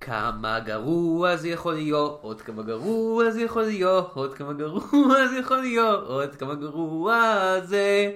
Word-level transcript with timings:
כמה 0.00 0.60
גרוע 0.60 1.36
זה 1.36 1.48
יכול 1.48 1.74
להיות, 1.74 2.18
עוד 2.22 2.40
כמה 2.40 2.62
גרוע 2.62 3.30
זה 3.30 3.42
יכול 3.42 3.62
להיות, 3.62 4.10
עוד 4.14 4.34
כמה 4.34 4.52
גרוע 4.52 5.26
זה 5.30 5.38
יכול 5.38 5.56
להיות, 5.56 6.06
עוד 6.06 6.36
כמה 6.36 6.54
גרוע 6.54 7.54
זה. 7.64 8.12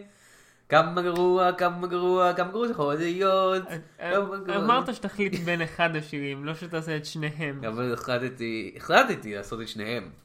כמה 0.68 1.02
גרוע, 1.02 1.52
כמה 1.52 1.86
גרוע, 1.86 2.32
כמה 2.32 2.50
גרוע 2.52 2.66
זה 2.66 2.70
יכול 2.70 2.94
להיות. 2.94 3.62
כמה 3.98 4.36
גרוע. 4.36 4.64
אמרת 4.64 4.94
שתחליט 4.94 5.38
בין 5.38 5.62
אחד 5.62 5.96
השירים, 5.96 6.44
לא 6.44 6.54
שתעשה 6.54 6.96
את 6.96 7.04
שניהם. 7.04 7.64
אבל 7.64 7.92
החלטתי, 7.92 8.74
החלטתי 8.76 9.34
לעשות 9.34 9.60
את 9.60 9.68
שניהם. 9.68 10.23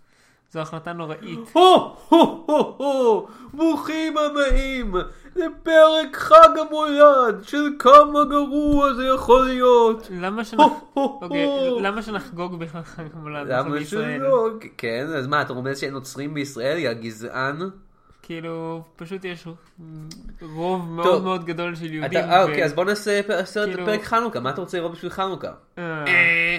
זו 0.51 0.59
החלטה 0.59 0.93
נוראית. 0.93 1.39
הו, 1.53 1.95
הו, 2.09 2.43
הו, 2.47 2.75
הו, 2.77 3.27
ברוכים 3.53 4.15
הבאים 4.17 4.93
לפרק 5.35 6.15
חג 6.15 6.49
המולד 6.67 7.43
של 7.43 7.67
כמה 7.79 8.23
גרוע 8.29 8.93
זה 8.93 9.05
יכול 9.05 9.45
להיות. 9.45 10.07
למה 10.11 10.43
שנח- 10.45 10.95
אוקיי. 10.95 11.47
למה 11.81 12.01
שנחגוג 12.01 12.59
בכלל 12.59 12.81
חג 12.83 13.03
המולד 13.13 13.47
למה? 13.47 13.85
שלא? 13.85 14.49
כן, 14.77 15.07
אז 15.17 15.27
מה, 15.27 15.41
אתה 15.41 15.53
רומז 15.53 15.79
שאין 15.79 15.93
נוצרים 15.93 16.33
בישראל, 16.33 16.77
יא 16.77 16.93
גזען? 16.93 17.59
כאילו, 18.21 18.81
פשוט 18.95 19.25
יש 19.25 19.47
רוב 20.41 20.89
מאוד 20.91 21.05
טוב. 21.07 21.23
מאוד 21.23 21.45
גדול 21.45 21.75
של 21.75 21.93
יהודים. 21.93 22.19
אתה- 22.21 22.29
ו- 22.29 22.41
אוקיי, 22.41 22.65
אז 22.65 22.73
בוא 22.73 22.85
נעשה 22.85 23.21
סרט 23.45 23.69
כאילו- 23.69 23.83
לפרק 23.83 24.03
חנוכה, 24.03 24.39
מה 24.39 24.49
אתה 24.49 24.61
רוצה 24.61 24.77
לראות 24.77 24.91
בשביל 24.91 25.11
חנוכה? 25.11 25.51
אה, 25.77 26.57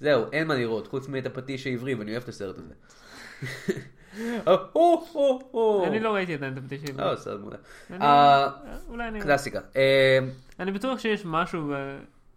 זהו, 0.00 0.24
אין 0.32 0.48
מה 0.48 0.54
לראות, 0.54 0.86
חוץ 0.86 1.08
מאת 1.08 1.26
הפטיש 1.26 1.66
העברי, 1.66 1.94
ואני 1.94 2.10
אוהב 2.12 2.22
את 2.22 2.28
הסרט 2.28 2.58
הזה. 2.58 2.74
הו. 5.50 5.84
אני 5.86 6.00
לא 6.00 6.14
ראיתי 6.14 6.34
עדיין 6.34 6.52
את 6.52 6.86
שלי. 6.86 7.02
אה, 7.02 7.16
סרט 7.16 7.40
מעולה. 7.40 7.56
אה. 8.00 8.48
קלאסיקה. 9.22 9.60
אה, 9.76 10.18
אני 10.60 10.72
בטוח 10.72 10.98
שיש 10.98 11.22
משהו 11.24 11.72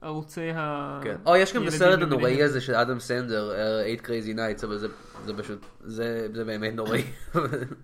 בערוצי 0.02 0.52
ה... 0.55 1.00
כן. 1.04 1.16
או, 1.26 1.36
יש 1.36 1.54
גם 1.54 1.62
את 1.62 1.68
ילדים 1.68 1.76
הסרט 1.76 1.90
למיניהם. 1.90 2.14
הנוראי 2.14 2.44
הזה 2.44 2.62
של 2.62 2.76
אדם 2.76 3.00
סנדר, 3.00 3.52
אה, 3.52 3.96
8 3.98 4.02
Crazy 4.08 4.38
Nights, 4.38 4.66
אבל 4.66 4.77
זה- 4.77 4.88
פשוט, 5.38 5.66
זה 5.84 6.27
באמת 6.46 6.74
נוראי. 6.76 7.04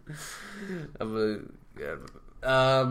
אבל... 1.02 1.40
אה, 2.44 2.84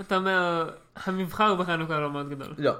אתה 0.00 0.16
אומר, 0.16 0.70
המבחר 0.96 1.54
בחנוכה 1.54 2.00
לא 2.00 2.10
מאוד 2.10 2.30
גדול. 2.30 2.54
לא. 2.58 2.72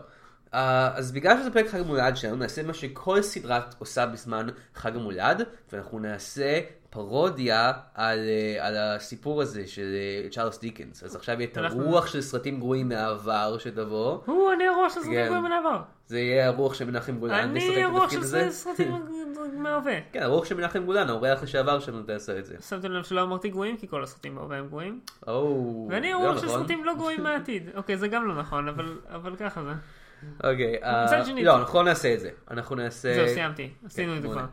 Uh, 0.52 0.56
אז 0.94 1.12
בגלל 1.12 1.36
שזה 1.40 1.50
פרק 1.50 1.68
חג 1.68 1.80
המולד 1.80 2.16
שלנו, 2.16 2.36
נעשה 2.36 2.62
מה 2.62 2.74
שכל 2.74 3.22
סדרה 3.22 3.60
עושה 3.78 4.06
בזמן 4.06 4.46
חג 4.74 4.96
המולד, 4.96 5.42
ואנחנו 5.72 5.98
נעשה 5.98 6.60
פרודיה 6.90 7.72
על, 7.94 8.18
uh, 8.18 8.62
על 8.64 8.76
הסיפור 8.76 9.42
הזה 9.42 9.66
של 9.66 9.94
uh, 10.28 10.34
צ'ארלס 10.34 10.58
דיקנס. 10.60 11.04
אז 11.04 11.16
עכשיו 11.16 11.40
יהיה 11.40 11.48
את 11.52 11.58
אנחנו- 11.58 11.82
הרוח 11.82 12.06
של 12.06 12.20
סרטים 12.20 12.58
גרועים 12.58 12.88
מהעבר 12.88 13.56
שתבוא. 13.58 14.18
הוא, 14.26 14.52
אני 14.52 14.66
הרוח 14.68 14.88
של 14.94 15.00
סרטים 15.00 15.12
כן. 15.14 15.24
גרועים 15.26 15.44
מן 15.44 15.52
העבר. 15.52 15.80
זה 16.06 16.18
יהיה 16.18 16.46
הרוח 16.46 16.74
של 16.74 16.84
מנחם 16.84 17.18
גולן, 17.18 17.34
אני 17.34 17.84
הרוח 17.84 18.10
של. 18.10 18.50
סרטים 18.50 18.92
מההווה. 19.62 19.92
כן, 20.12 20.22
הרוח 20.22 20.44
של 20.44 20.54
מנחם 20.54 20.84
גולן, 20.84 21.08
האורח 21.10 21.42
לשעבר 21.42 21.80
שלנו 21.80 22.02
תעשה 22.02 22.38
את 22.38 22.46
זה. 22.46 22.54
שמתם 22.68 22.92
לב 22.92 23.04
שלא 23.04 23.22
אמרתי 23.22 23.48
גרועים, 23.48 23.76
כי 23.76 23.88
כל 23.88 24.02
הסרטים 24.02 24.34
בהווה 24.34 24.56
הם 24.58 24.68
גרועים. 24.68 25.00
ואני 25.90 26.08
זה 26.08 26.14
הרוח 26.14 26.38
של 26.40 26.46
נכון. 26.46 26.60
סרטים 26.60 26.84
לא 26.84 26.94
גרועים 26.94 27.22
מהעתיד. 27.24 27.70
אוקיי, 27.76 27.96
זה 27.96 28.08
גם 28.08 28.28
לא 28.28 28.34
נכון, 28.34 28.68
אבל- 28.68 28.98
אבל 29.10 29.36
ככה 29.36 29.62
זה. 29.64 29.72
אוקיי, 30.44 30.84
אה, 30.84 31.22
לא, 31.42 31.56
אנחנו 31.56 31.82
נעשה 31.82 32.14
את 32.14 32.20
זה. 32.20 32.30
אנחנו 32.50 32.76
נעשה... 32.76 33.14
זהו, 33.14 33.28
סיימתי. 33.28 33.70
כן, 33.80 33.86
עשינו 33.86 34.16
את 34.16 34.22
זה 34.22 34.28
כבר. 34.28 34.44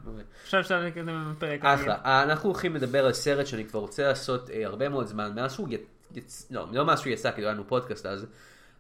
עכשיו 0.44 0.60
אפשר 0.60 0.80
לקדם 0.80 1.34
בפרק. 1.38 1.66
אחלה. 1.66 1.98
אה, 2.06 2.24
אנחנו 2.24 2.50
הולכים 2.50 2.76
לדבר 2.76 3.06
על 3.06 3.14
סרט 3.14 3.48
שאני 3.48 3.66
כבר 3.66 3.80
רוצה 3.80 4.08
לעשות 4.08 4.50
אה, 4.50 4.66
הרבה 4.66 4.90
מאוד 4.90 5.08
זמן, 5.08 5.32
מאז 5.36 5.54
שהוא 5.54 5.68
יצא, 6.16 6.46
לא, 6.52 6.66
לא 6.72 6.86
מאז 6.86 7.00
שהוא 7.00 7.14
יצא, 7.14 7.32
כי 7.32 7.42
לא 7.42 7.48
היה 7.48 7.54
לנו 7.54 7.68
פודקאסט 7.68 8.06
אז, 8.06 8.26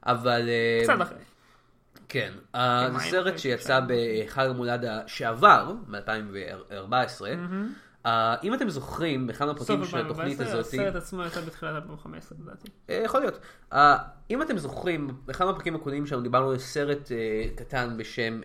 אבל... 0.05 0.49
קצת 0.83 1.01
אחרי. 1.01 1.17
כן. 2.09 2.33
זה 2.93 2.99
סרט 2.99 3.39
שיצא 3.39 3.79
בחג 3.87 4.47
המולד 4.49 4.85
שעבר, 5.07 5.73
מ-2014. 5.87 7.21
אם 8.43 8.53
אתם 8.53 8.69
זוכרים, 8.69 9.27
באחד 9.27 9.45
סוף 9.57 9.69
מהפרקים 9.69 9.85
של 9.85 9.97
התוכנית 9.97 10.41
2014, 10.41 10.59
הזאת, 10.59 10.73
הסרט 10.73 10.95
עצמו 10.95 11.25
יצא 11.25 11.41
בתחילת 11.41 11.75
2015 11.75 12.37
לדעתי. 12.41 12.67
אה, 12.89 13.01
יכול 13.05 13.19
להיות. 13.19 13.39
אה, 13.73 13.97
אם 14.29 14.41
אתם 14.41 14.57
זוכרים, 14.57 15.09
באחד 15.25 15.45
מהפרקים 15.45 15.75
הקודמים 15.75 16.05
שלנו 16.05 16.21
דיברנו 16.21 16.51
על 16.51 16.57
סרט 16.57 17.11
אה, 17.11 17.45
קטן 17.55 17.97
בשם, 17.97 18.41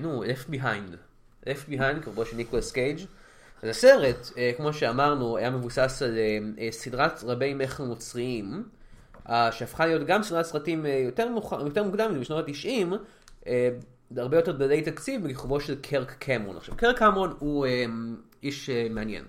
נו, 0.00 0.24
Left 0.24 0.50
Behind. 0.50 0.96
Left 1.44 1.70
Behind, 1.70 2.02
קרובו 2.02 2.24
של 2.24 2.36
ניקולס 2.36 2.72
קייג'. 2.72 2.98
אז 3.64 3.68
הסרט, 3.68 4.30
אה, 4.38 4.50
כמו 4.56 4.72
שאמרנו, 4.72 5.36
היה 5.36 5.50
מבוסס 5.50 6.02
על 6.02 6.18
אה, 6.58 6.68
סדרת 6.70 7.24
רבי 7.24 7.54
מכר 7.54 7.84
נוצריים, 7.84 8.64
אה, 9.28 9.52
שהפכה 9.52 9.86
להיות 9.86 10.06
גם 10.06 10.22
סדרת 10.22 10.44
סרטים 10.44 10.86
אה, 10.86 10.90
יותר, 11.04 11.28
מוקדם, 11.84 12.20
בשנות 12.20 12.48
ה-90, 12.48 12.94
אה, 13.46 13.68
הרבה 14.16 14.36
יותר 14.36 14.52
דלי 14.52 14.82
תקציב, 14.82 15.24
בכיכובו 15.24 15.60
של 15.60 15.74
קרק 15.82 16.14
קמרון. 16.18 16.56
עכשיו, 16.56 16.76
קרק 16.76 16.98
קמרון 16.98 17.34
הוא 17.38 17.66
אה, 17.66 17.84
איש 18.42 18.70
אה, 18.70 18.86
מעניין. 18.90 19.24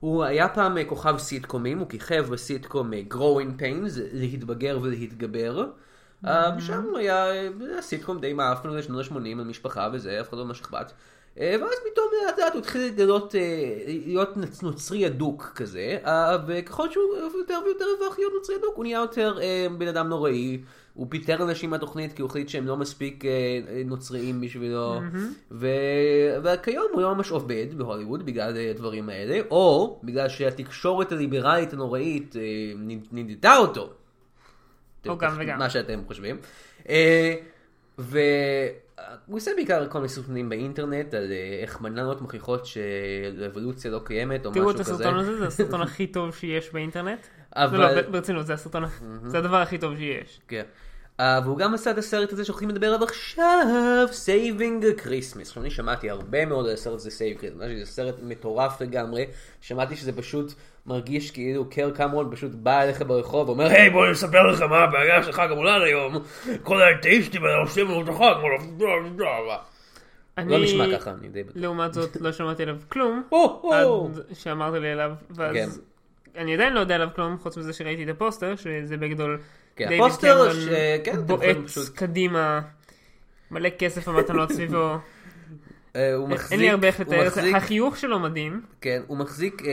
הוא 0.00 0.24
היה 0.24 0.48
פעם 0.48 0.78
אה, 0.78 0.84
כוכב 0.84 1.18
סיטקומים, 1.18 1.78
הוא 1.78 1.88
כיכב 1.88 2.26
בסיטקום 2.30 2.92
אה, 2.92 3.02
Growing 3.10 3.60
Pains, 3.60 4.00
להתבגר 4.12 4.78
ולהתגבר. 4.82 5.66
אה, 6.26 6.50
ושם 6.58 6.82
הוא 6.82 6.98
היה 6.98 7.26
אה, 7.26 7.48
היה 7.60 7.82
סיטקום 7.82 8.20
די 8.20 8.32
מאפן 8.32 8.70
לשנות 8.70 9.06
ה-80 9.06 9.16
על 9.16 9.44
משפחה 9.44 9.88
וזה, 9.92 10.20
אף 10.20 10.28
אחד 10.28 10.38
לא 10.38 10.44
ממש 10.44 10.60
אכפת. 10.60 10.92
אה, 11.40 11.56
ואז 11.60 11.74
פתאום 11.92 12.06
לאט 12.26 12.38
לאט 12.38 12.52
הוא 12.52 12.60
התחיל 12.60 12.82
לגלות, 12.82 13.34
אה, 13.34 13.40
להיות 13.86 14.62
נוצרי 14.62 15.06
אדוק 15.06 15.52
כזה, 15.54 15.98
אה, 16.06 16.36
וככל 16.46 16.90
שהוא 16.90 17.16
יותר 17.38 17.58
ויותר 17.64 17.84
הפך 17.96 18.18
להיות 18.18 18.32
נוצרי 18.34 18.56
אדוק, 18.56 18.76
הוא 18.76 18.84
נהיה 18.84 18.98
יותר 18.98 19.38
אה, 19.42 19.66
בן 19.78 19.88
אדם 19.88 20.08
נוראי. 20.08 20.60
הוא 20.94 21.06
פיטר 21.10 21.42
אנשים 21.42 21.70
מהתוכנית 21.70 22.12
כי 22.12 22.22
הוא 22.22 22.28
החליט 22.28 22.48
שהם 22.48 22.66
לא 22.66 22.76
מספיק 22.76 23.24
אה, 23.24 23.30
אה, 23.68 23.82
נוצריים 23.84 24.40
בשבילו, 24.40 25.00
ו... 25.50 25.66
וכיום 26.44 26.86
הוא 26.92 27.02
לא 27.02 27.14
ממש 27.14 27.30
עובד 27.30 27.66
בהוליווד 27.76 28.26
בגלל 28.26 28.56
אה, 28.56 28.70
הדברים 28.70 29.08
האלה, 29.08 29.40
או 29.50 30.00
בגלל 30.04 30.28
שהתקשורת 30.28 31.12
הליברלית 31.12 31.72
הנוראית 31.72 32.36
נדדה 33.12 33.56
אותו. 33.56 33.90
או 35.08 35.18
גם 35.18 35.36
וגם. 35.38 35.58
מה 35.58 35.70
שאתם 35.70 36.00
חושבים. 36.06 36.36
והוא 37.98 38.16
עושה 39.28 39.50
בעיקר 39.56 39.88
כל 39.88 39.98
מיני 39.98 40.08
סרטונים 40.08 40.48
באינטרנט 40.48 41.14
על 41.14 41.32
איך 41.62 41.80
בננות 41.80 42.20
מוכיחות 42.20 42.66
שאבולוציה 42.66 43.90
לא 43.90 44.00
קיימת 44.04 44.46
או 44.46 44.50
תראו 44.50 44.64
משהו 44.64 44.80
את 44.80 44.86
כזה. 44.86 44.94
הסרטון 44.94 45.18
הזה, 45.18 45.38
זה 45.38 45.46
הסרטון 45.46 45.82
הכי 45.86 46.06
טוב 46.06 46.34
שיש 46.34 46.72
באינטרנט. 46.72 47.26
אבל- 47.56 47.78
לא, 47.78 47.90
לא, 47.90 48.02
ברצינות, 48.02 48.46
זה 48.46 48.54
הסרטון, 48.54 48.84
זה 49.24 49.38
הדבר 49.38 49.56
הכי 49.56 49.78
טוב 49.78 49.96
שיש. 49.96 50.40
כן. 50.48 50.62
Uh, 51.18 51.22
והוא 51.44 51.58
גם 51.58 51.74
עשה 51.74 51.90
את 51.90 51.98
הסרט 51.98 52.32
הזה 52.32 52.44
שהולכים 52.44 52.68
לדבר 52.68 52.86
עליו 52.86 53.04
עכשיו, 53.04 54.06
Saving 54.10 55.00
Christmas. 55.04 55.40
עכשיו 55.40 55.62
אני 55.62 55.70
שמעתי 55.70 56.10
הרבה 56.10 56.46
מאוד 56.46 56.66
על 56.66 56.72
הסרט 56.72 56.94
הזה 56.94 57.10
Saving 57.10 57.40
Christmas, 57.40 57.78
זה 57.78 57.86
סרט 57.86 58.14
מטורף 58.22 58.80
לגמרי, 58.80 59.26
שמעתי 59.60 59.96
שזה 59.96 60.12
פשוט 60.12 60.52
מרגיש 60.86 61.30
כאילו 61.30 61.70
קירק 61.70 61.90
קמרון 61.90 62.28
פשוט 62.32 62.52
בא 62.54 62.82
אליך 62.82 63.02
ברחוב 63.06 63.48
ואומר, 63.48 63.66
היי 63.66 63.90
בוא 63.90 64.04
אני 64.04 64.12
אספר 64.12 64.46
לך 64.46 64.62
מה 64.62 64.78
הבעיה 64.78 65.22
של 65.22 65.32
חג 65.32 65.48
המולד 65.50 65.82
היום, 65.82 66.14
כל 66.62 66.82
האתאיסטים 66.82 67.44
האלה 67.44 67.56
עושים 67.58 67.86
לנו 67.86 68.02
את 68.02 68.08
החג, 68.08 68.34
אני, 70.38 70.52
לא 70.52 70.58
נשמע 70.58 70.98
ככה, 70.98 71.10
אני 71.10 71.28
די 71.28 71.42
בטוח. 71.42 71.56
לעומת 71.56 71.94
זאת, 71.94 72.16
לא 72.20 72.32
שמעתי 72.32 72.62
עליו 72.62 72.76
כלום. 72.88 73.22
עד 73.72 73.86
שאמרת 74.32 74.74
לי 74.74 74.90
עליו, 74.92 75.12
כן. 75.28 75.34
ואז 75.34 75.80
אני 76.36 76.54
עדיין 76.54 76.72
לא 76.72 76.80
יודע 76.80 76.94
עליו 76.94 77.08
כלום, 77.14 77.38
חוץ 77.38 77.56
מזה 77.56 77.72
שראיתי 77.72 78.04
את 78.04 78.08
הפוסטר, 78.08 78.56
שזה 78.56 78.96
בגדול 78.96 79.38
כן, 79.76 79.88
דיוויד 79.88 80.00
הפוסטר 80.04 80.34
קמרון 80.34 80.50
ש- 80.60 80.68
כן, 81.04 81.26
בועט 81.26 81.56
פשוט- 81.66 81.88
קדימה, 81.96 82.60
מלא 83.50 83.68
כסף 83.78 84.08
ומתנות 84.08 84.52
סביבו. 84.52 84.94
אה, 85.96 86.14
הוא 86.14 86.28
מחזיק, 86.28 86.52
אין 86.52 86.60
לי 86.60 86.70
הרבה 86.70 86.86
איך 86.86 87.00
לתאר 87.00 87.26
מחזיק- 87.26 87.54
החיוך 87.54 87.96
שלו 87.96 88.18
מדהים, 88.20 88.62
כן, 88.80 89.02
הוא 89.06 89.16
מחזיק 89.16 89.62
אה, 89.66 89.70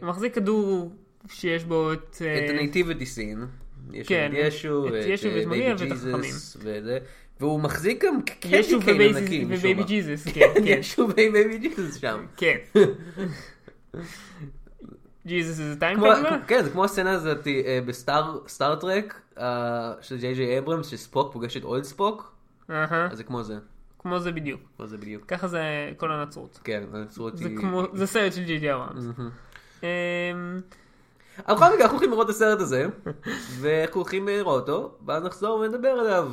הוא 0.00 0.08
מחזיק 0.08 0.34
כדור 0.34 0.92
שיש 1.28 1.64
בו 1.64 1.92
את... 1.92 2.16
אה, 2.24 2.44
את 2.44 2.50
ה 2.50 2.56
nativity 2.56 3.06
scene. 3.06 3.44
כן, 4.06 4.30
ישו, 4.34 4.88
את 4.88 4.92
ישו 5.06 5.28
אה, 5.28 5.34
ואת 5.36 5.46
מריה 5.46 5.74
ואת 5.78 5.92
החכמים. 5.92 6.34
והוא 7.40 7.60
מחזיק 7.60 8.04
גם 8.04 8.22
candy 8.22 8.62
cane 8.84 9.16
ענקי, 9.16 9.44
ו 9.48 9.82
baby. 9.82 10.01
Jesus, 10.01 10.24
כן, 10.34 10.40
כן, 10.54 10.78
ישו 10.78 11.02
ו 11.02 11.58
baby 11.58 11.74
Jesus 11.74 11.94
שם. 12.00 12.26
כן. 12.36 12.56
Jesus 15.30 15.56
זה 15.56 15.80
time? 15.80 15.98
כן, 16.46 16.64
זה 16.64 16.70
כמו 16.70 16.84
הסצנה 16.84 17.12
הזאת 17.12 17.46
אה, 17.46 17.78
בסטאר 17.86 18.38
סטאר 18.48 18.74
טרק 18.76 19.20
אה, 19.38 19.92
של 20.00 20.18
ג'יי 20.18 20.34
ג'יי 20.34 20.58
אברמס, 20.58 20.86
שספוק 20.86 21.32
פוגש 21.32 21.56
את 21.56 21.64
old 21.64 21.84
ספוק, 21.84 22.32
אז 22.68 23.18
זה 23.18 23.24
כמו 23.24 23.42
זה, 23.42 23.58
כמו 23.98 24.18
זה 24.18 24.32
בדיוק. 24.32 24.60
כמו 24.76 24.86
זה 24.86 24.98
בדיוק. 24.98 25.24
ככה 25.26 25.48
זה 25.48 25.60
כל 25.96 26.12
הנצרות. 26.12 26.60
כן, 26.64 26.82
הנצרות 26.92 27.36
זה 27.36 27.48
היא... 27.48 27.58
זה 27.92 28.06
סרט 28.06 28.32
של 28.32 28.44
ג'י 28.44 28.58
ג'י 28.58 28.72
אברמס. 28.72 29.04
אמ, 29.82 29.88
אבל 31.48 31.56
בכל 31.56 31.66
מקרה, 31.66 31.82
אנחנו 31.82 31.96
הולכים 31.96 32.10
לראות 32.10 32.24
את 32.24 32.30
הסרט 32.30 32.60
הזה, 32.60 32.86
ואנחנו 33.60 34.00
הולכים 34.00 34.28
לראות 34.28 34.68
אותו, 34.68 34.94
ואז 35.06 35.24
נחזור 35.24 35.58
ונדבר 35.58 35.88
עליו. 35.88 36.32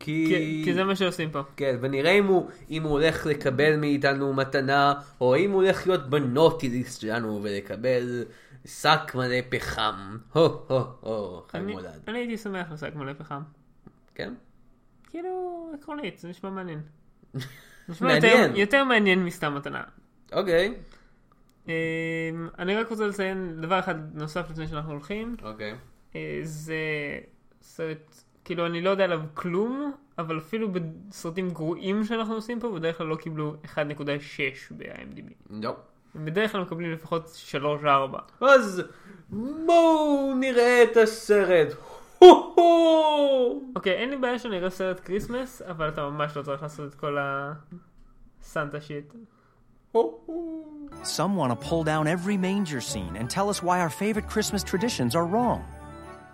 כי... 0.00 0.26
כי 0.28 0.62
כי 0.64 0.74
זה 0.74 0.84
מה 0.84 0.96
שעושים 0.96 1.30
פה. 1.30 1.40
כן, 1.56 1.76
ונראה 1.80 2.10
אם 2.12 2.26
הוא, 2.26 2.50
אם 2.70 2.82
הוא 2.82 2.90
הולך 2.92 3.26
לקבל 3.26 3.76
מאיתנו 3.76 4.32
מתנה, 4.34 4.94
או 5.20 5.36
אם 5.36 5.50
הוא 5.50 5.62
הולך 5.62 5.86
להיות 5.86 6.10
בנוטיליסט 6.10 7.00
שלנו 7.00 7.40
ולקבל 7.42 8.24
שק 8.64 9.12
מלא 9.14 9.36
פחם. 9.48 10.16
הו 10.32 10.42
הו 10.68 10.78
הו, 11.00 11.42
חג 11.48 11.58
אני- 11.58 11.72
מולד. 11.72 12.00
אני 12.08 12.18
הייתי 12.18 12.36
שמח 12.36 12.72
לשק 12.72 12.94
מלא 12.94 13.12
פחם. 13.12 13.40
כן? 14.14 14.34
כאילו, 15.10 15.30
עקרונית, 15.74 16.18
זה 16.18 16.28
נשמע 16.28 16.50
מעניין. 16.50 16.80
נשמע 17.88 18.08
מעניין. 18.08 18.40
יותר- 18.42 18.58
יותר 18.58 18.84
מעניין 18.84 19.24
מסתם 19.24 19.54
מתנה. 19.54 19.82
אוקיי. 20.32 20.74
אמ, 21.68 21.72
אני 22.58 22.76
רק 22.76 22.88
רוצה 22.90 23.06
לציין 23.06 23.58
דבר 23.60 23.78
אחד 23.78 23.94
נוסף 24.16 24.50
לפני 24.50 24.66
שאנחנו 24.68 24.92
הולכים. 24.92 25.36
אוקיי. 25.42 25.74
אה, 26.16 26.40
זה 26.42 26.74
סרט, 27.62 28.24
כאילו 28.48 28.66
אני 28.66 28.80
לא 28.80 28.90
יודע 28.90 29.04
עליו 29.04 29.20
כלום, 29.34 29.92
אבל 30.18 30.38
אפילו 30.38 30.68
בסרטים 30.72 31.50
גרועים 31.50 32.04
שאנחנו 32.04 32.34
עושים 32.34 32.60
פה, 32.60 32.70
בדרך 32.70 32.98
כלל 32.98 33.06
לא 33.06 33.16
קיבלו 33.16 33.54
1.6 33.64 33.78
ב-IMDb. 34.70 35.32
לא. 35.50 35.76
הם 36.14 36.24
בדרך 36.24 36.52
כלל 36.52 36.60
מקבלים 36.60 36.92
לפחות 36.92 37.36
3-4. 37.82 37.86
אז 38.40 38.82
בואו 39.66 40.34
נראה 40.34 40.82
את 40.82 40.96
הסרט. 40.96 41.68
אוקיי, 43.76 43.92
אין 43.92 44.10
לי 44.10 44.16
בעיה 44.16 44.38
שנראה 44.38 44.70
סרט 44.70 45.00
כריסמס, 45.04 45.62
אבל 45.62 45.88
אתה 45.88 46.08
ממש 46.08 46.36
לא 46.36 46.42
צריך 46.42 46.62
לעשות 46.62 46.88
את 46.90 46.94
כל 46.94 47.16
הסנטה 48.40 48.80
שיט. 48.80 49.14
הו-הו. 49.92 50.78
Some 51.04 51.36
want 51.36 51.50
to 51.50 51.56
pull 51.68 51.84
down 51.84 52.06
every 52.06 52.36
manger 52.36 52.80
scene 52.80 53.16
and 53.16 53.28
tell 53.30 53.48
us 53.48 53.62
why 53.62 53.80
our 53.80 53.90
favorite 53.90 54.28
Christmas 54.34 54.62
traditions 54.64 55.14
are 55.14 55.26
wrong. 55.26 55.77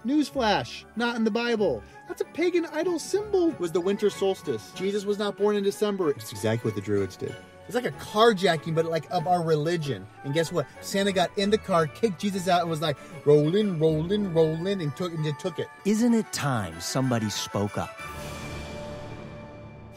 Newsflash, 0.05 0.85
not 0.97 1.17
in 1.17 1.25
the 1.25 1.31
Bible. 1.31 1.83
That's 2.09 2.21
a 2.21 2.27
pagan 2.27 2.67
idol 2.67 2.99
symbol. 2.99 3.51
It 3.51 3.61
was 3.61 3.73
the 3.73 3.81
winter 3.81 4.11
solstice. 4.11 4.71
Jesus 4.75 5.05
was 5.05 5.19
not 5.19 5.37
born 5.37 5.57
in 5.57 5.65
December. 5.65 6.11
It's 6.11 6.31
exactly 6.31 6.71
what 6.71 6.75
the 6.75 6.83
Druids 6.83 7.17
did. 7.17 7.35
It's 7.67 7.75
like 7.75 7.87
a 7.87 7.93
carjacking, 7.93 8.75
but 8.75 8.85
like 8.85 9.11
of 9.11 9.27
our 9.27 9.43
religion. 9.43 10.07
And 10.25 10.35
guess 10.35 10.53
what? 10.53 10.67
Santa 10.83 11.13
got 11.13 11.31
in 11.39 11.49
the 11.49 11.57
car, 11.57 11.87
kicked 11.87 12.21
Jesus 12.21 12.47
out, 12.47 12.61
and 12.61 12.69
was 12.69 12.83
like, 12.83 12.99
rolling, 13.25 13.79
rolling, 13.79 14.35
rolling, 14.35 14.83
and 14.83 14.95
took 14.95 15.15
and 15.15 15.39
took 15.39 15.59
it. 15.59 15.69
Isn't 15.87 16.13
it 16.13 16.31
time 16.33 16.79
somebody 16.81 17.31
spoke 17.31 17.79
up? 17.79 17.99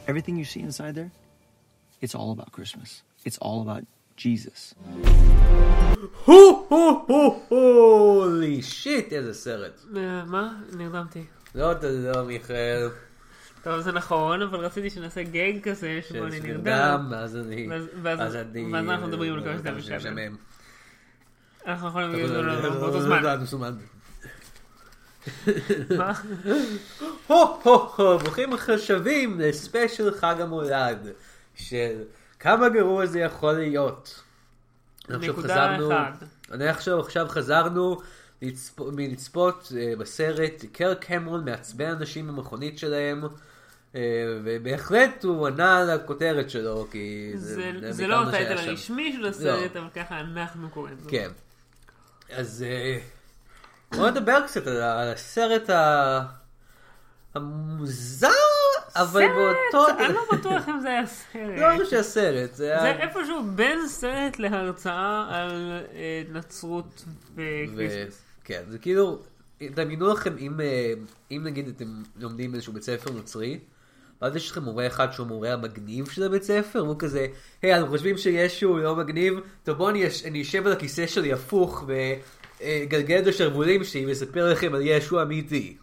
Everything 0.06 0.38
you 0.38 0.46
see 0.46 0.60
inside 0.60 0.94
there, 0.94 1.12
it's 2.00 2.14
all 2.14 2.32
about 2.32 2.52
Christmas. 2.52 3.02
It's 3.26 3.36
all 3.38 3.60
about 3.60 3.84
Jesus. 4.18 4.74
הו-הו-הו-הולי 7.18 8.62
שיט, 8.62 9.12
איזה 9.12 9.34
סרט. 9.34 9.80
אה, 9.96 10.24
מה? 10.24 10.52
נרדמתי. 10.72 11.24
לא, 11.54 11.74
תודה, 11.74 12.22
מיכאל. 12.22 12.88
טוב, 13.62 13.80
זה 13.80 13.92
נכון, 13.92 14.42
אבל 14.42 14.58
רציתי 14.58 14.90
שנעשה 14.90 15.22
גג 15.22 15.52
כזה 15.62 16.00
שבו 16.08 16.24
אני 16.26 16.40
נרדם. 16.40 16.64
שנרדם, 16.64 17.12
אז 17.14 17.36
אני... 17.36 17.68
ואז- 17.70 17.84
ואז- 18.02 18.20
אז 18.20 18.36
אני... 18.36 18.72
ואז 18.72 18.84
אנחנו 18.88 19.06
מדברים 19.08 19.34
על 19.34 19.42
כל 19.42 19.48
אה, 19.48 19.58
שאתה 19.58 19.72
משעמם. 19.72 20.36
אנחנו 21.66 21.88
יכולים 21.88 22.10
להגיד 22.12 22.30
לא, 22.30 22.46
לא, 22.46 22.60
באותו 22.70 22.86
לא, 22.98 23.02
זמן. 23.02 23.22
לא, 23.22 23.36
מסומן. 23.36 23.74
מה? 25.98 26.12
הו-הו-הו, 27.28 28.18
ברוכים 28.18 28.50
השבים 28.68 29.40
לספיישל 29.40 30.14
חג 30.14 30.34
המולד 30.40 30.98
של 31.54 32.02
כמה 32.40 32.68
גרוע 32.68 33.06
זה 33.06 33.20
יכול 33.20 33.52
להיות. 33.52 34.22
נקודה 35.08 35.76
אחד. 35.76 36.12
אני 36.52 36.68
עכשיו, 36.68 37.00
עכשיו 37.00 37.26
חזרנו 37.28 38.00
לצפ... 38.42 38.80
מלצפות 38.80 39.72
אה, 39.76 39.92
בסרט 39.98 40.64
קר 40.72 40.94
קמרון 40.94 41.44
מעצבן 41.44 41.90
אנשים 41.90 42.26
במכונית 42.28 42.78
שלהם. 42.78 43.24
אה, 43.94 44.00
ובהחלט 44.44 45.24
הוא 45.24 45.46
ענה 45.46 45.78
על 45.78 45.90
הכותרת 45.90 46.50
שלו 46.50 46.86
כי 46.90 47.32
זה 47.34 47.54
זה 47.80 47.92
זה 47.92 48.02
בעיקר 48.02 48.22
לא 48.22 48.28
הטייטל. 48.28 48.58
הרשמי 48.68 49.12
של 49.12 49.26
הסרט, 49.26 49.76
אבל 49.76 49.88
ככה 49.94 50.20
אנחנו 50.20 50.70
קוראים 50.70 50.96
לו. 51.04 51.10
כן. 51.10 51.28
אז 52.32 52.64
אה, 52.68 52.98
בוא 53.96 54.10
נדבר 54.10 54.40
קצת 54.46 54.66
על 54.66 54.76
על 54.82 55.12
הסרט 55.12 55.70
ה- 55.70 56.22
המוזר, 57.34 58.28
אבל 59.02 59.26
באותו... 59.28 59.86
סרט, 59.86 59.96
אני 60.00 60.14
לא 60.14 60.20
בטוח 60.32 60.68
אם 60.68 60.80
זה 60.80 60.88
היה 60.88 61.06
סרט. 61.06 61.58
לא 61.58 61.76
ממש 61.76 61.92
הסרט, 61.92 62.50
זה 62.50 62.56
זה 62.56 62.82
היה... 62.82 63.00
איפשהו 63.08 63.42
בין 63.54 63.88
סרט 63.88 64.38
להרצאה 64.38 65.26
על 65.30 65.72
אה, 65.94 66.22
נצרות 66.32 67.04
ו- 67.36 67.42
ו 67.72 67.77
Christmas. 67.77 68.22
כן, 68.44 68.62
זה 68.68 68.78
כאילו, 68.78 69.18
דמיינו 69.62 70.08
לכם 70.12 70.36
אם, 70.38 70.60
אה, 70.60 70.92
אם 71.30 71.40
נגיד 71.44 71.68
אתם 71.68 71.84
לומדים 72.16 72.52
באיזשהו 72.52 72.72
בית 72.72 72.82
ספר 72.82 73.10
נוצרי, 73.10 73.58
ואז 74.22 74.36
יש 74.36 74.50
לכם 74.50 74.62
מורה 74.62 74.86
אחד 74.86 75.12
שהוא 75.12 75.26
המורה 75.26 75.52
המגניב 75.52 76.08
של 76.10 76.22
הבית 76.22 76.42
ספר, 76.42 76.84
והוא 76.84 76.96
כזה, 76.98 77.26
היי, 77.62 77.80
אתם 77.80 77.88
חושבים 77.88 78.16
שישו 78.18 78.78
לא 78.78 78.96
מגניב? 78.96 79.34
טוב 79.62 79.76
בואו 79.78 79.90
אני, 79.90 80.06
אש- 80.08 80.24
אני 80.24 80.42
אשב 80.42 80.66
על 80.66 80.72
הכיסא 80.72 81.06
שלי 81.06 81.32
הפוך 81.32 81.84
וגלגל 82.60 83.18
את 83.18 83.26
השרוולים 83.26 83.84
שלי 83.84 84.06
ואספר 84.06 84.50
לכם 84.52 84.74
על 84.74 84.80
ישו 84.84 85.22
אמיתי. 85.22 85.76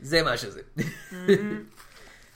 זה 0.00 0.22
מה 0.22 0.36
שזה. 0.36 0.60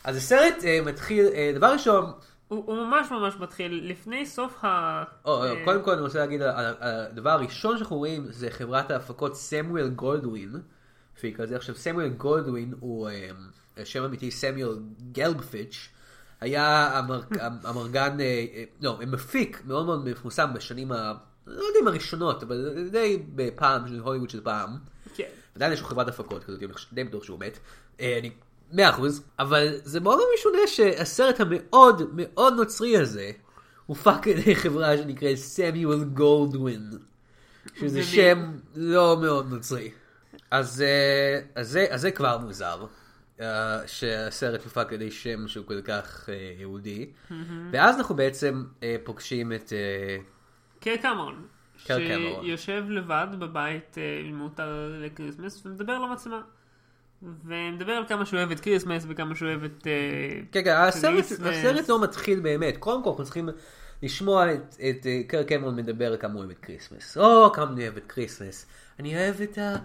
אז 0.05 0.17
הסרט 0.17 0.65
אה, 0.65 0.81
מתחיל, 0.87 1.27
אה, 1.35 1.53
דבר 1.55 1.73
ראשון, 1.73 2.13
הוא 2.49 2.65
הוא 2.67 2.77
ממש 2.77 3.11
ממש 3.11 3.35
מתחיל 3.41 3.81
לפני 3.91 4.27
סוף 4.27 4.65
ה... 4.65 5.05
או, 5.25 5.45
אה, 5.45 5.65
קודם 5.65 5.83
כל 5.83 5.91
אני 5.91 6.01
רוצה 6.01 6.19
להגיד, 6.19 6.41
הדבר 6.81 7.31
הראשון 7.31 7.77
שאנחנו 7.79 7.97
רואים 7.97 8.27
זה 8.31 8.51
חברת 8.51 8.91
ההפקות 8.91 9.37
סמואל 9.37 9.89
גולדווין, 9.89 10.53
שהיא 11.21 11.35
כזה 11.35 11.57
עכשיו 11.57 11.75
סמואל 11.75 12.09
גולדווין 12.09 12.75
הוא 12.81 13.09
אה, 13.79 13.85
שם 13.85 14.03
אמיתי 14.05 14.31
סמואל 14.31 14.79
גלבפיץ', 15.13 15.89
היה 16.41 16.99
המר- 16.99 17.23
המרגן, 17.65 18.21
אה, 18.21 18.25
אה, 18.55 18.65
לא, 18.81 18.99
מפיק 19.07 19.63
מאוד 19.67 19.87
מאוד 19.87 20.09
מפורסם 20.09 20.55
בשנים 20.55 20.93
ה... 20.93 21.13
לא 21.47 21.63
יודע 21.63 21.79
אם 21.83 21.89
הראשונות, 21.89 22.43
אבל 22.43 22.89
די 22.91 23.23
בפעם, 23.35 23.89
של 23.89 23.99
הוליווד 23.99 24.31
של 24.31 24.41
פעם. 24.41 24.71
כן. 25.15 25.25
עדיין 25.55 25.73
יש 25.73 25.81
לו 25.81 25.87
חברת 25.87 26.09
הפקות 26.09 26.45
כזאת, 26.45 26.63
אני 26.63 26.69
די 26.93 27.05
בטוח 27.05 27.25
שהוא 27.25 27.39
מת. 27.41 27.59
אה, 28.01 28.19
אני 28.19 28.31
מאה 28.73 28.91
אחוז, 28.91 29.23
אבל 29.39 29.69
זה 29.85 30.01
מאוד 30.01 30.17
מאוד 30.17 30.29
משונה 30.39 30.67
שהסרט 30.67 31.41
המאוד 31.41 32.11
מאוד 32.15 32.55
נוצרי 32.55 32.97
הזה 32.97 33.31
הופק 33.87 34.29
על 34.29 34.39
ידי 34.39 34.57
חברה 34.57 34.97
שנקראת 34.97 35.37
סמיואל 35.37 36.05
גולדווין, 36.05 36.91
שזה 37.77 38.03
שם 38.03 38.53
לא 38.75 39.19
מאוד 39.21 39.51
נוצרי. 39.51 39.91
אז, 40.51 40.83
אה, 40.83 41.41
אז, 41.55 41.69
זה, 41.69 41.87
אז 41.91 42.01
זה 42.01 42.11
כבר 42.11 42.39
מוזר, 42.39 42.87
אה, 43.41 43.81
שהסרט 43.87 44.65
הופק 44.65 44.87
על 44.89 44.95
ידי 44.95 45.11
שם 45.11 45.49
שהוא 45.49 45.67
כל 45.67 45.83
כך 45.83 46.29
אה, 46.29 46.55
יהודי, 46.59 47.11
ואז 47.73 47.97
אנחנו 47.99 48.15
בעצם 48.15 48.65
פוגשים 49.05 49.53
את... 49.53 49.73
קירק 50.81 50.97
קמרון. 50.97 51.47
קירק 51.87 51.99
קמרון. 52.09 52.45
שיושב 52.45 52.85
לבד 52.89 53.27
בבית 53.39 53.97
עם 54.25 54.37
מעוטר 54.37 54.93
ל 55.01 55.07
Christmas 55.07 55.67
ומדבר 55.67 55.99
למצלמה. 55.99 56.43
ומדבר 57.45 57.93
על 57.93 58.07
כמה 58.09 58.27
שהוא 58.27 58.39
אוהב 58.39 58.51
את 58.51 58.61
Christmas 58.61 59.07
וכמה 59.09 59.35
שהוא 59.35 59.49
אוהב 59.49 59.65
את... 59.65 59.87
אה, 59.87 60.41
כן, 60.53 60.65
כן, 60.65 60.75
הסרט, 60.77 61.13
Christmas. 61.13 61.41
הסרט 61.41 61.89
לא 61.89 62.03
מתחיל 62.03 62.41
באמת. 62.41 62.77
קודם 62.77 63.05
כל 63.05 63.11
אנחנו 63.11 63.25
צריכים 63.25 63.49
לשמוע 64.03 64.55
את, 64.55 64.77
את 64.91 65.07
אה, 65.07 65.21
קירק 65.27 65.43
קמרון 65.43 65.77
מדבר 65.77 66.07
על 66.07 66.17
כמה 66.17 66.33
הוא 66.33 66.39
אוהב 66.39 66.51
את 66.51 66.59
Christmas. 66.59 67.19
או, 67.19 67.53
כמה 67.53 67.73
אני 67.73 67.83
אוהב 67.83 67.97
את 67.97 68.07
Christmas. 68.07 68.67
אני 68.99 69.17
אוהב 69.17 69.41
את, 69.41 69.59
ה, 69.59 69.77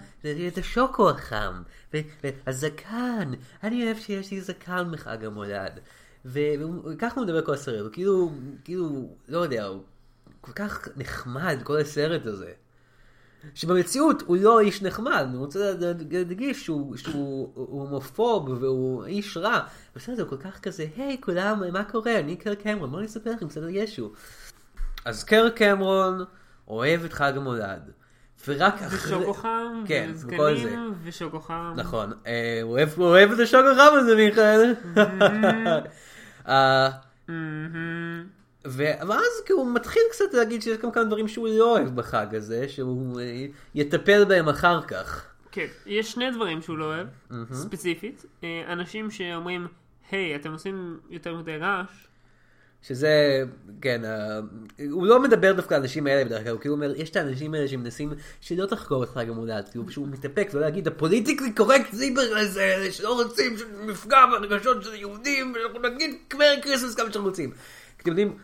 את 0.48 0.58
השוקו 0.58 1.10
החם, 1.10 1.62
והזקן. 1.94 3.32
אני 3.64 3.86
אוהב 3.86 3.98
שיש 3.98 4.32
לי 4.32 4.42
זקן 4.42 4.92
בחג 4.92 5.26
המולד. 5.26 5.80
וככה 6.26 7.16
הוא 7.16 7.26
מדבר 7.26 7.46
כל 7.46 7.54
הסרט, 7.54 7.82
הוא 7.82 7.90
כאילו, 7.92 8.32
כאילו, 8.64 9.10
לא 9.28 9.38
יודע, 9.38 9.66
הוא 9.66 9.84
כל 10.42 10.52
כך 10.52 10.88
נחמד 10.98 11.60
כל 11.64 11.78
הסרט 11.78 12.26
הזה. 12.26 12.52
שבמציאות 13.56 14.22
הוא 14.26 14.38
לא 14.42 14.60
איש 14.60 14.82
נחמד, 14.82 15.26
אני 15.30 15.38
רוצה 15.38 15.74
להדגיש 16.12 16.64
שהוא, 16.66 16.98
שהוא 16.98 17.50
הוא 17.56 17.82
הומופוב 17.82 18.50
והוא 18.50 19.06
איש 19.06 19.38
רע. 19.38 19.60
בסדר, 19.96 20.16
זה 20.16 20.26
כל 20.26 20.38
כך 20.38 20.60
כזה, 20.60 20.86
היי 20.98 21.18
כולם, 21.22 21.64
מה 21.74 21.84
קורה? 21.84 22.20
אני 22.20 22.36
קר 22.36 22.56
קמרון, 22.56 22.92
בוא 22.92 23.00
אני 23.00 23.08
אספר 23.08 23.32
לכם 23.32 23.48
קצת 23.48 23.62
על 23.62 23.70
ישו. 23.70 24.12
אז 25.06 25.24
קר 25.24 25.50
קמרון 25.50 26.24
אוהב 26.68 27.06
את 27.06 27.14
חג 27.14 27.34
המולד. 27.36 27.92
ורק 28.48 28.82
אחרי... 28.82 29.16
ושוקו 29.16 29.34
חם, 29.34 29.84
כן. 29.88 30.10
וזקנים, 30.14 30.94
ושוקו 31.04 31.40
חם. 31.40 31.74
נכון, 31.76 32.14
אה, 32.28 32.60
הוא 32.64 32.72
אוהב- 32.72 32.90
הוא 32.98 33.06
אוהב 33.06 33.32
את 33.32 33.40
השוקו 33.40 33.76
חם 33.76 33.94
הזה, 34.00 34.16
מיכאל. 34.16 34.74
אה, 36.48 36.90
מהמם. 37.28 38.24
ו- 38.26 38.39
ואז 38.70 39.42
כאילו 39.46 39.60
הוא 39.60 39.74
מתחיל 39.74 40.02
קצת 40.12 40.34
להגיד 40.34 40.62
שיש 40.62 40.78
גם 40.78 40.92
כמה 40.92 41.04
דברים 41.04 41.28
שהוא 41.28 41.48
לא 41.48 41.78
אוהב 41.78 41.96
בחג 41.96 42.36
הזה, 42.36 42.70
שהוא 42.70 43.20
אה, 43.20 43.46
יטפל 43.76 44.26
בהם 44.26 44.50
אחר 44.50 44.82
כך. 44.82 45.26
כן, 45.52 45.68
יש 45.86 46.12
שני 46.12 46.32
דברים 46.32 46.62
שהוא 46.62 46.78
לא 46.78 46.86
אוהב, 46.86 47.08
ספציפית. 47.54 48.26
אה, 48.44 48.64
אנשים 48.74 49.12
שאומרים, 49.12 49.68
היי, 50.12 50.36
אתם 50.36 50.52
עושים 50.52 51.00
יותר 51.10 51.36
מדי 51.36 51.58
רעש. 51.58 52.10
שזה, 52.82 53.44
כן, 53.82 54.06
אה, 54.06 54.40
הוא 54.92 55.06
לא 55.06 55.22
מדבר 55.22 55.54
דווקא 55.54 55.74
על 55.74 55.82
האנשים 55.82 56.08
האלה 56.08 56.26
בדרך 56.26 56.44
כלל, 56.44 56.52
הוא 56.52 56.62
כאילו 56.62 56.76
אומר, 56.76 56.94
יש 56.96 57.10
את 57.10 57.16
האנשים 57.16 57.54
האלה 57.54 57.68
שמנסים 57.68 58.14
שלא 58.42 58.66
תחגוג 58.66 59.04
את 59.04 59.10
חג 59.10 59.30
המולד, 59.30 59.70
כאילו 59.72 59.92
שהוא 59.92 60.08
מתאפק 60.08 60.50
ולא 60.54 60.62
להגיד, 60.62 60.88
ה 60.88 60.93
politically 60.93 61.52
correct 61.52 61.94
זיבר 61.94 62.22
הזה, 62.36 62.88
שלא 62.92 63.22
רוצים 63.22 63.58
שנפגע 63.58 64.26
ברגשות 64.32 64.84
של 64.84 64.94
יהודים, 64.94 65.54
ואנחנו 65.56 65.90
נגיד 65.90 66.16
Merry 66.28 66.62
Christmas 66.62 66.96
כמה 66.96 67.12
שאנחנו 67.12 67.30
רוצים. 67.30 67.52
אתם 68.02 68.10
יודעים, 68.10 68.38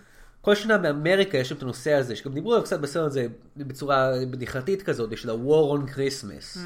כל 0.46 0.56
שנה 0.56 0.78
באמריקה 0.78 1.38
יש 1.38 1.50
שם 1.50 1.56
את 1.56 1.64
הנושא 1.64 1.94
הזה, 1.94 2.16
שגם 2.16 2.34
דיברו 2.34 2.52
עליו 2.54 2.64
קצת 2.66 2.80
בסרט 2.80 3.06
הזה 3.06 3.28
בצורה 3.58 4.12
בדיחתית 4.30 4.82
כזאת, 4.82 5.18
של 5.18 5.30
ה-war 5.30 5.78
on 5.78 5.90
Christmas. 5.90 6.60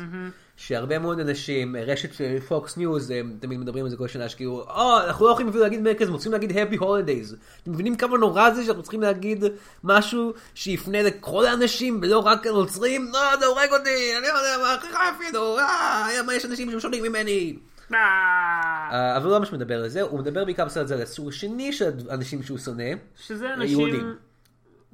שהרבה 0.57 0.99
מאוד 0.99 1.19
אנשים, 1.19 1.75
רשת 1.75 2.09
פוקס 2.47 2.77
ניוז, 2.77 3.11
הם 3.11 3.37
תמיד 3.39 3.59
מדברים 3.59 3.85
על 3.85 3.91
זה 3.91 3.97
כל 3.97 4.07
שנה, 4.07 4.29
שכאילו, 4.29 4.65
אה, 4.69 5.07
אנחנו 5.07 5.25
לא 5.25 5.31
יכולים 5.31 5.49
אפילו 5.49 5.63
להגיד 5.63 5.81
Merry 5.81 5.91
Christmas, 5.91 6.09
אנחנו 6.09 6.31
להגיד 6.31 6.51
Happy 6.51 6.79
Holidays. 6.79 7.35
אתם 7.63 7.71
מבינים 7.71 7.95
כמה 7.95 8.17
נורא 8.17 8.51
זה 8.51 8.63
שאנחנו 8.63 8.83
צריכים 8.83 9.01
להגיד 9.01 9.43
משהו 9.83 10.33
שיפנה 10.55 11.01
לכל 11.03 11.45
האנשים 11.45 11.99
ולא 12.01 12.19
רק 12.19 12.45
לנוצרים? 12.45 13.11
לא, 13.13 13.37
זה 13.39 13.45
הורג 13.45 13.69
אותי, 13.71 14.17
אני 14.17 14.27
לא 14.27 14.37
יודע 14.37 14.57
מה, 14.61 14.73
הכי 14.73 14.87
חי 14.87 15.03
אפילו, 15.17 15.57
אה, 15.57 16.07
יש 16.35 16.45
אנשים 16.45 16.71
שהם 16.71 16.79
שונים 16.79 17.03
ממני. 17.03 17.55
אה, 17.93 19.17
אבל 19.17 19.25
הוא 19.25 19.31
לא 19.31 19.39
ממש 19.39 19.53
מדבר 19.53 19.83
על 19.83 19.89
זה, 19.89 20.01
הוא 20.01 20.19
מדבר 20.19 20.45
בעיקר 20.45 20.65
בסרט 20.65 20.83
הזה 20.83 20.95
על 20.95 21.01
הסוג 21.01 21.27
השני 21.27 21.73
של 21.73 21.91
אנשים 22.09 22.43
שהוא 22.43 22.57
שונא. 22.57 22.83
שזה 23.17 23.53
אנשים, 23.53 23.79
יהודים. 23.79 24.15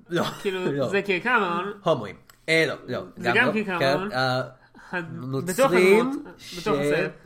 לא, 0.09 0.23
כאילו, 0.23 0.71
לא. 0.71 0.89
זה 0.89 1.01
כעיקרון, 1.05 1.73
הומואים. 1.83 2.15
אה, 2.49 2.65
לא, 2.67 2.75
לא. 2.87 3.03
זה 3.17 3.31
גם 3.35 3.47
לא. 3.47 3.51
כעיקרון. 3.51 3.79
כן, 3.79 4.11
אה, 4.11 4.41
נוצרים 5.11 6.23
ש- 6.37 6.67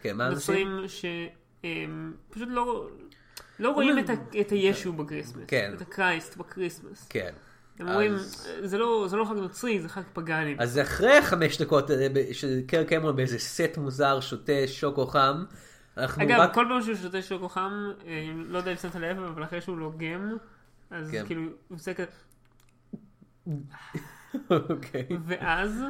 כן, 0.02 0.22
נוצרים 0.22 0.84
שהם 0.88 2.14
פשוט 2.30 2.48
לא 2.52 2.88
לא 3.60 3.70
רואים 3.72 4.00
את 4.42 4.52
הישו 4.52 4.94
ב 4.94 4.98
Christmas, 4.98 5.44
כן. 5.48 5.72
את 5.76 5.82
ה 5.82 5.90
Christ 5.90 6.38
ב 6.38 6.44
Christmas. 6.44 7.08
כן. 7.10 7.32
הם 7.80 7.88
אומרים, 7.88 8.16
זה 8.62 8.78
לא 8.78 9.06
זה 9.10 9.18
לא 9.18 9.26
חג 9.26 9.34
נוצרי, 9.34 9.80
זה 9.82 9.90
חג 9.90 10.02
פגאני. 10.14 10.56
אז 10.60 10.80
אחרי 10.80 11.22
חמש 11.22 11.62
דקות 11.62 11.92
אה, 11.92 12.08
של 12.32 12.62
קירק 12.68 12.84
קמרון 12.84 13.16
באיזה 13.16 13.40
סט 13.40 13.78
מוזר 13.78 14.20
שותה 14.20 14.68
שוקו 14.68 15.08
חם, 15.08 15.44
אנחנו 15.98 16.24
אגב, 16.24 16.40
רק... 16.40 16.54
כל 16.54 16.66
פעם 16.70 16.82
שהוא 16.82 16.96
שותה 16.96 17.22
שוקו 17.22 17.50
חם, 17.50 17.92
אה, 18.08 18.32
לא 18.36 18.58
יודע 18.58 18.72
אם 18.72 18.78
שמת 18.78 18.96
לב, 18.96 19.20
אבל 19.20 19.44
אחרי 19.44 19.62
שהוא 19.62 19.78
לוגם, 19.78 20.38
אז 20.92 21.12
כן. 21.12 21.26
כאילו, 21.26 21.42
הוא 21.42 21.78
עושה 21.78 21.94
כזה, 21.94 22.12
אוקיי. 24.50 25.08
ואז, 25.28 25.84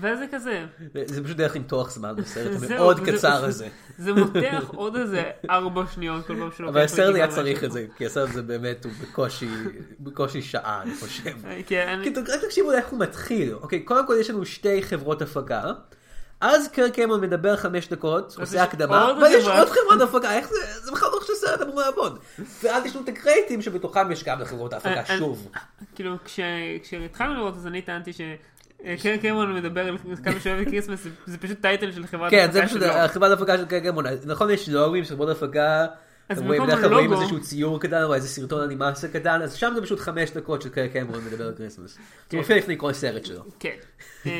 ואז 0.00 0.18
זה 0.18 0.26
כזה, 0.32 0.66
זה 1.04 1.24
פשוט 1.24 1.36
דרך 1.36 1.56
למתוח 1.56 1.90
זמן 1.90 2.16
בסרט 2.16 2.62
המאוד 2.62 3.00
קצר 3.00 3.44
הזה. 3.44 3.68
זה 3.98 4.12
מותח 4.12 4.64
עוד 4.66 4.96
איזה 4.96 5.30
ארבע 5.50 5.84
שניות 5.94 6.26
כל 6.26 6.36
פעם 6.38 6.50
שלוקח 6.56 6.72
אבל 6.72 6.80
הסרט 6.80 7.14
היה 7.14 7.28
צריך. 7.28 7.64
את 7.64 7.72
זה, 7.72 7.86
כי 7.96 8.06
הסרט 8.06 8.30
הזה 8.30 8.42
באמת 8.42 8.84
הוא 8.84 8.92
בקושי, 10.00 10.42
שעה, 10.42 10.82
אני 10.82 10.94
חושב. 11.00 11.46
אה, 11.46 11.60
כן, 11.66 12.00
רק 12.28 12.44
תקשיבו 12.44 12.72
לאיך 12.72 12.88
הוא 12.88 12.98
מתחיל. 12.98 13.54
אוקיי, 13.54 13.80
קודם 13.80 14.06
כל 14.06 14.16
יש 14.20 14.30
לנו 14.30 14.46
שתי 14.46 14.82
חברות 14.82 15.22
הפקה. 15.22 15.72
אז 16.40 16.68
קירק 16.68 16.88
קמרון 16.88 17.20
מדבר 17.20 17.56
חמש 17.56 17.88
דקות, 17.88 18.36
עושה 18.40 18.62
הקדמה, 18.62 19.12
ויש. 19.22 19.44
עוד 19.44 19.68
חברת 19.68 20.08
הפקה, 20.08 20.34
איך 20.34 20.48
זה, 20.48 20.80
זה 20.84 20.92
בכלל 20.92 21.08
לא 21.12 21.18
איך 21.20 21.26
שהסרט 21.48 21.68
אמור 21.68 21.80
לעבוד. 21.80 22.18
ואז 22.62 22.84
יש 22.86 22.96
לנו 22.96 23.04
את 23.04 23.18
הקרדיטים 23.18 23.62
שבתוכם 23.62 24.12
יש 24.12 24.24
גם 24.24 24.40
לחברות 24.40 24.72
ההפקה 24.72 24.90
אה, 24.90 24.98
אה, 25.10 25.18
שוב. 25.18 25.48
כאילו, 25.94 26.16
כש- 26.24 26.40
כשהתחלנו 26.82 27.34
לראות, 27.34 27.54
אז 27.56 27.66
אני 27.66 27.82
טענתי 27.82 28.12
ש... 28.12 28.20
אה, 28.84 28.94
קירק 29.02 29.16
קמרון 29.22 29.54
מדבר 29.54 29.80
על 29.88 29.96
כמה 30.24 30.40
שהוא 30.40 30.53
אוהב 30.53 30.64
Christmas, 30.64 31.02
זה- 31.04 31.10
זה 31.26 31.38
פשוט 31.38 31.60
title 31.60 31.92
של 31.92 32.06
חברת 32.06 32.30
כן, 32.30 32.48
זה 32.52 32.60
ההפקה 32.60 32.74
פשוט 32.78 32.82
שלו. 32.92 33.08
חברת 33.08 33.30
ההפקה 33.30 33.58
של 33.58 33.64
קירק 33.66 33.80
קמרון. 33.80 34.04
נכון, 34.26 34.50
יש 34.50 34.68
לוגוים 34.68 35.04
של 35.04 35.14
חברות 35.14 35.36
הפקה. 35.36 35.86
אז 36.28 36.40
במקום 36.42 36.66
בדרך 36.66 36.80
כלל 36.80 36.94
רואים 36.94 37.10
הלוגו- 37.12 37.20
איזשהו 37.20 37.40
ציור 37.40 37.80
קטן 37.80 38.02
או 38.02 38.14
איזה 38.14 38.28
סרטון 38.28 38.62
אנימציה 38.62 39.08
קטן, 39.08 39.42
אז 39.42 39.54
שם 39.54 39.72
זה 39.74 39.82
פשוט 39.82 40.00
חמש 40.00 40.30
דקות 40.30 40.62
של 40.62 40.68
קירק 40.68 40.86
קמרון 40.86 41.24
מדבר 41.24 41.46
על 41.46 41.54
Christmas. 41.56 41.98
זה 42.30 42.36
מופיע 42.36 42.56
לפני 42.56 42.74
כל 42.78 42.92
סרט 42.92 43.24
שלו. 43.24 43.42
כן. 43.60 43.74
אמ, 44.26 44.30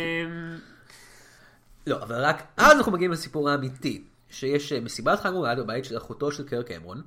לא, 1.86 2.02
אבל 2.02 2.24
רק 2.24 2.42
אז 2.56 2.76
אנחנו 2.76 2.92
מגיעים 2.92 3.12
לסיפור 3.12 3.50
האמיתי, 3.50 4.04
שיש 4.30 4.72
אה, 4.72 4.80
מסיבת 4.80 5.20
חג 5.20 5.30
מולד 5.30 5.58
בבית 5.58 5.84
של 5.84 5.96
אחותו 5.96 6.32
של 6.32 6.48
קר 6.48 6.62
קמרון. 6.62 7.02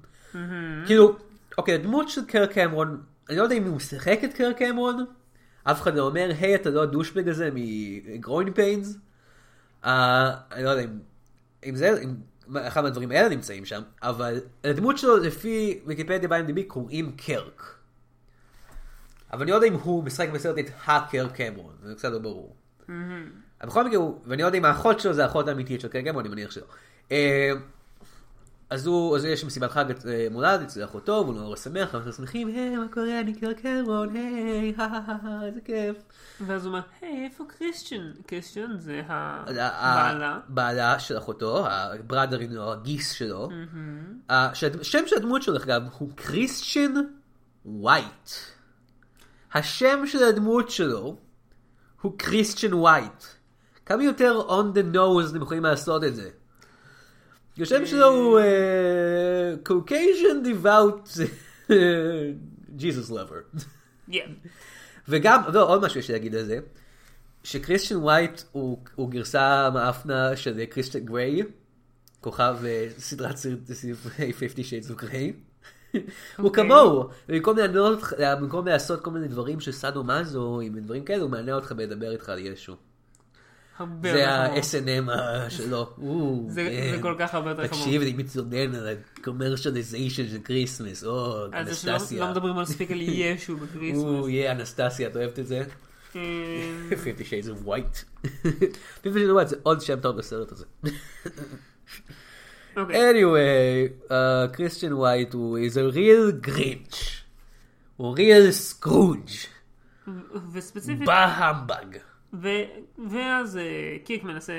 כאילו, 0.86 1.16
אוקיי, 1.58 1.76
הדמות 1.76 2.10
של 2.10 2.26
קר 2.26 2.46
קמרון, 2.46 3.02
אני 3.30 3.38
לא 3.38 3.44
יודע 3.44 3.56
אם 3.56 3.64
הוא 3.64 3.76
משחק 3.76 4.20
את 4.24 4.34
קר 4.34 4.54
קמרון, 4.54 5.06
אף 5.64 5.82
אחד 5.82 5.96
לא 5.96 6.08
אומר, 6.08 6.32
היי, 6.40 6.56
אתה 6.56 6.70
לא 6.70 6.84
הדושבג 6.84 7.30
הזה 7.30 7.50
מגרוין 7.54 8.54
פיינס. 8.54 8.98
אני 9.84 10.64
לא 10.64 10.70
יודע 10.70 10.84
אם, 10.84 11.00
אם 11.66 11.76
זה, 11.76 12.02
אם 12.04 12.16
אחד 12.58 12.82
מהדברים 12.82 13.12
האלה 13.12 13.30
נמצאים 13.30 13.66
שם, 13.66 13.82
אבל 14.02 14.40
הדמות 14.64 14.98
שלו 14.98 15.18
לפי 15.18 15.80
ויקיפדיה 15.86 16.30
ב-IMDb 16.30 16.60
קוראים 16.68 17.12
קרק. 17.18 17.76
אבל 19.34 19.42
אני 19.42 19.52
לא 19.52 19.56
יודע 19.56 19.68
אם 19.68 19.74
הוא 19.74 20.04
משחק 20.04 20.30
בסרט 20.30 20.60
את 20.60 20.72
הקר 20.86 21.28
קמרון, 21.28 21.74
זה 21.84 21.96
קצת 21.96 22.12
לא 22.12 22.20
ברור. 22.20 22.56
אבל 23.62 23.70
בכל 23.70 23.88
מקרה, 23.88 24.00
ואני 24.26 24.42
לא 24.42 24.48
יודע 24.48 24.58
אם 24.58 24.66
האחות 24.66 25.00
שלו 25.00 25.14
זה 25.14 25.24
האחות 25.24 25.48
האמיתית 25.48 25.82
של 25.82 25.88
קר 25.88 26.02
קמרון, 26.02 26.26
אני 26.26 26.30
מניח 26.30 26.52
שלא. 26.52 26.66
אה, 27.12 27.52
אז 28.70 28.86
הוא, 28.86 29.16
אז 29.16 29.26
יש 29.26 29.46
מסיבת 29.46 29.72
חג 29.72 29.86
אה, 30.08 30.28
מולד 30.32 30.62
אצל 30.62 30.84
אחותו, 30.84 31.12
והוא 31.12 31.34
נורא 31.36 31.56
שמח, 31.56 31.96
אנחנו 31.96 32.14
שמחים, 32.14 32.48
היי, 32.48 32.76
מה 32.78 32.86
קורה, 32.94 33.20
אני 33.20 33.34
קר 33.40 33.54
קמרון, 33.54 34.16
היי, 34.16 34.74
איזה 35.48 35.60
כיף. 35.66 35.98
ואז 36.48 36.66
הוא 36.66 36.74
אומר, 36.74 36.82
היי, 37.02 37.26
איפה 37.26 37.44
קריסטיאן? 37.58 38.12
קריסטיאן 38.28 38.78
זה 38.78 39.02
הבעלה. 39.08 40.30
ה- 40.36 40.40
בעלה 40.48 41.00
של 41.00 41.18
אחותו, 41.18 41.68
הבראדרין 41.70 42.58
או 42.58 42.72
הגיס 42.74 43.12
שלו. 43.12 43.50
ה- 44.30 44.56
שהשם 44.56 45.04
של 45.08 45.16
הדמות 45.16 45.42
שלו, 45.44 45.58
אגב, 45.58 45.82
הוא 45.98 46.10
קריסטיאן 46.16 46.94
ווייט. 47.66 48.30
השם 49.54 50.08
של 50.08 50.24
הדמות 50.24 50.70
שלו 50.70 51.16
הוא 52.02 52.14
קריסטיאן 52.18 52.74
ווייט. 52.74 53.24
כמה 53.86 54.04
יותר 54.04 54.42
on 54.50 54.78
the 54.78 54.96
nose 54.96 55.30
אתם 55.32 55.42
יכולים 55.42 55.64
לעשות 55.64 56.04
את 56.04 56.16
זה? 56.16 56.30
השם 57.60 57.86
שלו 57.86 58.08
הוא 58.08 58.40
אה, 58.40 59.54
Caucasian 59.70 60.46
devout 60.48 61.20
Jesus 62.80 63.12
lover. 63.12 63.60
וגם, 65.08 65.42
לא, 65.54 65.70
עוד 65.70 65.86
משהו 65.86 66.00
יש 66.00 66.10
להגיד 66.10 66.36
על 66.36 66.46
זה, 66.46 66.60
שקריסטיאן 67.44 68.00
ווייט 68.00 68.42
הוא, 68.52 68.78
גרסה 69.10 69.70
מעפנה 69.74 70.36
של 70.36 70.66
קריסטיאן 70.66 71.06
גריי, 71.06 71.42
כוכב 72.22 72.58
אה, 72.66 72.88
סדרת 72.98 73.38
סרטי 73.38 73.74
50 74.34 74.66
Shades 74.66 74.92
of 74.92 75.04
Grey. 75.04 75.34
הוא 76.38 76.54
כמוהו, 76.54 77.10
במקום 77.28 77.58
לענות, 77.58 78.00
במקום 78.20 78.68
לעשות 78.68 79.02
כל 79.02 79.12
מיני 79.12 79.28
דברים 79.28 79.60
של 79.60 79.72
סאדו 79.72 80.04
מאזו, 80.04 80.62
עם 80.62 80.80
דברים 80.80 81.06
כאלה, 81.06 81.22
הוא 81.22 81.30
מענה 81.30 81.54
אותך 81.54 81.72
בלדבר 81.72 82.12
איתך 82.12 82.30
על 82.30 82.40
ישו. 82.40 82.76
הרבה 83.82 84.12
זה. 84.12 84.30
ה-S&M 84.30 85.10
שלו. 85.50 85.78
או, 86.04 86.46
זה 86.50 86.64
כן. 86.94 87.02
כל 87.02 87.16
כך 87.20 87.34
הרבה 87.34 87.50
יותר 87.50 87.68
חמור. 87.68 87.84
תקשיב, 87.84 88.02
אני 88.02 88.14
מתלונן 88.14 88.76
על 88.76 88.88
ה-commercialization 88.88 90.30
של 90.32 90.38
Christmas, 90.44 91.04
או, 91.04 91.46
אז 91.54 91.82
שלא 91.82 91.92
אנסטסיה. 91.92 92.22
לא 92.26 92.32
מדברים 92.32 92.56
מספיק 92.56 92.92
על 92.92 93.02
ישו 93.02 93.54
או, 93.54 93.58
ב 93.58 93.64
Christmas. 93.64 94.28
יא, 94.30 94.52
אנסטסיה, 94.52 95.08
את 95.08 95.16
אוהבת 95.16 95.40
את 95.40 95.48
זה? 95.48 95.64
אמ, 96.16 96.90
50 96.90 97.16
Shades 97.16 97.48
of 97.48 97.68
White. 97.68 98.26
50 99.04 99.14
Shades 99.14 99.30
of 99.30 99.42
White 99.42 99.48
זה 99.48 99.56
עוד 99.64 99.82
שם 99.82 100.00
טוב 100.00 100.18
לסרט 100.18 100.52
הזה. 100.52 100.66
אוקיי. 102.78 103.12
anyway, 103.12 104.10
uh, 104.10 104.14
קריסטיאן 104.54 104.94
ווייט 104.94 105.34
הוא 105.34 105.60
is 105.60 105.72
a 105.72 105.96
real 105.96 106.48
grinch. 106.48 106.98
הוא 107.98 108.18
real 108.18 108.52
scrooge. 108.52 109.48
וספציפית, 110.54 111.06
בהמבג. 111.06 111.98
ו- 112.34 112.48
ואז 113.10 113.58
אה, 113.58 113.62
קיק 114.06 114.24
מנסה 114.24 114.54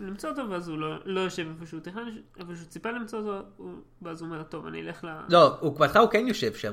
למצוא 0.00 0.30
אותו, 0.30 0.50
ואז 0.50 0.68
הוא 0.68 0.78
לא- 0.78 0.96
לא 1.04 1.20
יושב 1.20 1.46
איפה 1.54 1.66
שהוא 1.66 1.80
תכנן, 1.80 2.02
איפה 2.40 2.56
שהוא 2.56 2.66
ציפה 2.68 2.90
למצוא 2.90 3.18
אותו, 3.18 3.46
הוא- 3.56 3.72
ואז 4.02 4.20
הוא 4.22 4.28
אומר, 4.30 4.42
טוב, 4.42 4.66
אני 4.66 4.80
אלך 4.80 5.04
ל... 5.04 5.08
לא, 5.28 5.56
הוא 5.60 5.78
בהתחלה 5.78 6.02
הוא 6.02 6.10
כן 6.10 6.24
יושב 6.28 6.54
שם. 6.54 6.72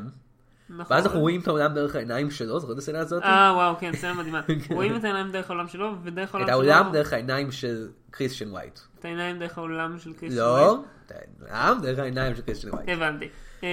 נכון. 0.69 0.95
ואז 0.95 1.05
אנחנו 1.05 1.19
רואים 1.19 1.41
את 1.41 1.47
העולם 1.47 1.73
דרך 1.73 1.95
העיניים 1.95 2.31
שלו, 2.31 2.59
זוכר 2.59 2.73
את 2.73 2.77
הסצנה 2.77 2.99
הזאת? 2.99 3.23
אה, 3.23 3.51
וואו, 3.55 3.75
כן, 3.79 3.91
סצנה 3.95 4.13
מדהימה. 4.13 4.41
רואים 4.71 4.95
את 4.95 5.03
העיניים 5.03 5.31
דרך 5.31 5.49
העולם 5.49 5.67
שלו, 5.67 5.95
ודרך 6.03 6.35
העולם 6.35 6.49
את 6.49 6.53
שלו... 6.53 6.71
העולם 6.71 6.91
דרך 6.93 7.13
העיניים 7.13 7.51
של 7.51 7.87
קריסטיאן 8.11 8.51
ווייט. 8.51 8.79
את 8.99 9.05
העיניים 9.05 9.39
דרך 9.39 9.57
העולם 9.57 9.99
של 9.99 10.13
קריס 10.13 10.33
לא, 10.37 10.83
את 11.05 11.11
העולם 11.49 11.81
דרך 11.81 11.99
העיניים 11.99 12.35
של 12.35 12.41
קריסטיאן 12.41 12.73
ווייט. 12.73 12.89
הבנתי. 12.89 13.29
אה, 13.63 13.69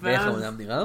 ואיך 0.00 0.22
העולם 0.22 0.56
נראה? 0.58 0.84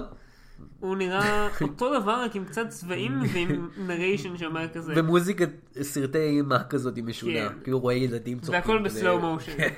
הוא 0.79 0.95
נראה 0.95 1.47
אותו 1.61 1.99
דבר, 1.99 2.23
רק 2.23 2.35
עם 2.35 2.45
קצת 2.45 2.69
צבעים 2.69 3.19
ועם 3.33 3.69
narration 3.77 4.37
שאומר 4.37 4.67
כזה. 4.67 4.93
ומוזיקת 4.95 5.49
סרטי 5.81 6.17
אימה 6.17 6.63
כזאת 6.63 6.95
היא 6.95 7.03
משונה. 7.03 7.49
כן. 7.49 7.55
כאילו 7.63 7.79
רואה 7.79 7.93
ילדים 7.93 8.39
צוחקים. 8.39 8.55
והכל. 8.55 8.83
ב 8.83 8.90
slow 8.90 9.19
motion. 9.19 9.57
כן. 9.57 9.73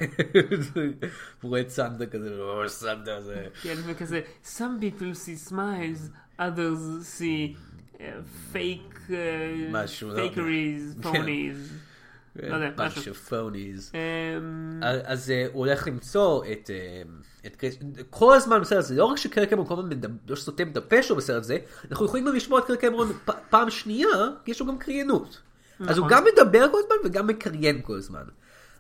הוא 1.41 1.49
רואה 1.49 1.61
את 1.61 1.69
סנטה 1.69 2.05
כזה, 2.05 2.35
או 2.39 2.69
סנטה 2.69 3.21
זה. 3.21 3.45
כן, 3.61 3.75
וכזה, 3.85 4.21
some 4.45 4.81
people 4.81 5.15
see 5.15 5.51
smiles, 5.51 6.11
others 6.39 7.19
see 7.19 7.55
uh, 7.95 7.99
fake, 8.53 9.09
uh, 9.09 9.13
משהו, 9.71 10.09
לא 10.09 10.27
fakeries, 10.27 11.03
כן. 11.03 11.09
phonies. 11.09 11.89
לא 12.35 12.55
יודע, 12.55 12.69
bunch 12.77 12.99
משהו. 12.99 13.13
of 13.13 13.31
phonies. 13.31 13.93
אמ, 13.93 14.79
אז 15.05 15.31
אה, 15.31 15.45
הוא 15.53 15.65
הולך 15.65 15.87
למצוא 15.87 16.43
את, 16.51 16.69
אה, 16.69 17.01
את 17.45 17.55
קריס, 17.55 17.77
כל 18.09 18.35
הזמן 18.35 18.61
בסרט 18.61 18.77
הזה, 18.77 18.95
לא 18.95 19.05
רק 19.05 19.17
שקר 19.17 19.45
קמרון 19.45 19.67
כל 19.67 19.73
הזמן 19.73 19.89
לא 20.27 20.35
סותם 20.35 20.69
את 20.69 20.77
הפה 20.77 21.03
שלו 21.03 21.15
בסרט 21.15 21.43
הזה, 21.43 21.57
אנחנו 21.91 22.05
יכולים 22.05 22.25
גם 22.25 22.35
לשמוע 22.35 22.59
את 22.59 22.65
קר 22.65 22.75
קמרון 22.75 23.13
פ- 23.25 23.31
פעם 23.49 23.69
שנייה, 23.69 24.07
כי 24.45 24.51
יש 24.51 24.59
לו 24.59 24.65
גם 24.65 24.77
קריינות. 24.77 25.41
אז 25.79 25.97
הוא 25.97 26.07
נכון. 26.07 26.17
גם 26.17 26.23
מדבר 26.33 26.67
כל 26.71 26.77
הזמן 26.79 26.95
וגם 27.09 27.27
מקריין 27.27 27.81
כל 27.81 27.97
הזמן. 27.97 28.23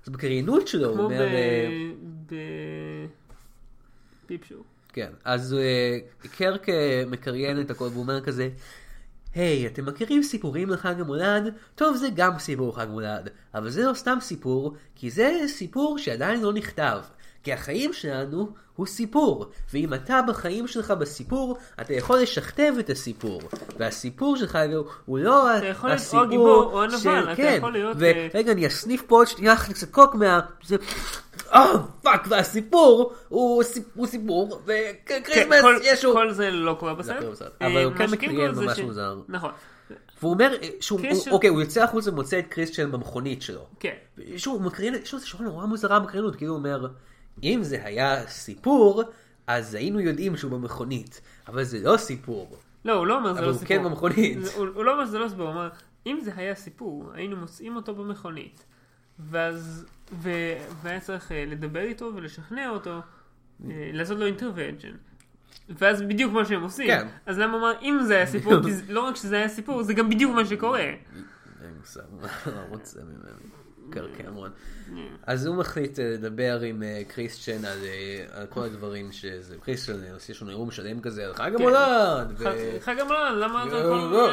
אז 0.05 0.09
בקריינות 0.09 0.67
שלו 0.67 0.87
הוא 0.87 0.95
כמו 0.95 1.03
אומר, 1.03 1.21
אה, 1.21 1.67
ב... 2.25 2.35
פיפ 4.25 4.45
שואו. 4.45 4.59
כן, 4.93 5.11
אז 5.25 5.53
אה, 5.53 5.99
קרק 6.37 6.69
אה, 6.69 7.03
מקריין 7.07 7.61
את 7.61 7.71
הכל 7.71 7.85
והוא 7.85 8.01
אומר 8.01 8.21
כזה, 8.21 8.49
היי, 9.35 9.67
אתם 9.67 9.85
מכירים 9.85 10.23
סיפורים 10.23 10.69
לחג 10.69 10.99
המולד? 10.99 11.53
טוב, 11.75 11.95
זה 11.95 12.07
גם 12.15 12.39
סיפור 12.39 12.75
חג 12.75 12.87
מולד, 12.89 13.29
אבל 13.53 13.69
זה 13.69 13.85
לא 13.85 13.93
סתם 13.93 14.17
סיפור, 14.21 14.75
כי 14.95 15.09
זה 15.09 15.31
סיפור 15.47 15.97
שעדיין 15.97 16.41
לא 16.41 16.53
נכתב. 16.53 16.99
כי 17.43 17.53
החיים 17.53 17.93
שלנו 17.93 18.49
הוא 18.75 18.85
סיפור, 18.87 19.45
ואם 19.73 19.93
אתה 19.93 20.19
בחיים 20.27 20.67
שלך 20.67 20.91
בסיפור, 20.91 21.57
אתה 21.81 21.93
יכול 21.93 22.19
לשכתב 22.19 22.73
את 22.79 22.89
הסיפור. 22.89 23.41
והסיפור 23.77 24.37
שלך 24.37 24.57
הוא 25.05 25.19
לא 25.19 25.57
אתה 25.57 25.65
יכול 25.65 25.89
להיות 25.89 25.99
או 25.99 26.03
הסיפור 26.05 26.25
גיבור 26.25 26.63
או 26.73 26.83
הנבל, 26.83 26.97
של- 26.97 27.09
אתה 27.23 27.35
כן, 27.35 27.55
יכול 27.57 27.71
להיות, 27.73 27.97
אה, 28.03 28.27
ורגע, 28.33 28.51
אני 28.51 28.67
אסניף 28.67 29.01
פה 29.07 29.15
עוד 29.15 29.27
שנייה 29.27 29.55
קצת 29.55 29.91
קוק 29.91 30.15
מה... 30.15 30.39
זה... 30.65 30.75
אה, 31.53 31.65
fuck, 32.01 32.25
והסיפור 32.29 33.13
הוא 33.29 33.63
סיפ- 33.63 33.83
הוא 33.95 34.07
סיפור, 34.07 34.61
כן, 35.05 35.19
ו 35.21 35.25
Christmas 35.25 35.61
כל- 35.61 35.79
ישו. 35.83 36.13
כל 36.13 36.31
זה 36.33 36.51
לא 36.51 36.75
קורה 36.79 36.93
בסרט. 36.93 37.23
בסרט, 37.23 37.51
אה, 37.61 37.67
אבל 37.67 37.83
הוא 37.83 37.93
כן 37.93 38.07
זה 38.53 38.61
ממש 38.65 38.79
מוזר. 38.79 39.19
נכון. 39.27 39.51
והוא 40.21 40.33
אומר 40.33 40.53
שהוא, 40.79 40.99
קריסטיאן- 40.99 41.29
הוא, 41.29 41.35
אוקיי, 41.35 41.49
הוא 41.49 41.61
יוצא 41.61 41.83
החוצה 41.83 42.09
ומוצא 42.11 42.39
את 42.39 42.45
קריסטיאן 42.49 42.91
במכונית 42.91 43.41
שלו. 43.41 43.61
כן. 43.79 43.93
שוב, 44.37 44.55
הוא 44.55 44.65
מקריין, 44.65 44.95
יש 44.95 45.13
לו 45.13 45.17
איזה 45.17 45.27
שורה 45.27 45.45
נורא 45.45 45.65
מוזרה 45.65 45.99
בקריינות, 45.99 46.35
כאילו 46.35 46.51
הוא 46.51 46.57
אומר, 46.59 46.87
אם 47.43 47.59
זה 47.63 47.85
היה 47.85 48.27
סיפור, 48.27 49.03
אז 49.47 49.73
היינו 49.75 49.99
יודעים 49.99 50.37
שהוא 50.37 50.51
במכונית, 50.51 51.21
אבל 51.47 51.63
זה 51.63 51.79
לא 51.83 51.97
סיפור. 51.97 52.57
לא, 52.85 52.93
הוא 52.93 53.07
לא 53.07 53.17
אומר 53.17 53.33
זה 53.33 53.39
אבל 53.39 53.47
לא 53.47 53.51
הוא 53.51 53.59
סיפור. 53.59 53.77
כן 53.77 53.83
במכונית. 53.83 54.37
הוא 54.55 54.67
הוא 54.75 54.83
לא 54.85 54.93
אומר 54.93 55.05
שזה 55.05 55.19
לא 55.19 55.29
סיפור, 55.29 55.43
הוא 55.47 55.51
אומר, 55.53 55.69
אם 56.07 56.19
זה 56.23 56.31
היה 56.35 56.55
סיפור, 56.55 57.11
היינו 57.13 57.35
מוצאים 57.37 57.75
אותו 57.75 57.95
במכונית. 57.95 58.65
ואז, 59.19 59.85
ו- 60.13 60.29
והיה 60.81 60.99
צריך 60.99 61.31
אה, 61.31 61.45
לדבר 61.47 61.81
איתו 61.81 62.11
ולשכנע 62.15 62.69
אותו, 62.69 62.89
אה, 62.91 62.99
לעשות 63.93 64.19
לו 64.19 64.25
אינטרוונג'ן. 64.25 64.91
ואז 65.69 66.01
בדיוק 66.01 66.33
מה 66.33 66.45
שהם 66.45 66.61
עושים. 66.63 66.87
כן. 66.87 67.07
אז 67.25 67.37
למה 67.39 67.53
הוא 67.53 67.59
אמר, 67.59 67.73
אם 67.81 67.99
זה 68.07 68.15
היה 68.15 68.25
סיפור, 68.25 68.53
כי 68.65 68.73
זה- 68.73 68.93
לא 68.93 69.01
רק 69.01 69.15
שזה 69.15 69.35
היה 69.35 69.49
סיפור, 69.49 69.83
זה 69.83 69.93
גם 69.93 70.09
בדיוק 70.09 70.35
מה 70.35 70.45
שקורה. 70.45 70.79
אין 70.79 70.97
מושג 71.79 72.01
מה 72.21 72.27
הוא 72.45 72.69
רוצה 72.69 72.99
ממנו. 73.03 73.39
קר 73.89 74.07
קמרון. 74.17 74.51
אז 75.27 75.45
הוא 75.45 75.55
מחליט 75.55 75.99
אה, 75.99 76.05
לדבר 76.13 76.59
עם 76.61 76.83
אה, 76.83 77.01
קריסטיאן 77.07 77.65
על 77.65 77.77
אה, 77.83 78.39
על 78.41 78.47
כל 78.47 78.63
הדברים 78.63 79.11
שזה, 79.11 79.55
קריסטיאן 79.65 80.03
אה, 80.03 80.13
עושה 80.13 80.33
לנו 80.41 80.51
נאום 80.51 80.71
שלם 80.71 80.99
כזה 81.01 81.25
על 81.25 81.33
חג 81.33 81.55
המולד. 81.55 82.33
ו- 82.37 82.43
ח- 82.45 82.83
חג 82.85 82.99
המולד, 82.99 83.37
למה 83.37 83.63
אתה 83.67 83.75
יכול... 83.77 83.97
לא, 83.97 84.29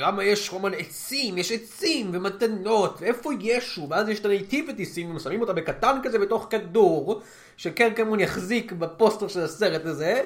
למה 0.00 0.24
יש 0.24 0.48
כל 0.48 0.58
מיני 0.58 0.76
עצים, 0.76 1.38
יש 1.38 1.52
עצים 1.52 2.10
ומתנות, 2.12 2.96
ואיפה 3.00 3.30
ישו? 3.40 3.86
ואז 3.90 4.08
יש 4.08 4.20
את 4.20 4.24
הנייטיבטיסים, 4.24 5.16
ושמים 5.16 5.40
אותה 5.40 5.52
בקטן 5.52 5.98
כזה 6.02 6.18
בתוך 6.18 6.46
כדור, 6.50 7.22
שקרקמון 7.56 8.20
יחזיק 8.20 8.72
בפוסטר 8.72 9.28
של 9.28 9.40
הסרט 9.40 9.86
הזה, 9.86 10.20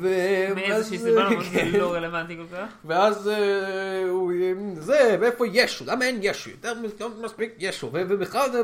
ו... 0.00 0.08
מאיזושהי 0.54 0.98
סיבה 0.98 1.28
כן. 1.52 1.68
לא 1.72 1.92
רלוונטי 1.94 2.36
כל 2.36 2.56
כך. 2.56 2.66
ואז 2.84 3.30
הוא 4.08 4.32
זה, 4.78 5.16
ואיפה 5.20 5.44
ישו? 5.52 5.84
למה 5.86 6.04
אין 6.04 6.18
ישו? 6.22 6.50
יותר 6.50 6.74
מ- 6.74 7.22
מספיק 7.24 7.54
ישו. 7.58 7.90
ובכלל, 7.92 8.52
זה- 8.52 8.62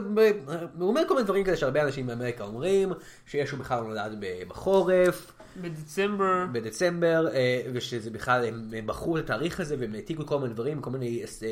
הוא 0.78 0.88
אומר 0.88 1.02
כל 1.08 1.14
מיני 1.14 1.24
דברים 1.24 1.44
כאלה 1.44 1.56
שהרבה 1.56 1.82
אנשים 1.82 2.06
באמריקה 2.06 2.44
אומרים, 2.44 2.92
שישו 3.26 3.56
בכלל 3.56 3.80
נולד 3.80 4.16
ב- 4.20 4.42
בחורף. 4.48 5.32
בדצמבר, 5.60 6.46
בדצמבר, 6.52 7.28
אה, 7.34 7.62
ושזה 7.72 8.10
בכלל, 8.10 8.44
הם 8.44 8.86
בחרו 8.86 9.18
את 9.18 9.24
התאריך 9.24 9.60
הזה 9.60 9.76
והם 9.78 9.94
העתיקו 9.94 10.26
כל 10.26 10.38
מיני 10.38 10.54
דברים, 10.54 10.80
כל 10.80 10.90
מיני 10.90 11.22
אה, 11.42 11.48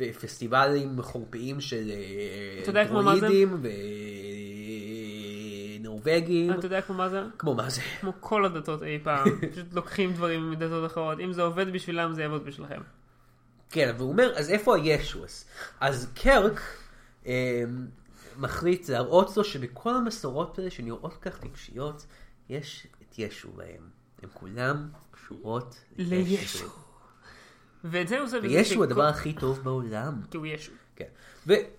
אה, 0.00 0.12
פסטיבלים 0.12 1.02
חורפיים 1.02 1.60
של? 1.60 1.90
דרואידים 2.74 3.62
ונורבגים, 5.80 6.52
אתה 6.52 6.66
יודע 6.66 6.82
כמו 6.82 6.94
מה 6.94 7.08
זה? 7.08 7.22
כמו 7.38 7.54
מה 7.54 7.70
זה. 7.70 7.80
כמו 8.00 8.12
כל 8.20 8.44
הדתות 8.44 8.82
אי 8.82 8.98
פעם, 9.02 9.26
פשוט 9.52 9.72
לוקחים 9.72 10.12
דברים 10.12 10.50
מדתות 10.50 10.86
אחרות, 10.86 11.20
אם 11.20 11.32
זה 11.32 11.42
עובד 11.42 11.72
בשבילם 11.72 12.14
זה 12.14 12.22
יעבוד 12.22 12.44
בשבילכם. 12.44 12.80
כן, 13.70 13.94
והוא 13.98 14.10
אומר, 14.10 14.32
אז 14.36 14.50
איפה 14.50 14.76
הישועס? 14.76 15.44
אז 15.80 16.12
קרק 16.14 16.60
מחליט 18.36 18.88
להראות 18.88 19.36
לו 19.36 19.44
שבכל 19.44 19.94
המסורות 19.94 20.58
האלה 20.58 20.70
שנראות 20.70 21.16
כך 21.22 21.38
טיפשיות, 21.38 22.06
יש 22.48 22.86
את 23.02 23.18
ישו 23.18 23.48
בהם. 23.52 23.88
הם 24.22 24.28
כולם 24.34 24.88
קשורות 25.10 25.84
לישו. 25.98 26.66
ואת 27.84 28.08
זה 28.08 28.18
הוא 28.18 28.26
בזה 28.26 28.40
וישו 28.42 28.74
הוא 28.74 28.84
הדבר 28.84 29.04
הכי 29.04 29.32
טוב 29.32 29.60
בעולם. 29.62 30.20
כי 30.30 30.36
הוא 30.36 30.46
ישו. 30.46 30.72
כן. 30.96 31.04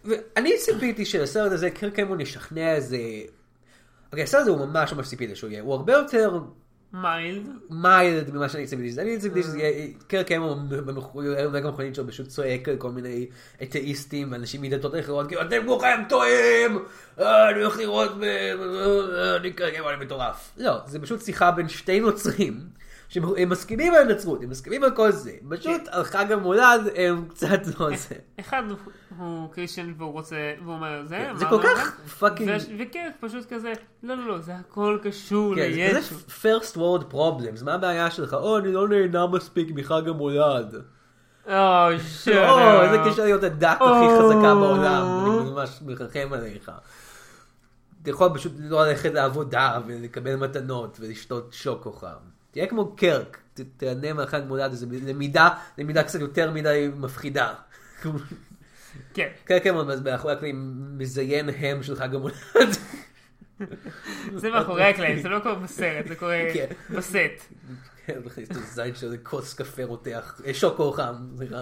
ואני 0.06 0.58
ציפיתי 0.58 1.06
שלסרט 1.06 1.52
הזה 1.52 1.70
קרקמון 1.70 2.22
ישכנע 2.22 2.76
איזה... 2.76 2.98
אוקיי, 4.12 4.24
הסרט 4.24 4.42
הזה 4.42 4.52
הוא 4.52 4.66
ממש 4.66 4.94
ממש 4.94 5.08
ציפיתי 5.08 5.36
שהוא 5.36 5.50
יהיה. 5.50 5.62
הוא 5.62 5.74
הרבה 5.74 5.94
יותר 5.94 6.40
מיילד, 6.94 7.50
מיילד 7.70 8.36
ממה 8.36 8.50
שאני 8.50 8.68
ציפיתי. 8.68 9.02
אני 9.02 9.20
ציפיתי 9.20 9.44
שזה 9.44 9.60
יהיה... 9.60 9.88
קרקמון 10.08 10.70
במחויב 10.70 11.56
המכונית 11.56 11.96
שלו 11.96 12.08
פשוט 12.08 12.28
צועק 12.28 12.70
על 12.70 12.76
כל 12.78 12.92
מיני 12.92 13.28
אתאיסטים 13.64 14.32
ואנשים 14.32 14.62
מדתות 14.62 14.94
אחרות, 15.00 15.28
כאילו 15.28 15.42
אתם 15.42 15.68
כולכם 15.68 16.02
טועים! 16.10 16.80
אה, 17.20 17.50
אני 17.50 17.62
הולך 17.62 17.78
לראות 17.78 18.12
אני 19.40 19.54
קרקמון, 19.54 19.94
אני 19.94 20.06
מטורף. 20.06 20.52
לא, 20.58 20.78
זה 20.86 21.00
פשוט 21.00 21.22
שיחה 21.22 21.52
בין 21.52 21.70
שתי 21.70 22.00
נוצרים. 22.00 22.81
שהם 23.12 23.50
מסכימים 23.50 23.94
על 23.94 24.10
הנצרות, 24.10 24.44
הם 24.44 24.50
מסכימים 24.50 24.84
על 24.84 24.92
כל 24.96 25.12
זה, 25.12 25.32
פשוט 25.50 25.82
על 25.88 26.04
חג 26.04 26.32
המולד 26.32 26.82
הם 26.96 27.26
קצת 27.30 27.60
לא 27.80 27.90
זה. 27.98 28.16
אחד 28.40 28.64
הוא 29.18 29.52
קריסטיאן 29.54 29.94
והוא 29.98 30.12
רוצה, 30.12 30.36
והוא 30.64 30.74
אומר 30.74 31.02
זה, 31.06 31.08
זה 31.36 31.46
אמרנו 31.46 31.62
כל 31.62 31.68
כך 31.68 31.98
זה, 32.06 32.10
פאקינג- 32.12 32.50
וקרק 32.80 33.14
פשוט 33.20 33.54
כזה, 33.54 33.74
לא 34.04 34.16
לא 34.16 34.28
לא, 34.28 34.40
זה 34.40 34.56
הכל 34.56 34.98
קשור 35.04 35.56
כן, 35.56 35.62
זה 35.62 35.68
לישו. 35.94 36.16
כזה 36.16 36.26
first 36.42 36.76
world 36.78 37.14
problems, 37.14 37.64
מה 37.66 37.74
הבעיה 37.74 38.12
שלך? 38.12 38.34
או, 38.34 38.58
אני 38.58 38.74
לא 38.74 38.88
נהנה 38.88 39.28
מספיק 39.28 39.68
מחג 39.76 40.08
המולד. 40.08 40.76
אוי, 41.46 41.54
או, 41.96 42.00
שאלה. 42.00 42.84
איזה 42.84 43.12
קשר 43.12 43.24
להיות 43.24 43.44
הדת 43.44 43.78
הכי 43.82 44.08
חזקה 44.20 44.56
בעולם, 44.56 45.26
אני 45.26 45.50
ממש 45.50 45.80
מרחם 45.86 46.30
עליך. 46.34 46.72
אתה 48.02 48.10
יכול 48.10 48.30
פשוט 48.34 48.52
לא 48.60 48.86
ללכת 48.88 49.14
לעבודה 49.14 49.80
ולקבל 49.86 50.36
מתנות 50.36 50.98
ולשתות 51.02 51.54
שוקו 51.54 51.92
חם. 51.94 52.41
תהיה 52.52 52.68
כמו 52.68 52.96
קרק, 52.96 53.38
ת- 53.54 53.62
תהנה 53.78 54.14
מהחג 54.14 54.42
מולד, 54.48 54.72
זה 54.74 54.86
למידה, 55.08 55.50
למידה 55.78 56.04
קצת 56.04 56.20
יותר 56.20 56.52
מדי 56.52 56.90
מפחידה. 56.96 57.54
כן, 59.14 59.28
קרק 59.44 59.64
כמובן 59.64 60.04
מאחורי 60.04 60.34
הקלעים 60.34 60.74
מזיין 60.98 61.50
הם 61.58 61.84
של 61.84 61.96
חג 61.96 62.16
המולד. 62.16 62.36
זה 64.36 64.50
מאחורי 64.50 64.84
הקלעים, 64.84 65.22
זה 65.22 65.30
לא 65.30 65.40
קורה 65.40 65.56
בסרט, 65.56 66.08
זה 66.08 66.16
קורה 66.16 66.38
כן. 66.54 66.66
בסט. 66.90 67.16
כן, 68.06 68.20
מכניס 68.26 68.52
את 68.52 68.56
הזין 68.56 68.96
של 68.96 69.16
כוס 69.24 69.54
קפה 69.54 69.84
רותח, 69.84 70.42
אה, 70.46 70.54
שוקו 70.54 70.92
חם, 70.92 71.16
סליחה. 71.38 71.62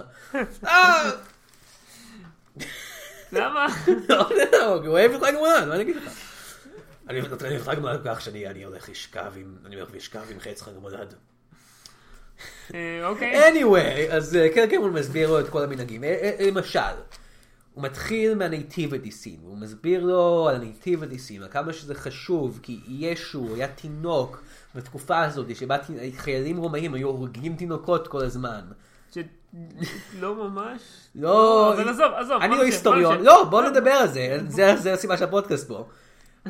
אה! 0.66 1.10
למה? 3.32 3.66
לא, 4.08 4.30
לא, 4.52 4.74
הוא 4.74 4.86
אוהב 4.86 5.12
את 5.12 5.20
חג 5.20 5.32
המולד, 5.34 5.68
מה 5.68 5.74
אני 5.74 5.82
אגיד 5.82 5.96
לך? 5.96 6.29
אני 7.10 7.20
את 7.20 7.62
חג 7.62 7.76
המולד 7.76 8.00
כך 8.04 8.20
שאני 8.20 8.46
אני 8.46 8.64
הולך 8.64 8.88
לשכב 8.88 9.32
עם, 9.36 9.54
אני 9.66 9.76
הולך 9.76 9.94
לשכב 9.94 10.22
עם 10.30 10.40
חץ 10.40 10.62
חג 10.62 10.72
המולד. 10.76 11.14
אה, 12.74 13.06
אוקיי. 13.06 13.62
anyway, 13.62 14.12
אז 14.12 14.36
אה, 14.36 14.48
קרקמון 14.54 14.92
מסביר 14.92 15.30
לו 15.30 15.40
את 15.40 15.48
כל 15.48 15.62
המנהגים. 15.62 16.04
אה, 16.04 16.36
למשל, 16.46 16.80
הוא 17.74 17.84
מתחיל 17.84 18.34
מהנייטיביטיסים, 18.34 19.38
הוא 19.42 19.58
מסביר 19.58 20.04
לו 20.04 20.48
על 20.48 20.56
הנייטיביטיסים, 20.56 21.42
על 21.42 21.48
כמה 21.48 21.72
שזה 21.72 21.94
חשוב, 21.94 22.60
כי 22.62 22.80
ישו 22.88 23.54
היה 23.54 23.68
תינוק 23.68 24.42
בתקופה 24.74 25.24
הזאת, 25.24 25.56
שבה 25.56 25.76
חיילים 26.16 26.56
רומאים 26.56 26.94
היו 26.94 27.08
הורגים 27.08 27.56
תינוקות 27.56 28.08
כל 28.08 28.24
הזמן. 28.24 28.60
לא 30.20 30.34
ממש. 30.34 30.82
לא, 31.14 31.74
אבל 31.74 31.88
עזוב, 31.88 32.12
עזוב. 32.16 32.42
אני 32.42 32.56
לא 32.56 32.62
היסטוריון, 32.62 33.22
לא. 33.22 33.44
בוא 33.44 33.62
נדבר 33.62 33.90
על 33.90 34.08
זה 34.08 34.38
זה 34.76 34.92
הסיבה 34.92 35.16
של 35.16 35.24
הפודקאסט 35.24 35.68
פה. 35.68 35.86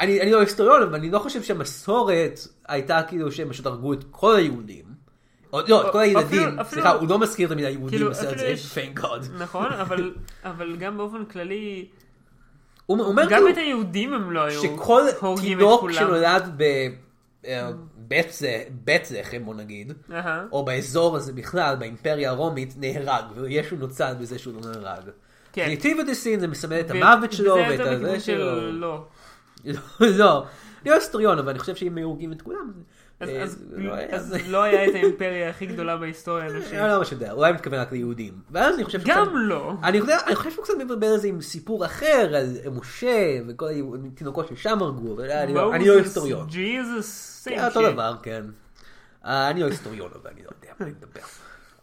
אני 0.00 0.20
אני 0.20 0.30
לא 0.30 0.40
היסטוריון, 0.40 0.82
אבל 0.82 0.94
אני 0.94 1.10
לא 1.10 1.18
חושב 1.18 1.42
שהמסורת 1.42 2.40
הייתה 2.68 3.00
כאילו 3.08 3.32
שהם 3.32 3.48
פשוט 3.50 3.66
הרגו 3.66 3.92
את 3.92 4.04
כל 4.10 4.36
היהודים. 4.36 4.84
או 5.52 5.60
לא, 5.68 5.86
את 5.86 5.92
כל 5.92 5.98
אפילו- 5.98 6.00
הילדים, 6.20 6.48
אפילו- 6.48 6.64
סליחה, 6.64 6.90
הוא 6.90 7.08
לא 7.08 7.18
מזכיר 7.18 7.46
את 7.46 7.52
המילה 7.52 7.68
יהודים 7.70 7.88
כאילו, 7.88 8.10
בסרט 8.10 8.26
אפילו 8.26 8.40
הזה, 8.40 8.46
יש- 8.48 8.78
thank 8.78 9.00
God. 9.00 9.32
נכון, 9.38 9.66
אבל- 9.82 10.14
אבל 10.44 10.76
גם 10.76 10.96
באופן 10.96 11.24
כללי, 11.24 11.88
הוא 12.86 13.00
אומר 13.04 13.22
גם 13.22 13.28
כאילו 13.28 13.48
את 13.48 13.56
היהודים 13.56 14.14
הם 14.14 14.30
לא 14.32 14.40
היו 14.40 14.62
שכל 14.62 15.02
הורגים 15.20 15.58
את 15.58 15.62
תינוק 15.62 15.80
כולם. 15.80 15.94
שנולד 15.94 16.60
בבית 18.08 19.10
לחם, 19.10 19.44
בוא 19.44 19.54
נגיד. 19.54 19.92
או 20.52 20.64
באזור 20.64 21.16
הזה 21.16 21.32
בכלל, 21.32 21.76
באימפריה 21.76 22.30
הרומית, 22.30 22.74
נהרג, 22.76 23.24
וישו 23.36 23.76
נוצל 23.76 24.12
בזה 24.20 24.38
שהוא 24.38 24.54
לא 24.54 24.70
נהרג. 24.70 25.02
כן. 25.52 25.66
ניטיבדיסין 25.68 26.40
זה 26.40 26.46
מסמל 26.46 26.80
את 26.80 26.90
המוות 26.90 27.32
שלו 27.32 27.54
ואת 27.54 27.80
הזה 27.80 28.20
שלו. 28.20 29.04
לא. 29.64 29.74
לא, 30.00 30.06
לא, 30.18 30.46
לא 30.86 30.94
היסטוריון, 30.94 31.38
אבל 31.38 31.50
אני 31.50 31.58
חושב 31.58 31.74
שאם 31.74 31.96
היו 31.96 32.06
הורגים 32.08 32.32
את 32.32 32.42
כולם, 32.42 32.72
אז- 33.20 33.28
אה, 33.28 33.44
לא 33.70 33.94
היה- 33.94 34.18
לא 34.48 34.62
היה 34.62 34.88
את 34.88 34.94
האימפריה 34.94 35.50
הכי 35.50 35.66
גדולה 35.66 35.96
בהיסטוריה 35.96 36.44
האנושית. 36.44 36.72
אני 36.72 36.88
לא 36.88 36.98
ממש 36.98 37.12
יודע, 37.12 37.32
אולי 37.32 37.48
הוא 37.50 37.54
מתכוון 37.56 37.78
רק 37.80 37.92
ליהודים. 37.92 38.34
ואז 38.50 38.74
אני 38.74 38.84
חושב 38.84 38.98
גם 39.04 39.36
לא. 39.36 39.72
אני 39.82 39.98
יודע, 39.98 40.18
חושב 40.34 40.50
שהוא 40.50 40.64
קצת 40.64 40.74
מבלבל 40.78 41.06
על 41.06 41.16
זה 41.18 41.28
עם 41.28 41.40
סיפור 41.40 41.84
אחר, 41.86 42.32
על 42.36 42.46
משה, 42.72 43.08
וכל 43.48 43.68
התינוקות 44.12 44.48
ששם 44.48 44.78
הרגו, 44.82 45.14
אבל 45.14 45.30
אני 45.30 45.54
לא- 45.54 45.74
לא 45.86 45.98
היסטוריון. 45.98 46.46
ג'יזוס, 46.46 47.42
כן, 47.48 47.64
אותו 47.66 47.92
דבר, 47.92 48.16
כן. 48.22 48.44
אה, 49.24 49.50
אני 49.50 49.60
לא 49.60 49.66
היסטוריון, 49.66 50.10
אבל 50.22 50.30
אני 50.30 50.42
לא 50.42 50.48
יודע 50.60 50.74
מה 50.80 50.86
אני 50.86 50.94
מדבר. 50.94 51.20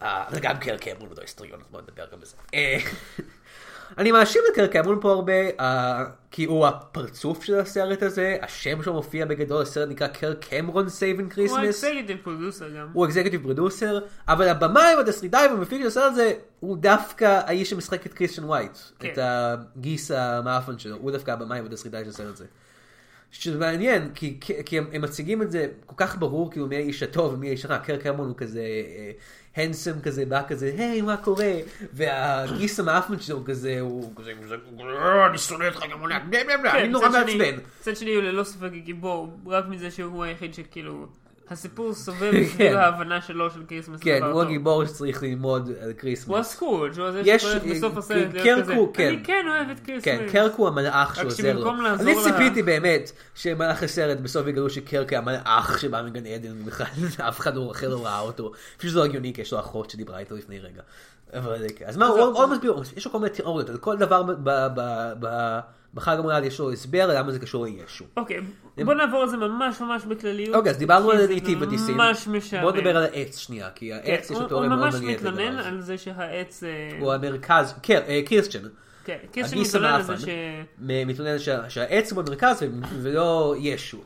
אה, 0.01 0.23
וגם 0.31 0.57
קירק 0.57 0.77
קמרון 0.77 1.09
אותו 1.09 1.21
היסטוריון, 1.21 1.59
אז 1.59 1.67
בוא 1.71 1.81
נדבר 1.81 2.03
גם 2.13 2.19
בזה. 2.19 2.35
אני 3.97 4.11
מאשים 4.11 4.41
את 4.51 4.55
קירק 4.55 4.67
קמרון 4.67 4.97
פה 5.01 5.11
הרבה, 5.11 5.33
אה, 5.59 6.05
כי 6.31 6.45
הוא 6.45 6.67
הפרצוף 6.67 7.43
של 7.43 7.59
הסרט 7.59 8.03
הזה, 8.03 8.37
השם 8.41 8.83
שלו 8.83 8.93
מופיע 8.93 9.25
בגדול, 9.25 9.61
הסרט 9.61 9.89
נקרא 9.89 10.07
Kirk 10.07 10.33
Cameron's 10.33 10.89
Saving 10.89 11.31
Christmas. 11.31 11.57
ה 11.57 11.63
executive 11.63 12.17
producer 12.23 12.69
גם. 12.69 12.87
הוא 12.93 13.05
executive 13.05 13.41
producer, 13.41 13.99
אבל 14.27 14.47
הבמאי 14.47 14.95
והתסריטאי 14.97 15.47
והמפיק 15.47 15.81
של 15.81 15.87
הסרט 15.87 16.11
הזה, 16.11 16.33
הוא 16.59 16.77
דווקא 16.77 17.41
האיש 17.45 17.69
שמשחק 17.69 18.05
את 18.05 18.13
קריסטיאן 18.13 18.45
ווייט, 18.45 18.77
כן. 18.99 19.09
את 19.13 19.19
הגיס 19.21 20.11
המעפן 20.11 20.79
שלו, 20.79 20.95
הוא 20.95 21.11
דווקא 21.11 21.31
הבמאי 21.31 21.61
והתסריטאי 21.61 22.03
של 22.03 22.09
הסרט 22.09 22.33
הזה. 22.33 22.45
שזה 23.41 23.59
מעניין, 23.59 24.09
כי, 24.15 24.37
כי, 24.65 24.77
הם, 24.77 24.85
הם 24.93 25.01
מציגים 25.01 25.41
את 25.41 25.51
זה 25.51 25.67
כל 25.85 25.95
כך 25.97 26.17
ברור, 26.17 26.51
כאילו 26.51 26.67
מי 26.67 26.75
האיש 26.75 27.03
הטוב 27.03 27.33
ומי 27.33 27.47
האיש 27.47 27.65
הרע, 27.65 27.77
קירק 27.77 27.97
קמרון 27.97 28.27
הוא 28.27 28.37
כזה 28.37 28.63
handsome 29.55 30.01
כזה, 30.01 30.25
בא 30.25 30.41
כזה, 30.47 30.73
היי 30.77 31.01
מה 31.01 31.17
קורה, 31.17 31.51
והגיס 31.93 32.79
המעפן 32.79 33.19
שלו 33.19 33.45
כזה, 33.45 33.79
הוא 33.79 34.13
כזה, 34.15 34.33
"אה, 34.79 35.27
אני 35.29 35.37
שונא 35.37 35.65
אותך 35.65 35.83
גם 35.91 36.01
בלה 36.03 36.19
בלה, 36.29 36.71
אני 36.71 36.81
כן, 36.83 36.91
נורא 36.91 37.09
מעצבן. 37.09 37.55
מצד 37.81 37.97
שני 37.97 38.15
הוא 38.15 38.23
ללא 38.23 38.43
ספק 38.43 38.71
גיבור, 38.71 39.37
רק 39.45 39.65
מזה 39.67 39.91
שהוא 39.91 40.23
היחיד 40.23 40.53
שכאילו, 40.53 41.07
הסיפור 41.51 41.93
סובב 41.93 42.31
כן. 42.31 42.43
סביב 42.47 42.75
ההבנה 42.75 43.21
שלו 43.21 43.51
של 43.51 43.59
Christmas. 43.67 43.99
כן, 43.99 44.23
הוא. 44.23 44.41
הגיבור 44.41 44.85
שצריך 44.85 45.23
ללמוד 45.23 45.69
על 45.81 45.93
Christmas. 45.93 46.27
הוא 46.27 46.37
הסקרוג', 46.37 46.97
הוא 46.97 47.05
הזה 47.05 47.21
יש- 47.25 47.41
שצריך 47.43 47.63
בסוף 47.63 47.93
אה, 47.93 47.99
הסרט 47.99 48.31
קירק 48.33 48.43
להיות 48.45 48.61
כזה, 48.63 48.73
כן. 48.93 49.07
אני 49.07 49.23
כן 49.23 49.45
אוהב 49.47 49.69
את 49.69 49.79
Christmas. 49.79 50.03
כן, 50.05 50.25
קירק 50.31 50.51
הוא 50.55 50.67
המלאך 50.67 51.15
שעוזר 51.15 51.59
לו. 51.59 51.71
אני 51.99 52.13
ציפיתי 52.23 52.63
באמת 52.63 53.11
שבמהלך 53.35 53.83
הסרט 53.83 54.17
בסוף 54.19 54.47
יגלו 54.47 54.69
שקרק 54.69 55.11
היה 55.13 55.21
מלאך 55.21 55.79
שבא 55.79 56.01
מגן 56.05 56.25
עדן 56.25 56.65
בכלל, 56.65 56.87
אף 57.29 57.39
אחד 57.39 57.55
לא- 57.55 57.71
אחר 57.71 57.89
לא 57.89 58.05
ראה 58.05 58.19
אותו. 58.19 58.51
פשוט 58.77 58.89
שזה 58.91 58.99
לא 58.99 59.05
הגיוני 59.05 59.33
כי 59.33 59.41
יש 59.41 59.53
לו 59.53 59.59
אחות 59.59 59.89
שדיברה 59.89 60.19
איתו 60.19 60.35
לפני 60.35 60.59
רגע. 60.59 60.81
אבל 61.33 61.65
כן. 61.75 61.85
אז 61.87 61.97
מה, 61.97 62.07
הוא 62.07 62.19
עוד 62.19 62.49
מסביר, 62.49 62.75
יש 62.97 63.05
לו 63.05 63.11
כל 63.11 63.19
מיני 63.19 63.29
תיאוריות, 63.29 63.69
על 63.69 63.77
כל 63.77 63.97
דבר 63.97 64.23
ב- 64.23 65.59
בחג 65.93 66.15
המולד 66.19 66.43
יש 66.43 66.59
לו 66.59 66.71
הסבר 66.71 67.13
למה 67.19 67.31
זה 67.31 67.39
קשור 67.39 67.65
לישו. 67.65 68.05
אוקיי, 68.17 68.37
בוא 68.85 68.93
נעבור 68.93 69.21
על 69.21 69.29
זה 69.29 69.37
ממש 69.37 69.81
ממש 69.81 70.05
בכלליות. 70.05 70.55
אוקיי, 70.55 70.69
אז 70.71 70.77
דיברנו 70.77 71.11
על 71.11 71.17
זה 71.17 71.27
ניטיב 71.27 71.61
ודיסים. 71.61 71.97
ממש 71.97 72.27
משעמם. 72.27 72.63
בוא 72.63 72.71
נדבר 72.71 72.97
על 72.97 73.03
העץ 73.03 73.37
שנייה, 73.37 73.69
כי 73.75 73.89
כן, 74.03 74.11
העץ 74.11 74.23
יש 74.25 74.31
הוא- 74.31 74.41
לו 74.41 74.47
תיאוריה 74.47 74.69
הוא 74.69 74.75
מאוד 74.75 74.85
ממש 74.85 74.93
מעניינת 74.95 75.19
מתלונן 75.21 75.41
לגביו. 75.53 75.65
על 75.65 75.81
זה 75.81 75.97
שהעץ... 75.97 76.63
הוא 76.99 77.13
המרכז, 77.13 77.73
כן, 77.83 78.01
קירסצ'ן. 78.25 78.59
כן, 79.05 79.17
הגיס 79.33 79.53
מתלונן 79.75 79.93
על 79.93 80.01
זה. 80.03 80.17
ש... 80.17 80.25
מתלונן 80.79 81.39
שה- 81.39 81.69
שהעץ 81.69 82.11
הוא 82.11 82.23
במרכז 82.23 82.63
ולא 83.01 83.55
ישו. 83.59 83.97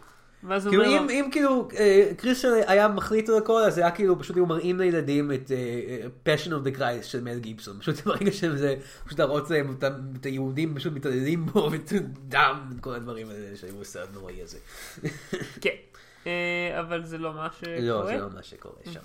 ואז 0.44 0.68
כאילו 0.68 0.86
אומר? 0.86 0.98
אם, 0.98 1.10
אם 1.10 1.30
כאילו 1.32 1.68
אה, 1.78 2.12
קריסטל 2.18 2.54
היה 2.68 2.88
מחליט 2.88 3.30
על 3.30 3.38
הכל 3.38 3.64
אז 3.64 3.76
זה 3.76 3.82
היה 3.82 3.92
כאילו 3.92 4.20
פשוט 4.20 4.36
היו 4.36 4.46
מראים 4.46 4.80
לילדים 4.80 5.32
את 5.32 5.52
אה, 5.52 6.36
passion 6.36 6.50
of 6.50 6.68
the 6.68 6.78
Christ 6.80 7.04
של 7.04 7.24
מל 7.24 7.40
גיבסון. 7.40 7.80
פשוט 7.80 8.02
ברגע 8.06 8.32
שזה 8.32 8.76
פשוט 9.06 9.20
להראות 9.20 9.50
להם 9.50 9.76
את 10.20 10.26
היהודים 10.26 10.76
פשוט 10.76 10.94
מתעללים 10.94 11.46
בו 11.46 11.70
ואת 11.72 11.94
דם 12.28 12.72
את 12.76 12.80
כל 12.82 12.94
הדברים 12.94 13.30
האלה 13.30 13.58
שהיו 13.58 13.82
הסרט 13.82 14.10
נוראי 14.14 14.42
הזה. 14.42 14.58
כן, 15.62 15.76
אבל 16.80 17.04
זה 17.04 17.18
לא 17.18 17.34
מה 17.34 17.48
שקורה. 17.52 17.76
לא 17.82 18.06
זה 18.06 18.18
לא 18.18 18.28
מה 18.36 18.44
שקורה 18.44 18.76
שם. 18.92 19.00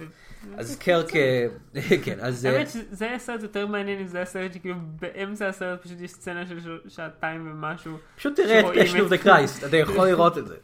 אז 0.58 0.76
קרק 0.76 1.16
אה, 1.16 1.46
כן 2.04 2.18
אז 2.20 2.46
אה, 2.46 2.52
האמת 2.52 2.68
שזה 2.68 3.04
היה 3.08 3.18
סרט 3.18 3.42
יותר 3.42 3.66
מעניין 3.66 3.98
אם 4.00 4.06
זה 4.06 4.16
היה 4.18 4.26
סרט 4.26 4.52
שכאילו 4.52 4.74
באמצע 5.00 5.48
הסרט 5.48 5.82
פשוט 5.82 6.00
יש 6.00 6.10
סצנה 6.10 6.46
של 6.46 6.58
שעתיים 6.88 7.50
ומשהו. 7.52 7.96
פשוט 8.16 8.36
תראה 8.36 8.60
את 8.60 8.64
of 8.64 9.14
את- 9.14 9.20
the 9.20 9.24
Christ 9.26 9.66
אתה 9.66 9.76
יכול 9.76 10.06
לראות 10.10 10.38
את 10.38 10.46
זה. 10.46 10.56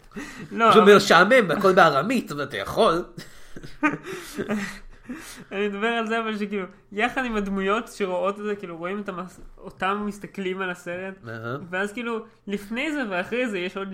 לא, 0.53 0.71
פשוט 0.71 0.83
משעמם 0.97 1.49
והכל 1.49 1.73
בארמית 1.73 2.33
אבל 2.33 2.43
אתה 2.43 2.57
יכול. 2.57 3.05
אני 5.53 5.69
מדבר 5.69 5.87
על 5.87 6.07
זה 6.07 6.19
אבל 6.21 6.39
שכאילו 6.39 6.67
יחד 6.93 7.25
עם 7.25 7.37
הדמויות 7.37 7.89
שרואות 7.89 8.39
את 8.39 8.45
זה 8.45 8.57
כאילו 8.57 8.77
רואים 8.77 9.01
את 9.01 9.09
המס... 9.09 9.41
אותם 9.59 10.03
מסתכלים 10.07 10.61
על 10.61 10.71
הסרט. 10.71 11.15
ואז 11.71 11.93
כאילו 11.93 12.19
לפני 12.47 12.93
זה 12.93 13.01
ואחרי 13.11 13.49
זה 13.49 13.59
יש 13.59 13.77
עוד 13.77 13.89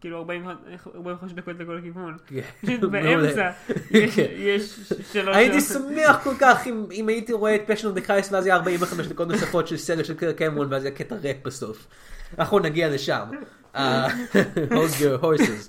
כאילו 0.00 0.18
40 0.18 0.48
45 0.94 1.32
דקות 1.32 1.54
לכל 1.58 1.78
הכיוון. 1.78 2.16
כן. 2.26 2.40
פשוט. 2.66 2.80
באמצע 2.90 3.50
יש- 3.90 4.14
כן. 4.14 4.26
יש 4.36 4.74
שלוש 5.12 5.36
הייתי. 5.36 5.60
שמח 5.60 6.20
כל 6.24 6.34
כך 6.40 6.66
אם, 6.66 7.08
הייתי 7.08 7.32
רואה 7.32 7.54
את 7.54 7.62
פשן 7.66 8.00
קרייסט 8.00 8.32
ואז 8.32 8.46
היה 8.46 8.54
45 8.56 9.06
דקות 9.06 9.28
נוספות 9.28 9.68
של 9.68 9.76
סרט 9.76 10.04
של 10.04 10.14
קר 10.14 10.32
קמרון 10.32 10.66
ואז 10.72 10.84
היה 10.84 10.94
קטע 10.94 11.14
ראפ 11.22 11.36
בסוף. 11.44 11.86
אנחנו 12.38 12.58
נגיע 12.58 12.88
לשם. 12.88 13.24
אה, 13.76 14.08
hold 14.70 14.94
your 15.00 15.22
horses. 15.24 15.68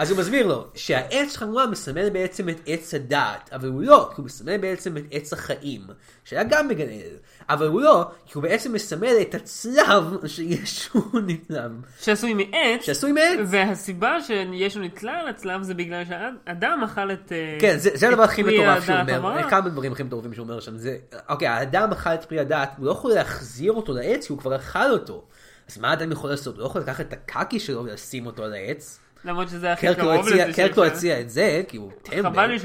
אז 0.00 0.10
הוא 0.10 0.18
מסביר 0.18 0.46
לו 0.46 0.66
שהעץ 0.74 1.36
חנועה 1.36 1.66
מסמל 1.66 2.10
בעצם 2.10 2.48
את 2.48 2.60
עץ 2.66 2.94
הדעת, 2.94 3.50
אבל 3.52 3.68
הוא 3.68 3.82
לא, 3.82 4.08
כי 4.10 4.14
הוא 4.16 4.26
מסמל 4.26 4.56
בעצם 4.56 4.96
את 4.96 5.02
עץ 5.10 5.32
החיים, 5.32 5.80
שהיה 6.24 6.42
גם 6.42 6.68
בגן 6.68 6.84
עדן, 6.84 7.16
אבל 7.48 7.66
הוא 7.66 7.80
לא, 7.80 8.04
כי 8.26 8.32
הוא 8.34 8.42
בעצם 8.42 8.72
מסמל 8.72 9.14
את 9.20 9.34
הצלב 9.34 10.26
שישו 10.26 11.02
נתלם, 11.26 11.80
שעשוי 12.00 12.34
מעץ. 12.34 12.82
שעשוי 12.82 13.12
מעץ. 13.12 13.38
והסיבה 13.46 14.16
שישו 14.20 14.80
נתלה 14.80 15.12
על 15.12 15.28
הצלב 15.28 15.62
זה 15.62 15.74
בגלל 15.74 16.02
שהאדם 16.04 16.82
אכל 16.84 17.12
את... 17.12 17.32
אה, 17.32 17.58
כן, 17.60 17.78
זה, 17.78 17.90
זה 17.94 18.08
הדבר 18.08 18.22
הכי 18.22 18.42
מטורף 18.42 18.84
שהוא 18.84 18.96
אומר. 19.00 19.50
כמה 19.50 19.68
דברים 19.68 19.92
הכי 19.92 20.02
מטורפים 20.02 20.34
שהוא 20.34 20.44
אומר 20.44 20.60
שם, 20.60 20.78
זה, 20.78 20.96
אוקיי, 21.28 21.48
האדם 21.48 21.92
אכל 21.92 22.14
את 22.14 22.24
פרי 22.24 22.40
הדעת, 22.40 22.72
הוא 22.78 22.86
לא 22.86 22.90
יכול 22.90 23.12
להחזיר 23.12 23.72
אותו 23.72 23.92
לעץ, 23.92 24.26
כי 24.26 24.32
הוא 24.32 24.38
כבר 24.40 24.56
אכל 24.56 24.90
אותו. 24.90 25.24
אז 25.68 25.78
מה 25.78 25.90
האדם 25.90 26.12
יכול 26.12 26.30
לעשות? 26.30 26.54
הוא 26.54 26.62
לא 26.62 26.66
יכול 26.66 26.80
לקחת 26.80 27.06
את 27.06 27.12
הקקי 27.12 27.60
שלו 27.60 27.84
ולשים 27.84 28.26
אותו 28.26 28.44
על 28.44 28.52
העץ? 28.52 29.00
למרות 29.24 29.48
שזה 29.48 29.72
הכי 29.72 29.86
קרוב 29.94 30.26
הציע- 30.26 30.46
לזה. 30.48 30.52
קרק 30.56 30.76
לא 30.76 30.84
שאפשר. 30.84 30.96
הציע 30.96 31.20
את 31.20 31.30
זה, 31.30 31.62
כי 31.68 31.76
הוא 31.76 31.92
טמבל. 32.02 32.30
חבל 32.30 32.46
לי. 32.46 32.58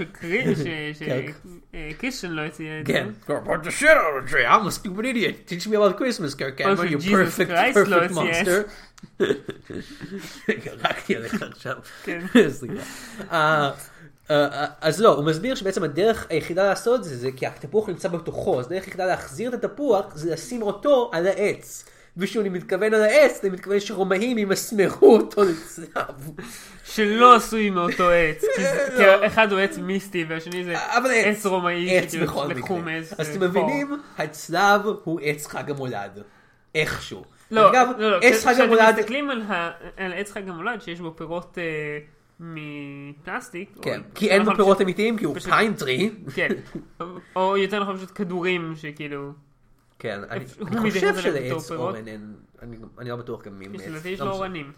שקישן 1.94 2.32
לא 2.32 2.42
הציע 2.42 2.80
את 2.82 2.88
כן. 2.88 3.08
זה. 3.28 3.34
What 3.38 3.66
the 3.66 3.82
shit 3.82 3.84
out 3.84 4.28
of 4.28 4.32
tree, 4.32 4.46
I'm 4.48 4.68
a 4.68 4.72
stupid 4.72 5.06
idiot. 5.06 5.50
Teach 5.52 5.68
me 5.68 5.76
about 5.76 5.98
Christmas, 6.00 6.36
Kirk 6.40 6.62
או 6.66 6.84
you 6.84 6.98
perfect, 7.02 7.50
Christ 7.50 7.80
לא 7.88 7.98
perfect 7.98 8.06
הציע 8.06 8.42
את 8.42 8.48
monster. 8.48 9.26
קראתי 10.64 11.16
עליך 11.16 11.42
עכשיו. 11.42 11.76
כן. 12.04 12.20
סליחה. 12.50 12.84
אה, 13.32 13.72
אה, 14.32 14.66
אז 14.82 15.02
לא, 15.02 15.16
הוא 15.16 15.26
מסביר 15.26 15.56
שבעצם 15.56 15.84
הדרך 15.84 16.28
היחידה 16.30 16.64
לעשות 16.70 17.04
זה, 17.04 17.18
זה 17.18 17.30
כי 17.36 17.46
התפוח 17.48 17.90
נמצא 17.90 18.10
בתוכו, 18.10 18.60
אז 18.60 18.66
הדרך 18.66 18.84
היחידה 18.86 19.06
להחזיר 19.06 19.54
את 19.54 19.64
התפוח 19.64 20.16
זה 20.16 20.34
לשים 20.34 20.62
אותו 20.62 21.10
על 21.14 21.28
העץ. 21.28 21.86
ושאני 22.18 22.50
מתכוון 22.50 22.94
על 22.94 23.02
העץ, 23.02 23.40
אני 23.44 23.54
מתכוון 23.54 23.80
שרומאים 23.80 24.38
ימסמרו 24.38 25.16
אותו 25.18 25.44
לצלב. 25.44 26.32
שלא 26.84 27.36
עשוי 27.36 27.70
מאותו 27.70 28.10
עץ. 28.10 28.44
כי 28.56 28.62
זה- 28.64 28.88
כי 28.98 29.04
לא. 29.04 29.24
האחד 29.24 29.52
הוא 29.52 29.60
עץ 29.60 29.78
מיסטי 29.78 30.26
והשני 30.30 30.64
זה 30.64 30.74
עץ, 31.26 31.46
רומאי 31.46 31.98
עץ 31.98 32.16
בכל 32.16 32.48
מקרה. 32.48 32.78
אז 32.98 33.14
אה, 33.20 33.36
אתם. 33.36 33.44
מבינים, 33.44 33.92
הצלב 34.18 34.82
הוא 35.04 35.20
עץ 35.24 35.48
חג 35.48 35.72
המולד. 35.72 36.24
איכשהו. 36.76 37.24
לא, 37.52 37.70
אגב, 37.72 37.88
לא, 37.98 38.12
לא, 38.12 38.20
כשאתם 38.20 38.70
מסתכלים 38.98 39.30
על 39.98 40.14
עץ 40.14 40.32
חג 40.32 40.50
המולד 40.50 40.82
שיש 40.82 41.00
בו 41.00 41.14
פירות 41.18 41.58
אה, 41.58 41.64
מפלסטיק. 42.40 43.70
כן, 43.82 44.00
או- 44.00 44.16
כי 44.16 44.30
אין 44.30 44.40
בו 44.40 44.44
נכון, 44.44 44.56
פירות 44.56 44.76
פשוט- 44.78 44.82
אמיתיים, 44.82 45.18
כי 45.18 45.26
הוא 45.26 45.36
פשוט- 45.36 45.50
pine 45.54 45.79
tree. 45.79 46.10
כן, 46.36 46.48
או 47.36 47.58
יותר 47.58 47.80
נכון 47.82 47.98
פשוט 47.98 48.12
כדורים 48.16 48.74
שכאילו, 48.76 49.32
כן, 50.00 50.20
אני 50.30 50.46
חושב 50.92 51.16
שלעץ. 51.22 51.72
אורן 51.72 52.08
אין, 52.08 52.36
אני- 52.62 52.78
אני 53.00 53.10
לא 53.10 53.16
בטוח 53.16 53.44
גם 53.44 53.62
אם 53.62 53.76
יש 53.76 53.82
עץ. 53.82 53.88
לדעתי 53.88 54.10
יש 54.10 54.20
לא 54.20 54.26
לו. 54.26 54.32
אורנים. 54.32 54.72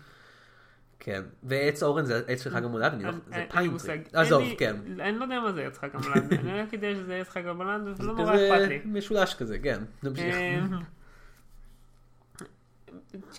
כן, 1.00 1.22
ועץ 1.44 1.84
אורן 1.84 2.06
זה 2.06 2.22
עץ 2.28 2.44
של 2.44 2.50
חג 2.50 2.64
המולד, 2.64 2.94
אני 2.94 3.04
לא- 3.04 3.10
אין- 3.10 3.20
זה 3.28 3.38
לי 3.38 3.46
pine 3.50 3.72
tree. 3.72 4.00
עזוב, 4.14 4.44
כן. 4.58 4.76
אני 5.00 5.18
לא 5.18 5.24
יודע 5.24 5.40
מה 5.40 5.52
זה 5.52 5.68
עץ 5.68 5.78
חג 5.78 5.90
המולד, 5.94 6.34
אני 6.34 6.62
רק 6.62 6.74
יודע 6.74 6.96
שזה 6.96 7.16
עץ 7.16 7.30
חג 7.30 7.48
המולד 7.48 7.82
זה 7.96 8.04
ולא 8.04 8.14
נורא 8.16 8.34
אכפת 8.36 8.68
לי. 8.68 8.80
משולש 8.86 9.34
כזה, 9.36 9.60
כן. 9.60 9.84
נמשיך. 10.04 10.36
אמ, 10.36 10.72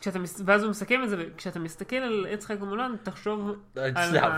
כשאתה 0.01 0.19
ואז 0.45 0.63
הוא 0.63 0.71
מסכם 0.71 1.01
את 1.05 1.11
זה, 1.11 1.25
כשאתה 1.37 1.59
מסתכל 1.59 1.97
על 1.97 2.27
עץ 2.31 2.45
חג 2.47 2.63
המולד, 2.63 2.91
תחשוב 3.03 3.49
על 3.49 3.57
על 3.77 4.11
צלב. 4.11 4.33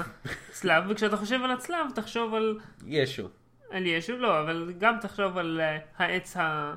הצלב, 0.50 0.84
וכשאתה 0.88 1.16
חושב 1.16 1.40
על 1.44 1.50
הצלב, 1.50 1.86
תחשוב 1.94 2.34
על 2.34 2.58
ישו. 2.86 3.28
על 3.70 3.86
ישו, 3.86 4.16
לא, 4.18 4.40
אבל 4.40 4.72
גם 4.78 4.94
תחשוב 5.00 5.38
על 5.38 5.60
אה, 5.60 5.78
העץ 5.96 6.36
ה... 6.36 6.74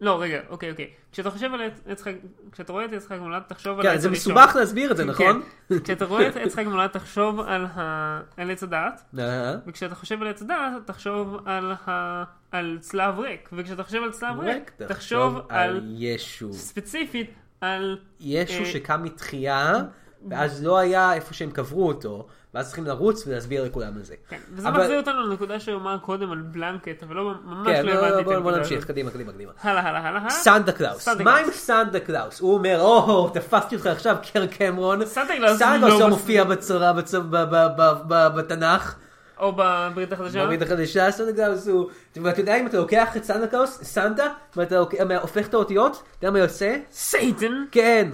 לא, 0.00 0.22
רגע, 0.22 0.40
אוקיי, 0.48 0.70
אוקיי. 0.70 0.90
כשאתה 1.12 1.30
חושב 1.30 1.50
על 1.54 1.60
חג, 2.00 2.12
כשאתה 2.52 2.72
רואה 2.72 2.84
את 2.84 2.92
עץ 2.92 3.06
חג 3.06 3.16
המולד, 3.16 3.42
תחשוב 3.46 3.78
על 3.78 3.82
כן, 3.82 3.88
העץ 3.88 4.00
זה 4.00 4.08
הראשון. 4.08 4.32
מסובך 4.32 4.56
להסביר 4.56 4.90
את 4.90 4.96
זה, 4.96 5.04
נכון? 5.04 5.42
כן. 5.68 5.78
כשאתה 5.84 6.04
רואה 6.04 6.28
את 6.28 6.36
עץ 6.36 6.54
חג 6.54 6.66
המולד, 6.66 6.90
תחשוב 6.90 7.40
על 8.36 8.50
עץ 8.50 8.62
הדעת, 8.62 9.02
אה, 9.18 9.54
וכשאתה 9.66 9.94
חושב 9.94 10.22
על 10.22 10.28
עץ 10.28 10.42
הדעת, 10.42 10.72
תחשוב. 10.84 11.36
על 12.50 12.78
צלב 12.80 13.18
ריק, 13.18 13.48
וכשאתה 13.52 13.82
חושב 13.82 14.02
על 14.02 14.12
צלב 14.12 14.40
ריק, 14.40 14.70
תחשוב 14.88 15.38
על... 15.48 15.80
ישו. 15.88 16.52
ספציפית, 16.52 17.30
על... 17.60 17.98
ישו 18.20 18.60
אה, 18.60 18.66
שקם 18.66 19.02
מתחייה, 19.02 19.72
ואז 20.28 20.64
לא 20.64 20.78
היה 20.78 21.14
איפה 21.14 21.34
שהם 21.34 21.50
קברו 21.50 21.88
אותו, 21.88 22.26
ואז 22.54 22.66
צריכים 22.66 22.84
לרוץ 22.86 23.26
ולהסביר 23.26 23.64
לכולם 23.64 23.92
על 23.96 24.02
זה. 24.02 24.14
כן, 24.28 24.38
וזה 24.54 24.68
אבל- 24.68 24.80
מחזיר 24.80 24.96
אותנו 25.00 25.26
לנקודה 25.26 25.60
שאמר 25.60 25.98
קודם 25.98 26.32
על 26.32 26.38
blanket, 26.38 27.02
אבל 27.02 27.16
לא, 27.16 27.32
ממש 27.44 27.66
כן, 27.66 27.86
לא 27.86 27.92
בוא- 27.94 28.06
הבנתי 28.06 28.24
בוא- 28.24 28.36
את 28.36 28.42
בוא 28.42 28.52
נמשיך. 28.52 28.84
קדימה, 28.84 29.10
קדימה, 29.10 29.32
קדימה. 29.32 29.52
הלאה, 29.62 29.82
הלאה, 29.88 30.08
הלאה. 30.08 30.30
סנטה 30.30 30.72
קלאוס, 30.72 31.08
מה. 31.08 31.36
עם 31.36 31.50
סנטה 31.50 32.00
קלאוס? 32.00 32.40
הוא 32.40 32.54
אומר, 32.54 32.80
או, 32.80 33.30
תפסתי 33.34 33.74
אותך 33.76 33.86
עכשיו, 33.86 34.16
קירק 34.32 34.46
קמרון. 34.46 34.96
קלאוס 34.98 35.12
סנטה 35.14 35.34
לא 35.38 35.56
קלאוס 35.86 36.00
לא 36.00 36.08
מופיע 36.08 36.44
בצורה 36.44 36.92
בצ- 36.92 37.16
ב- 37.16 37.36
ב- 37.36 37.66
ב- 37.76 37.92
ב- 38.08 38.28
בתנ"ך. 38.38 38.94
או 39.38 39.52
בברית 39.56 40.12
החדשה. 40.12 40.42
בברית 40.44 40.62
החדשה 40.62 41.10
סנטה 41.10 41.32
קלאוס 41.32 41.68
הוא, 41.68 41.90
ואתה 42.22 42.40
יודע 42.40 42.56
אם 42.56 42.66
אתה 42.66 42.76
לוקח 42.76 43.16
את 43.16 43.24
סנטה 43.24 43.46
קלאוס, 43.46 43.78
סנטה, 43.82 44.24
ואתה 44.56 44.78
הופך 45.20 45.48
את 45.48 45.54
האותיות, 45.54 45.92
אתה 46.18 46.26
יודע 46.26 46.32
מה 46.32 46.38
יוצא? 46.38 46.76
Satan. 46.90 47.64
כן. 47.70 48.10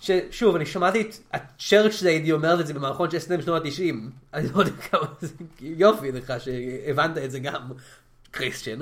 ששוב, 0.00 0.56
אני 0.56 0.66
שמעתי 0.66 1.00
את 1.00 1.14
ה 1.32 1.42
Church 1.42 2.02
Lady 2.02 2.32
אומרת 2.32 2.60
את 2.60 2.66
זה 2.66 2.74
במערכון 2.74 3.10
של 3.10 3.18
SNL 3.18 3.38
בשנות 3.38 3.62
ה-90. 3.64 3.94
אני 4.34 4.48
לא 4.54 4.58
יודע 4.58 4.72
כמה 4.72 5.06
זה, 5.20 5.34
יופי 5.60 6.12
לך 6.12 6.32
שהבנת 6.38 7.18
את 7.18 7.30
זה 7.30 7.38
גם, 7.38 7.72
קריסטיאן. 8.30 8.78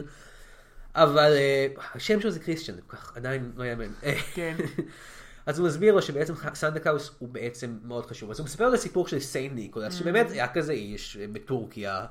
אבל 0.95 1.33
אה, 1.33 1.67
השם 1.95 2.21
שלו 2.21 2.31
זה 2.31 2.41
קריסטיאן, 2.41 2.77
כל 2.87 2.97
כך 2.97 3.17
עדיין 3.17 3.53
לא 3.57 3.65
יאמן. 3.65 3.93
כן. 4.35 4.57
אז 5.47 5.59
הוא 5.59 5.69
מסביר 5.69 5.95
לו 5.95 6.03
שבעצם 6.03 6.35
סנטה 6.55 6.81
קלאוס 6.81 7.11
הוא 7.19 7.29
בעצם 7.29 7.79
מאוד 7.85 8.07
חשוב. 8.07 8.31
אז 8.31 8.39
הוא 8.39 8.45
מספר 8.45 8.69
לו 8.69 8.77
סיפור 8.77 9.09
של 9.09 9.21
Saint 9.21 9.55
ניקולס, 9.55 9.95
שבאמת 9.95 10.31
היה 10.31 10.49
כזה 10.49 10.73
איש 10.73 11.17
אה, 11.17 11.27
בטורקיה. 11.33 12.07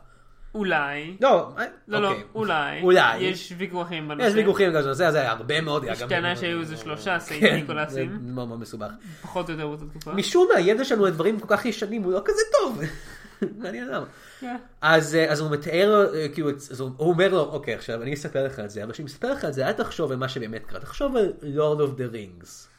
אולי. 0.55 1.17
לא, 1.21 1.51
לא, 1.87 2.01
לא, 2.01 2.07
אוקיי. 2.09 2.23
אולי. 2.35 2.81
אולי. 2.81 3.17
יש 3.17 3.53
ויכוחים 3.57 4.07
בנושא. 4.07 4.27
יש 4.27 4.33
ויכוחים 4.33 4.73
בנושא 4.73 5.05
הזה, 5.05 5.29
הרבה 5.29 5.61
מאוד. 5.61 5.83
יש 5.87 6.01
טענה 6.01 6.35
שהיו 6.35 6.59
איזה 6.59 6.77
שלושה 6.77 7.19
כן, 7.19 7.55
ניקולסים. 7.55 8.09
זה 8.09 8.17
מאוד 8.21 8.47
מאוד 8.47 8.59
מסובך. 8.59 8.91
פחות 9.21 9.49
או 9.49 9.53
יותר 9.53 9.67
באותה 9.67 9.85
תקופה. 9.85 10.13
משום 10.13 10.47
מה, 10.53 10.57
הידע 10.59 10.83
שלנו 10.83 11.05
לדברים 11.05 11.39
כל 11.39 11.47
כך 11.57 11.65
ישנים 11.65 12.03
הוא 12.03 12.11
לא 12.11 12.21
כזה 12.25 12.41
טוב. 12.59 12.81
מעניין 13.61 13.87
למה. 13.87 14.05
כן. 14.39 14.57
אז, 14.81 15.15
אה, 15.15 15.31
אז 15.31 15.39
הוא 15.39 15.51
מתאר, 15.51 16.05
אה, 16.15 16.27
כאילו, 16.33 16.49
הוא 16.97 17.09
אומר 17.09 17.29
לו, 17.29 17.39
אוקיי, 17.39 17.73
עכשיו 17.73 18.01
אני 18.01 18.13
אספר 18.13 18.45
לך 18.45 18.59
את 18.59 18.69
זה, 18.69 18.83
אבל 18.83 18.91
כשאני 18.91 19.05
מספר 19.05 19.31
לך 19.31 19.45
את 19.45 19.53
זה, 19.53 19.67
אל 19.67 19.71
תחשוב 19.71 20.11
על 20.11 20.17
מה 20.17 20.29
שבאמת 20.29 20.65
קרה, 20.65 20.79
תחשוב 20.79 21.17
על 21.17 21.33
Lord 21.41 21.81
of 21.81 21.91
the 21.91 22.05
Rings. 22.05 22.69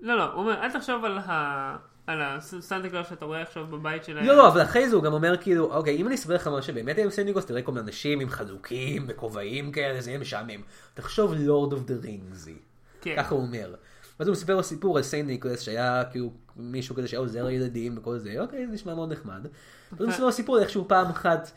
לא, 0.00 0.16
לא, 0.16 0.24
הוא 0.24 0.40
אומר, 0.40 0.62
אל 0.62 0.72
תחשוב 0.72 1.04
על 1.04 1.18
ה... 1.18 1.76
על 2.06 2.22
הסנטה 2.22 2.88
קלאוס 2.88 3.08
שאתה 3.08 3.24
רואה 3.24 3.42
עכשיו 3.42 3.66
בבית 3.66 4.04
שלהם. 4.04 4.26
לא, 4.26 4.36
לא, 4.36 4.48
אבל 4.48 4.62
אחרי 4.62 4.88
זה 4.88 4.96
הוא 4.96 5.02
גם 5.04 5.12
אומר, 5.12 5.36
כאילו, 5.40 5.74
אוקיי, 5.74 5.96
אם 5.96 6.06
אני 6.06 6.14
אספר 6.14 6.34
לך 6.34 6.46
מה 6.46 6.62
שבאמת 6.62 6.96
היה 6.96 7.04
עם 7.04 7.10
Saint 7.10 7.23
Nicholas, 7.23 7.46
תראה 7.46 7.62
כל 7.62 7.72
מיני 7.72 7.86
אנשים 7.86 8.20
עם 8.20 8.28
חלוקים 8.28 9.04
וכובעים 9.08 9.72
כאלה, 9.72 10.00
זה 10.00 10.10
יהיה 10.10 10.20
משעמם. 10.20 10.60
תחשוב 10.94 11.34
Lord 11.34 11.72
of 11.72 11.82
the 11.82 11.94
Rings 11.94 12.37
י. 12.37 12.54
כן. 13.00 13.14
ככה 13.16 13.34
הוא 13.34 13.42
אומר. 13.42 13.74
ואז 14.18 14.28
הוא 14.28 14.32
מספר 14.32 14.56
לו 14.56 14.62
סיפור 14.62 14.96
על 14.96 15.02
Saint 15.02 15.26
Nicholas 15.26 15.60
שהיה 15.60 16.02
כאילו 16.10 16.32
מישהו 16.56 16.94
כזה 16.94 17.08
שהיה 17.08 17.20
עוזר 17.20 17.44
לילדים 17.44 17.98
וכל 17.98 18.18
זה, 18.18 18.34
אוקיי, 18.40 18.66
זה 18.66 18.72
נשמע 18.72 18.94
מאוד 18.94 19.12
נחמד. 19.12 19.46
ואז 19.92 20.00
הוא 20.00 20.08
מספר 20.08 20.24
לו 20.24 20.32
סיפור 20.32 20.58
איך 20.60 20.70
שהוא 20.70 20.84
פעם 20.88 21.06
אחת 21.06 21.50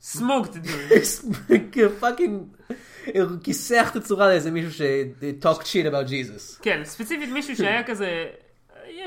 smoked 0.00 0.50
a 0.62 0.83
dude. 0.83 1.90
fucking 2.00 2.42
כיסח 3.42 3.88
את 3.90 3.96
הצורה 3.96 4.28
לאיזה 4.28 4.50
מישהו 4.50 4.72
ש- 4.72 4.82
talked 5.42 5.62
shit 5.62 5.86
about 5.92 6.08
Jesus. 6.08 6.62
כן, 6.62 6.80
ספציפית 6.84 7.30
מישהו 7.30 7.56
שהיה 7.56 7.82
כזה... 7.86 8.26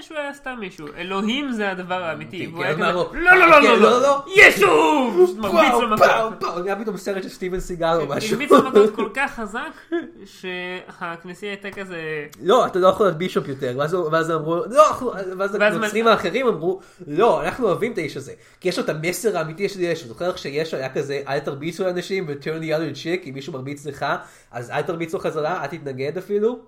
ישו 0.01 0.15
היה 0.17 0.33
סתם 0.33 0.55
מישהו, 0.59 0.87
אלוהים 0.97 1.51
זה 1.51 1.71
הדבר 1.71 2.03
האמיתי. 2.03 2.47
והוא 2.47 2.63
היה 2.63 2.75
כן, 2.75 2.81
כזה, 2.81 2.91
מה 2.93 2.99
הוא- 2.99 3.15
לא, 3.15 3.35
לא, 3.37 3.49
לא, 3.49 3.55
כן, 3.55 3.61
לא, 3.63 3.77
לא, 3.79 3.91
לא, 3.91 4.01
לא. 4.01 4.23
ישו! 4.35 5.11
מרביץ 5.37 5.71
לו 5.81 5.89
מכות. 5.89 6.65
היה 6.65 6.75
פתאום 6.75 6.97
סרט 6.97 7.23
של 7.23 7.29
סטיבן 7.29 7.59
סיגל 7.59 7.97
או 8.01 8.07
משהו. 8.07 8.31
הרביץ 8.33 8.51
לו 8.51 8.63
מכות 8.69 8.95
כל 8.95 9.09
כך 9.13 9.35
חזק, 9.35 9.95
שהכנסייה 10.25 11.51
הייתה 11.51 11.71
כזה... 11.71 11.97
לא, 12.41 12.65
אתה 12.65 12.79
לא 12.79 12.87
יכול 12.87 13.05
להיות 13.05 13.17
בישופ 13.17 13.47
יותר, 13.47 13.79
ואז 14.11 14.31
אמרו, 14.31 14.55
לא, 14.69 15.11
ואז 15.37 15.55
הנוצרים 15.55 16.07
האחרים 16.07 16.47
אמרו, 16.47 16.79
לא, 17.07 17.43
אנחנו 17.43 17.67
אוהבים 17.67 17.93
את 17.93 17.97
האיש 17.97 18.17
הזה, 18.17 18.31
כי 18.59 18.69
יש 18.69 18.77
לו 18.79 18.83
את 18.83 18.89
המסר 18.89 19.37
האמיתי 19.37 19.69
של 19.69 19.79
ישו, 19.81 20.07
זוכר 20.07 20.35
שישו 20.35 20.77
היה 20.77 20.89
כזה, 20.93 21.21
אל 21.27 21.39
תרביצו 21.39 21.83
לאנשים 21.83 22.25
ו-turn 22.27 22.61
the 22.63 22.77
other 22.77 22.95
cheek, 23.03 23.29
אם 23.29 23.33
מישהו 23.33 23.53
מרביץ 23.53 23.85
לך, 23.85 24.05
אז 24.51 24.69
אל 24.71 24.81
תרביץ 24.81 25.13
לו 25.13 25.19
חזרה, 25.19 25.61
אל 25.63 25.67
תתנגד 25.67 26.17
אפילו. 26.17 26.59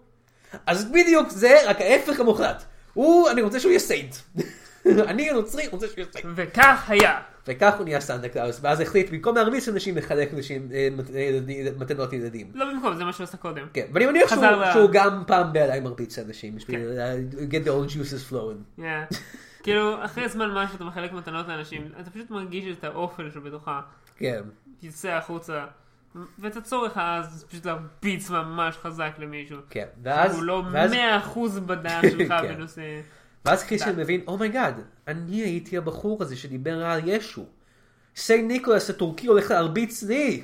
אז 0.67 0.85
בדיוק 0.91 1.29
זה, 1.29 1.57
רק 1.67 1.81
ההפך 1.81 2.19
המוחלט. 2.19 2.63
הוא, 2.93 3.29
אני 3.29 3.41
רוצה 3.41 3.59
שהוא 3.59 3.69
יהיה 3.69 3.79
saint. 3.79 4.15
אני 4.85 5.29
הנוצרי 5.29 5.67
רוצה 5.67 5.87
שהוא 5.87 5.97
יהיה 5.97 6.07
saint. 6.11 6.27
וכך 6.35 6.85
היה. 6.89 7.19
וכך 7.47 7.73
הוא 7.77 7.83
נהיה 7.83 8.01
סנטה 8.01 8.29
קלאוס, 8.29 8.59
ואז 8.61 8.79
החליט 8.81 9.09
במקום 9.11 9.35
להרביץ 9.35 9.67
אנשים 9.67 9.97
לחלק 9.97 10.33
אנשים, 10.33 10.69
אה, 10.73 10.87
מת- 10.97 11.15
אה, 11.15 11.19
ילדים- 11.19 11.65
מתנות 11.79 12.11
לילדים. 12.11 12.51
לא 12.53 12.65
במקום, 12.73 12.95
זה 12.95 13.03
מה 13.03 13.13
שהוא 13.13 13.23
עשה 13.23 13.37
קודם. 13.37 13.67
כן, 13.73 13.85
ואני 13.93 14.05
מניח 14.05 14.29
שהוא, 14.29 14.43
ל- 14.45 14.71
שהוא 14.73 14.89
גם 14.93 15.23
פעם 15.27 15.53
בעליי 15.53 15.79
מרביץ 15.79 16.19
לאנשים, 16.19 16.55
בשביל 16.55 16.79
כן. 16.79 17.47
get 17.51 17.65
the 17.65 17.69
old 17.69 17.93
juices 17.93 18.31
flowing. 18.33 18.79
Yeah. 18.79 19.15
כאילו, 19.63 20.05
אחרי 20.05 20.29
זמן 20.29 20.49
מה 20.51 20.67
שאתה 20.71 20.83
מחלק 20.83 21.11
מתנות 21.11 21.47
לאנשים, 21.47 21.87
אתה 22.01 22.09
פשוט 22.11 22.29
מרגיש 22.31 22.65
את 22.79 22.83
האופל 22.83 23.29
שבתוכך 23.33 23.81
כן. 24.17 24.41
יוצא 24.83 25.09
החוצה. 25.09 25.65
ואת 26.39 26.57
הצורך 26.57 26.97
אז 26.97 27.45
פשוט 27.49 27.65
להרביץ 27.65 28.29
ממש 28.29 28.77
חזק 28.77 29.11
למישהו. 29.19 29.57
כן, 29.69 29.85
ואז, 30.03 30.35
הוא 30.35 30.43
לא 30.43 30.63
ואז, 30.71 30.91
מאה 30.91 31.17
אחוז 31.17 31.59
בדעה 31.59 32.01
שלך 32.01 32.33
כן. 32.41 32.55
בנושא... 32.55 33.01
ואז 33.45 33.63
קריסטיאן 33.63 33.95
מבין, 33.95 34.21
oh 34.27 34.39
my 34.39 34.51
god, 34.51 34.75
אני 35.07 35.41
הייתי 35.41 35.77
הבחור 35.77 36.21
הזה 36.21 36.35
שדיבר 36.35 36.85
על 36.85 37.01
ישו. 37.05 37.45
Saint 38.15 38.47
Nicholas 38.47 38.89
הטורקי 38.89 39.27
הולך 39.27 39.51
להרביץ 39.51 40.03
לי. 40.03 40.43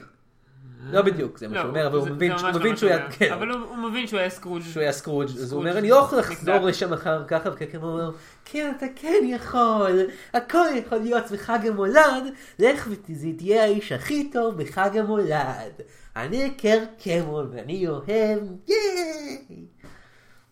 לא 0.84 1.02
בדיוק, 1.02 1.38
זה 1.38 1.48
מה 1.48 1.54
לא, 1.56 1.62
שהוא 1.62 1.70
אומר, 1.70 1.88
אבל 1.88 1.98
הוא 1.98 2.10
מבין 2.10 2.38
שהוא 2.38 2.50
לא 2.52 2.76
שהוא 2.76 2.90
היה. 2.90 3.12
כן, 3.12 3.34
אבל 3.34 3.50
הוא 3.50 3.78
מבין 3.78 4.08
שהוא 4.08 4.20
היה 4.20 4.30
סקרוג'. 4.30 4.62
שהוא 4.62 4.82
היה 4.82 4.92
סקרוג', 4.92 5.28
אז 5.28 5.52
הוא 5.52 5.60
אומר, 5.60 5.78
אני 5.78 5.90
לא 5.90 5.96
יכול 5.96 6.20
לחזור. 6.20 6.56
לשם 6.56 6.94
אחר 6.94 7.24
וכן 7.28 7.78
הוא 7.82 7.92
אומר, 7.92 8.12
כן, 8.46 8.74
אתה 8.78 8.86
כן 8.96 9.24
יכול, 9.24 10.00
הכל 10.34 10.66
יכול 10.76 10.98
להיות 10.98 11.32
בחג 11.32 11.60
המולד, 11.68 12.24
לך 12.60 12.88
וזה 13.10 13.28
תהיה 13.38 13.64
האיש 13.64 13.92
הכי 13.92 14.32
טוב 14.32 14.64
בחג 14.64 14.98
המולד. 14.98 15.82
אני 16.16 16.52
קר 16.58 16.84
קמון 17.04 17.50
ואני 17.54 17.88
אוהב, 17.88 18.40
ייי! 18.68 19.66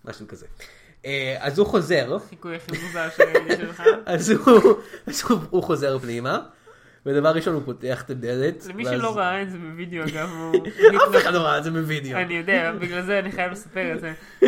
משהו 0.06 0.28
כזה. 0.28 0.46
אה, 1.06 1.36
אז 1.40 1.60
הוא 1.60 1.68
חוזר, 1.68 2.18
חיקוי 2.30 2.56
הכי 2.56 2.72
מוזר 2.86 3.10
שיש 3.10 3.60
לך. 3.60 3.84
אז 4.06 4.34
הוא 5.50 5.64
חוזר 5.64 6.00
פנימה, 6.00 6.40
ודבר 7.08 7.30
ראשון 7.30 7.54
הוא 7.54 7.62
פותח 7.66 8.02
את 8.06 8.10
הדלת. 8.10 8.66
למי 8.70 8.86
ואז- 8.86 8.94
שלא 9.00 9.18
ראה 9.18 9.42
את 9.42 9.52
זה 9.52 9.58
בווידאו 9.58 10.04
אגב, 10.04 10.30
הוא... 10.32 10.66
אף 11.10 11.16
אחד 11.22 11.34
לא 11.34 11.40
ראה 11.40 11.58
את 11.58 11.64
זה 11.64 11.72
בווידאו. 11.72 12.18
אני 12.18 12.34
יודע, 12.34 12.72
בגלל 12.80 13.02
זה 13.06 13.20
אני 13.20 13.32
חייב 13.32 13.52
לספר 13.52 13.94
את 13.96 14.00
זה. 14.02 14.14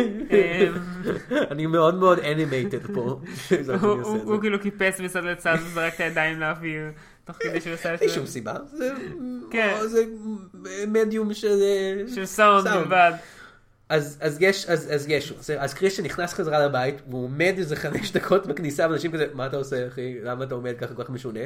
אני 1.50 1.66
מאוד 1.66 1.94
מאוד 1.94 2.18
animated 2.18 2.94
פה. 2.94 3.20
הוא- 3.82 4.40
כאילו 4.40 4.60
קיפץ 4.60 5.00
מצד 5.00 5.24
לצד 5.24 5.56
וזרק 5.66 5.94
את 5.94 6.00
הידיים 6.00 6.40
לאוויר, 6.40 6.84
תוך 7.24 7.36
כדי 7.40 7.60
שהוא 7.60 7.72
עשה 7.72 7.94
את 7.94 8.02
אין. 8.02 8.08
שום 8.10 8.26
סיבה, 8.26 8.54
זה 8.72 8.90
כן. 9.50 9.74
מדיום 10.88 11.34
של 11.34 11.48
סאונד 12.24 12.64
סאונד. 12.64 12.64
בלבד. 12.84 13.12
אז 13.88 14.18
אז 14.20 14.38
יש, 14.40 14.66
אז 14.66 14.88
אז 14.94 15.06
יש, 15.08 15.32
אז- 15.32 15.52
אז 15.58 15.74
קריסטיאן 15.74 16.06
נכנס 16.06 16.34
חזרה 16.34 16.66
לבית, 16.66 16.94
והוא 17.08 17.24
עומד 17.24 17.54
איזה 17.58 17.76
חמש 17.76 18.12
דקות 18.12 18.46
בכניסה, 18.46 18.86
ואנשים 18.90 19.12
כזה, 19.12 19.26
מה 19.34 19.46
אתה 19.46 19.56
עושה 19.56 19.86
אחי, 19.88 20.18
למה 20.22 20.44
אתה 20.44 20.54
עומד 20.54 20.74
ככה 20.78 20.94
כל 20.94 21.04
כך 21.04 21.10
משונה? 21.10 21.40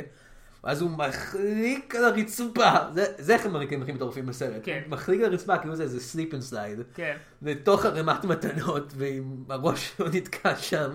ואז 0.65 0.83
הוא 0.83 0.91
מחליק 0.91 1.95
על 1.95 2.05
הרצפה, 2.05 2.71
זה- 2.95 3.13
זה 3.19 3.35
איך 3.35 3.47
הם 3.47 3.53
מריקים 3.53 3.83
הכי 3.83 3.93
מטורפים 3.93 4.27
בסרט, 4.27 4.61
כן. 4.63 4.83
מחליק 4.89 5.21
על 5.21 5.27
הרצפה 5.27 5.59
כאילו 5.59 5.77
זה 5.77 5.83
איזה 5.83 6.01
slip 6.01 6.35
and 6.35 6.43
slide, 6.43 6.79
כן. 6.95 7.17
לתוך 7.43 7.87
ערימת 7.87 8.25
מתנות, 8.25 8.93
ועם 8.97 9.45
הראש 9.49 9.93
שלו 9.97 10.07
נתקע 10.15 10.57
שם, 10.57 10.91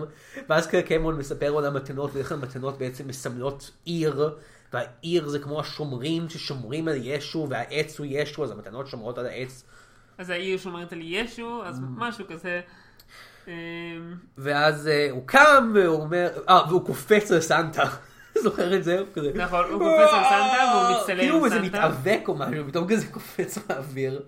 ואז 0.48 0.66
קמרון 0.88 1.18
מספר 1.18 1.58
על 1.58 1.66
המתנות, 1.66 2.10
ואיך 2.14 2.32
המתנות 2.32 2.78
בעצם 2.78 3.08
מסמלות 3.08 3.70
עיר, 3.84 4.30
והעיר 4.72 5.28
זה 5.28 5.38
כמו 5.38 5.60
השומרים 5.60 6.28
ששומרים 6.28 6.88
על 6.88 6.96
ישו, 7.00 7.46
והעץ 7.50 7.98
הוא 7.98 8.06
ישו, 8.10 8.44
אז 8.44 8.50
המתנות 8.50 8.86
שומרות 8.86 9.18
על 9.18 9.26
העץ. 9.26 9.64
אז 10.18 10.30
העיר 10.30 10.58
שומרת 10.58 10.92
על 10.92 10.98
ישו, 11.02 11.62
אז 11.64 11.80
משהו 11.96 12.24
כזה. 12.28 12.60
ואז 14.38 14.88
אה, 14.88 15.08
הוא 15.10 15.22
קם, 15.26 15.72
והוא 15.74 16.00
אומר, 16.02 16.28
אה, 16.48 16.60
והוא 16.68 16.86
קופץ 16.86 17.30
על 17.32 17.40
סנטה. 17.40 17.84
זוכר 18.42 18.76
את 18.76 18.84
זה? 18.84 18.98
הוא 18.98 19.06
כזה, 19.14 19.30
נכון, 19.34 19.64
הוא 19.70 19.78
קופץ 19.78 20.12
על 20.12 20.24
סנטה 20.24 20.72
והוא 20.74 21.00
מצטלם 21.00 21.18
כאילו 21.18 21.34
עם 21.34 21.38
הוא 21.40 21.46
איזה 21.46 21.56
סנטה. 21.56 21.88
מתאבק 21.88 22.28
או 22.28 22.34
משהו, 22.34 22.64
פתאום 22.68 22.88
כזה 22.88 23.06
קופץ 23.06 23.58
באוויר. 23.58 24.22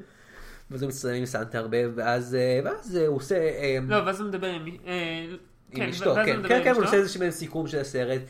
ואז 0.70 0.82
הוא 0.82 0.88
מצטלם 0.88 1.14
עם 1.14 1.26
סנטה 1.26 1.58
הרבה, 1.58 1.78
ואז 1.94 2.34
אה, 2.34 2.60
אה, 2.96 3.06
הוא 3.06 3.16
עושה... 3.16 3.36
אה, 3.36 3.78
לא, 3.88 3.96
ואז 4.06 4.20
הוא 4.20 4.28
מדבר 4.28 4.46
עם... 4.46 4.68
אה, 4.86 5.26
עם 5.72 5.80
כן, 5.80 5.88
אשתו, 5.88 6.14
כן, 6.14 6.42
כן, 6.48 6.64
כן, 6.64 6.70
הוא 6.70 6.70
אשתו. 6.72 6.84
עושה 6.84 6.96
איזה 6.96 7.18
מעין 7.18 7.30
סיכום 7.30 7.66
של 7.66 7.78
הסרט, 7.78 8.20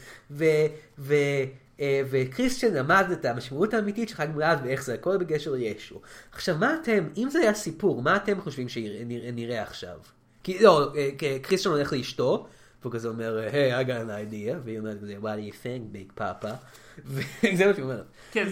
אה, 1.83 2.03
וקריסטיאן 2.11 2.75
למד 2.75 3.05
את 3.13 3.25
המשמעות 3.25 3.75
האמיתית 3.75 4.09
של 4.09 4.15
חג 4.15 4.27
מולד 4.33 4.59
ואיך 4.65 4.85
זה 4.85 4.95
הכל 4.95 5.17
בקשר 5.17 5.51
לישו. 5.51 6.01
עכשיו, 6.33 6.57
מה 6.57 6.77
אתם, 6.83 7.05
אם 7.17 7.31
זה 7.31 7.39
היה 7.39 7.55
סיפור, 7.55 8.03
מה 8.03 8.17
אתם 8.17 8.41
חושבים 8.41 8.69
שנראה 8.69 9.63
עכשיו? 9.63 9.97
כי 10.43 10.59
לא, 10.59 10.93
אה, 10.97 11.11
קריסטיאן 11.43 11.75
הולך 11.75 11.93
לאשתו, 11.93 12.47
והוא 12.83 12.93
כזה 12.93 13.09
אומר, 13.09 13.37
היי, 13.53 13.81
I 13.81 13.87
got 13.87 13.91
an 13.91 14.33
idea, 14.33 14.55
והיא 14.65 14.79
אומרת 14.79 15.01
כזה, 15.01 15.17
what 15.23 15.25
do 15.25 15.53
you 15.53 15.65
think, 15.65 15.97
big 15.97 16.21
papa? 16.21 16.49
וזה 17.05 17.67
מה 17.67 17.73
שהיא 17.75 17.83
אומרת. 17.83 18.05
כן, 18.33 18.47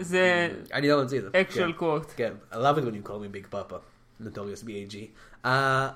זה- 0.00 0.48
אני 0.72 0.88
לא 0.88 1.00
ממציא 1.02 1.18
את 1.18 1.24
זה. 1.24 1.30
actual 1.30 1.54
כן. 1.54 1.70
quote. 1.78 2.12
כן, 2.16 2.32
I 2.52 2.54
love 2.54 2.78
it 2.78 2.82
when 2.82 3.06
you 3.06 3.08
call 3.08 3.12
me 3.12 3.36
big 3.36 3.54
papa, 3.54 3.74
notorious 4.22 4.64
B.A.G. 4.64 4.94
Uh, 5.44 5.48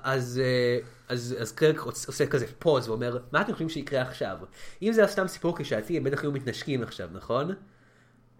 אז, 0.03 0.41
uh, 0.43 0.85
אז, 1.09 1.35
אז 1.39 1.51
קרק 1.51 1.79
עושה 1.79 2.25
כזה 2.25 2.45
פוז 2.59 2.89
ואומר, 2.89 3.17
מה 3.31 3.41
אתם 3.41 3.51
חושבים 3.51 3.69
שיקרה 3.69 4.01
עכשיו? 4.01 4.37
אם 4.81 4.91
זה 4.93 5.01
היה 5.01 5.07
סתם 5.07 5.27
סיפור 5.27 5.57
כשעתי, 5.57 5.97
הם 5.97 6.03
בטח 6.03 6.21
היו 6.23 6.31
מתנשקים 6.31 6.83
עכשיו, 6.83 7.09
נכון? 7.13 7.51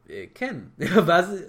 "אה, 0.09 0.23
כן. 0.35 0.55
ואז 1.05 1.43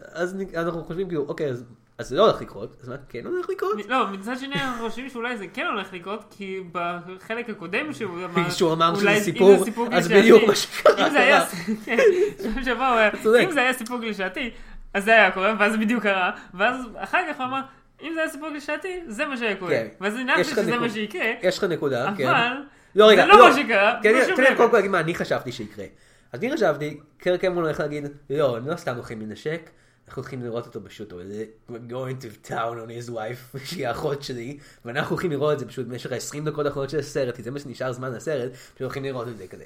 אנחנו 0.54 0.84
חושבים 0.84 1.08
כאילו, 1.08 1.24
אוקיי, 1.28 1.50
אז 1.50 1.64
אז 1.98 2.08
זה 2.08 2.16
לא 2.16 2.22
הולך 2.22 2.42
לקרות, 2.42 2.76
אז 2.82 2.88
מה 2.88 2.96
כן 3.08 3.26
הולך 3.26 3.50
לקרות? 3.50 3.86
לא, 3.88 4.10
מצד 4.10 4.38
שני 4.38 4.54
אנחנו 4.54 4.88
חושבים 4.88 5.08
שאולי 5.08 5.36
זה 5.36 5.46
כן 5.54 5.66
הולך 5.66 5.92
לקרות, 5.92 6.24
כי 6.30 6.60
בחלק 6.72 7.50
הקודם 7.50 7.92
שהוא 7.92 8.24
אמר, 8.24 8.50
שהוא 8.56 8.72
אמר 8.72 8.94
שזה 8.96 9.20
סיפור, 9.20 9.64
אז 9.92 10.08
בדיוק 10.08 10.42
מה 10.46 10.54
שקרה. 10.54 11.06
אם 11.06 11.12
זה 11.12 11.20
היה, 11.20 11.46
כן. 11.84 11.98
אם 13.44 13.50
זה 13.50 13.70
סיפור 13.78 13.98
קלישאתי, 14.00 14.50
אז 14.94 15.04
זה 15.04 15.10
היה 15.10 15.30
קורה, 15.30 15.54
ואז 15.58 15.76
בדיוק 15.76 16.02
קרה, 16.02 16.30
ואז 16.54 16.76
אחר 16.96 17.18
כך 17.30 17.36
הוא 17.36 17.46
אמר, 17.46 17.60
אם 18.02 18.10
זה 18.14 18.20
היה 18.20 18.28
סיפור 18.28 18.48
קלישאתי, 18.48 19.00
זה 19.06 19.26
מה 19.26 19.36
שהיה 19.36 19.56
קורה. 19.56 19.70
כן. 19.70 19.86
ואז 20.00 20.14
הנחתי 20.14 20.44
שזה. 20.44 20.78
מה 20.78 20.90
שיקרה, 20.90 21.32
יש 21.42 21.58
לך 21.58 21.64
נקודה, 21.64 22.12
כן. 22.16 22.28
אבל, 22.28 22.52
לא, 22.94 23.16
זה 23.16 23.26
לא 23.26 23.48
מה 23.48 23.54
שקרה, 23.54 23.98
כן, 24.02 24.14
לא 24.14 24.20
תן 24.20 24.26
שום 24.26 24.40
לי 24.40 24.46
דבר. 24.46 24.56
קודם 24.56 24.70
כל 24.70 24.76
להגיד 24.76 24.90
מה 24.90 25.00
אני 25.00 25.14
חשבתי 25.14 25.52
שיקרה. 25.52 25.84
אז 26.32 26.40
אני 26.40 26.52
חשבתי, 26.52 27.00
קרק 27.18 27.40
קמרון 27.40 27.64
הולך 27.64 27.80
להגיד, 27.80 28.04
לא, 28.30 28.56
הם 28.56 28.68
לא 28.68 28.76
סתם 28.76 28.94
הולכים 28.94 29.20
לנשק, 29.20 29.70
אנחנו 30.08 30.22
הולכים 30.22 30.42
לראות 30.42 30.66
אותו 30.66 30.80
פשוט, 30.84 31.12
הוא 31.12 31.20
איזה, 31.20 31.44
going 31.70 32.22
to 32.22 32.48
town 32.48 32.52
on 32.52 33.08
his 33.08 33.10
wife, 33.10 33.58
שהיא 33.68 33.88
האחות 33.88 34.22
שלי, 34.22 34.58
ואנחנו 34.84 35.10
הולכים 35.10 35.30
לראות 35.30 35.52
את 35.52 35.58
זה 35.58 35.66
פשוט 35.68 35.86
במשך 35.86 36.12
ה-20 36.12 36.44
דקות 36.44 36.66
האחרונות 36.66 36.90
של 36.90 36.98
הסרט, 36.98 37.36
כי 37.36 37.42
זה 37.42 37.50
מה 37.50 37.58
שנשאר 37.58 37.92
זמן 37.92 38.12
לסרט, 38.12 38.52
פשוט 38.52 38.80
הולכים 38.80 39.04
לראות 39.04 39.28
את 39.28 39.38
זה 39.38 39.46
כזה. 39.46 39.64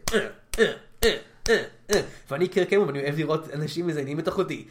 ואני 2.31 2.49
קירק 2.49 2.69
קמרון, 2.69 2.87
ואני 2.87 3.03
אוהב 3.03 3.19
לראות 3.19 3.51
אנשים 3.55 3.87
מזיינים 3.87 4.19
את 4.19 4.29
אחותי. 4.29 4.69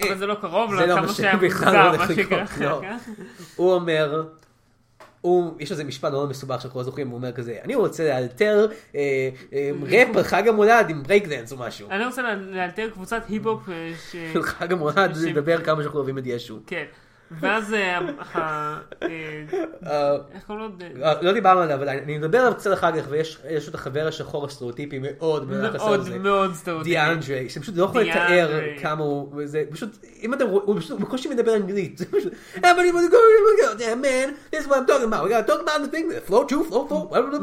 אבל 0.00 0.18
זה 0.18 0.26
לא 0.26 0.34
קרוב 0.34 0.70
זה 0.70 0.86
לא 0.86 0.86
לכמה 0.86 1.06
מה 1.06 1.12
שהיה 1.12 1.32
שבכלל 1.32 1.66
מוזר, 1.66 1.88
הולך 1.88 2.00
מה 2.00 2.16
שקרה 2.16 2.42
לקרות, 2.42 2.60
לא. 2.60 2.82
הוא 3.56 3.72
אומר, 3.72 4.24
הוא, 5.20 5.54
יש 5.58 5.72
איזה 5.72 5.84
משפט 5.84 6.12
מאוד 6.12 6.28
מסובך 6.28 6.62
שאנחנו 6.62 6.80
לא 6.80 6.84
זוכרים, 6.84 7.08
הוא 7.08 7.16
אומר 7.16 7.32
כזה, 7.32 7.58
אני 7.64 7.74
רוצה 7.74 8.08
לאלתר 8.08 8.66
אה, 8.94 9.28
אה, 9.52 9.70
ראפ 9.82 10.16
על 10.16 10.22
חג 10.22 10.48
המולד 10.48 10.86
עם 10.88 11.02
ברייקדנס 11.02 11.52
או 11.52 11.56
משהו. 11.56 11.90
אני 11.90 12.06
רוצה 12.06 12.34
לאלתר 12.34 12.90
קבוצת 12.90 13.22
היפ-הופ 13.28 13.68
אה. 13.68 13.92
של 14.32 14.42
חג 14.42 14.72
המולד, 14.72 15.16
לדבר 15.16 15.64
כמה 15.64 15.82
שאנחנו 15.82 15.98
אוהבים 15.98 16.18
את 16.18 16.22
ישו. 16.26 16.58
כן. 16.66 16.84
ואז 17.30 17.74
אה, 17.74 17.98
אה, 18.36 18.76
אה, 19.86 20.16
איך 20.34 20.44
קוראים 20.46 20.70
לו? 20.80 21.06
לא 21.22 21.32
דיברנו 21.32 21.60
עליו, 21.60 21.76
אבל 21.76 21.88
אני 21.88 22.18
מדבר 22.18 22.38
עליו 22.38 22.54
קצת 22.54 22.72
אחר 22.72 23.00
כך, 23.00 23.06
ויש 23.08 23.38
יש 23.50 23.68
את 23.68 23.74
החבר 23.74 24.06
השחור 24.06 24.44
הסטריאוטיפי 24.44 24.98
מאוד 24.98 25.48
מאוד. 25.48 26.18
מאוד 26.20 26.54
סטריאוטיפי. 26.54 26.90
דיאנדרי, 26.90 27.48
שאתם 27.48 27.60
פשוט 27.60 27.76
לא 27.76 27.84
יכולים 27.84 28.08
לתאר. 28.08 28.60
כמה 28.80 29.04
הוא, 29.04 29.42
זה 29.44 29.64
פשוט, 29.70 29.98
אם 30.22 30.34
אתם 30.34 30.46
רואים, 30.46 30.66
הוא 30.66 30.80
פשוט 30.80 31.00
בקושי 31.00 31.28
מדבר 31.28 31.56
אנגלית. 31.56 32.00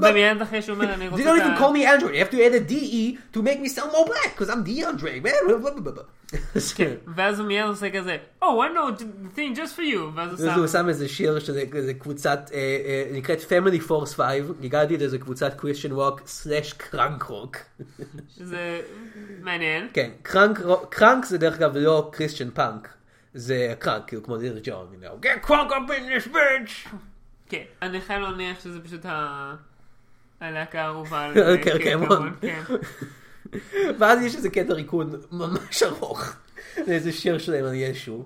ומיד 0.09 0.41
אחרי 0.41 0.61
שהוא 0.61 0.75
אומר 0.75 0.93
אני 0.93 1.07
רוצה 1.07 1.23
don't 1.23 1.37
את 1.37 1.41
even 1.41 1.45
ה... 1.45 1.59
call 1.59 1.73
me 1.73 2.01
Andre. 2.01 2.13
You 2.13 2.25
have 2.25 2.31
to 2.31 2.41
add 2.41 2.53
a 2.53 2.71
DE 2.71 3.17
to 3.33 3.41
make 3.41 3.59
me 3.61 3.69
sound 3.69 3.91
more 3.91 4.05
black, 4.05 4.37
because 4.37 4.49
I'm 4.49 4.63
DeAndre, 4.63 5.23
man. 5.23 5.33
כן, 6.75 6.93
ואז 7.15 7.39
הוא 7.39 7.47
מיד 7.47 7.65
עושה 7.65 7.89
כזה, 7.89 8.17
Oh, 8.41 8.45
I 8.45 8.75
know 8.75 8.99
the 8.99 9.37
thing 9.37 9.57
just 9.57 9.77
for 9.77 9.81
you. 9.93 9.99
ואז 10.15 10.41
הוא 10.41 10.49
אז 10.49 10.57
הוא 10.57 10.67
שם... 10.67 10.73
שם 10.73 10.89
איזה 10.89 11.07
שיר 11.09 11.39
שזה 11.39 11.93
קבוצת, 11.99 12.39
אה, 12.53 12.57
אה, 12.57 13.05
נקראת 13.11 13.39
Family 13.39 13.89
Force 13.89 14.15
5, 14.15 14.23
גיגלתי 14.59 14.95
את 14.95 15.01
איזה 15.01 15.17
קבוצת 15.17 15.59
Christian 15.59 15.91
Rock 15.91 16.21
slash 16.25 16.73
crunk 16.73 17.23
rock. 17.23 17.57
זה 18.37 18.81
מעניין. 19.41 19.87
כן, 19.93 20.09
crunk 20.89 21.25
זה 21.25 21.37
דרך 21.37 21.55
אגב 21.55 21.77
לא 21.77 22.09
Christian 22.13 22.49
punk, 22.49 22.89
זה 23.33 23.73
crunk, 23.79 24.03
כאילו 24.07 24.23
כמו 24.23 24.37
ליל 24.37 24.59
ג'ון, 24.63 24.87
get 25.21 25.47
crunk 25.47 25.69
up 25.69 25.89
in 25.89 26.25
this 26.25 26.27
bitch. 26.33 26.89
כן, 27.49 27.63
אני 27.81 28.01
חייב 28.01 28.21
להניח 28.21 28.59
שזה 28.59 28.79
פשוט. 28.79 29.05
הלהקה 30.41 30.81
האהובה 30.81 31.21
על 31.25 31.33
כן, 31.33 31.63
קרקמון, 31.63 32.33
כן. 32.41 32.61
כן. 32.67 32.75
ואז 33.99 34.21
יש 34.21 34.35
איזה 34.35 34.49
קטע 34.49 34.73
ריקוד 34.73 35.25
ממש 35.31 35.83
ארוך, 35.83 36.35
זה 36.85 36.91
איזה 36.91 37.11
שיר 37.11 37.37
שלהם 37.37 37.65
על 37.65 37.73
ישו. 37.73 38.25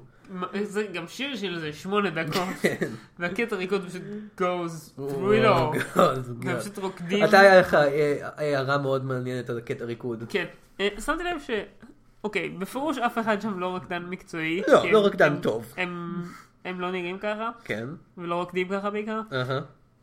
זה 0.64 0.84
גם 0.94 1.08
שיר 1.08 1.36
של 1.36 1.56
איזה 1.56 1.74
שמונה 1.74 2.10
דקות, 2.10 2.44
כן. 2.62 2.88
והקטע 3.20 3.56
ריקוד 3.56 3.86
פשוט 3.90 4.02
goes 4.42 5.00
through 5.00 5.32
it 5.32 5.46
all. 5.46 5.98
פשוט 6.60 6.78
רוקדים. 6.78 7.24
אתה 7.26 7.40
היה 7.40 7.60
לך 7.60 7.74
אה, 7.74 8.16
הערה 8.38 8.78
מאוד 8.78 9.06
מעניינת 9.06 9.50
על 9.50 9.58
הקטע 9.58 9.86
ריקוד. 9.86 10.24
כן, 10.30 10.46
אה, 10.80 10.88
שמתי 11.06 11.24
לב 11.24 11.40
ש... 11.48 11.50
אוקיי, 12.24 12.50
בפירוש 12.50 12.98
אף 12.98 13.18
אחד 13.18 13.42
שם 13.42 13.60
לא 13.60 13.76
רקדן 13.76 14.04
מקצועי. 14.10 14.62
לא, 14.68 14.92
לא 14.92 15.06
רקדן 15.06 15.36
טוב. 15.42 15.74
הם- 15.78 16.24
הם 16.66 16.80
לא 16.82 16.92
נראים 16.92 17.18
ככה, 17.18 17.50
כן. 17.64 17.86
ולא 18.18 18.36
רוקדים 18.36 18.70
ככה 18.70 18.90
בעיקר. 18.90 19.22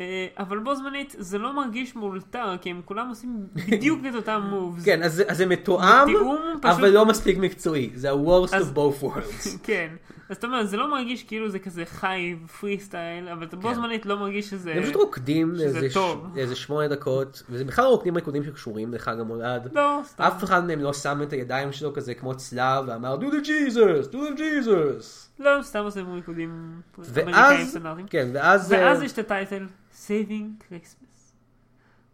אה, 0.00 0.26
אבל 0.38 0.58
בו 0.58 0.74
זמנית 0.74 1.14
זה 1.18 1.38
לא 1.38 1.56
מרגיש 1.56 1.96
מאולתר, 1.96 2.56
כי 2.60 2.70
הם 2.70 2.80
כולם 2.84 3.08
עושים 3.08 3.36
בדיוק 3.70 4.00
את 4.10 4.14
אותם 4.14 4.42
מובס. 4.50 4.84
כן, 4.84 5.02
אז 5.02 5.22
אז 5.28 5.36
זה 5.36 5.46
מתואם, 5.46 6.08
פשוט- 6.08 6.64
אבל 6.64 6.88
לא 6.90 7.06
מספיק 7.06 7.38
מקצועי. 7.38 7.90
זה 7.94 8.10
ה-worst 8.10 8.50
of 8.50 8.76
both 8.76 9.02
worlds. 9.04 9.48
כן. 9.62 9.88
אז 10.28 10.36
אתה 10.36 10.46
אומר, 10.46 10.64
זה 10.64 10.76
לא 10.76 10.90
מרגיש 10.90 11.22
כאילו 11.24 11.48
זה 11.48 11.58
כזה 11.58 11.84
חי 11.84 12.36
פרי 12.60 12.80
סטייל, 12.80 13.28
אבל 13.28 13.44
אתה 13.46 13.56
בו 13.56 13.68
כן. 13.68 13.74
זמנית 13.74 14.06
לא 14.06 14.16
מרגיש 14.18 14.50
שזה... 14.50 14.72
הם 14.72 14.82
פשוט 14.82 14.94
רוקדים 14.96 15.54
טוב. 15.94 16.26
לאיזה 16.34 16.54
שמונה 16.56 16.88
דקות, 16.88 17.42
וזה 17.50 17.64
בכלל 17.64 17.84
לא 17.84 17.90
רוקדים 17.90 18.14
ריקודים 18.16 18.44
שקשורים 18.44 18.94
לחג 18.94 19.20
המולד. 19.20 19.68
לא, 19.74 20.00
סתם. 20.04 20.22
אף 20.24 20.44
אחד 20.44 20.66
מהם 20.66 20.80
לא 20.80 20.92
שם 20.92 21.22
את 21.22 21.32
הידיים 21.32 21.72
שלו 21.72 21.94
כזה 21.94 22.14
כמו 22.14 22.34
צלב 22.34 22.84
ואמר 22.88 23.18
do 23.20 23.32
the 23.32 23.46
Jesus, 23.46 24.12
do 24.12 24.16
the 24.16 24.38
Jesus. 24.38 25.25
לא, 25.38 25.62
סתם 25.62 25.84
עושים 25.84 26.12
ריקודים 26.12 26.80
אמריקאים 26.98 27.34
ואז, 27.34 27.70
סטנדרטיים. 27.70 28.06
כן, 28.06 28.28
ואז, 28.34 28.72
ואז 28.72 29.00
אה, 29.00 29.04
יש 29.04 29.12
את 29.12 29.18
הטייטל 29.18 29.66
Saving 30.06 30.62
Christmas. 30.62 31.32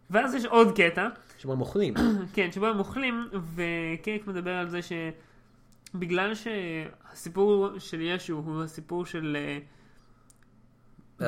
ואז 0.09 0.33
יש 0.33 0.45
עוד 0.45 0.77
קטע, 0.77 1.07
שהם 1.37 1.61
אוכלים. 1.61 1.93
כן, 2.35 2.51
שבו 2.51 2.67
הם 2.67 2.79
אוכלים, 2.79 3.27
וקיריק 3.55 4.27
מדבר 4.27 4.51
על 4.51 4.69
זה 4.69 4.79
שבגלל 5.93 6.33
שהסיפור 6.35 7.69
של 7.79 8.01
ישו 8.01 8.33
הוא 8.33 8.63
הסיפור 8.63 9.05
של 9.05 9.37
אה, 9.39 9.59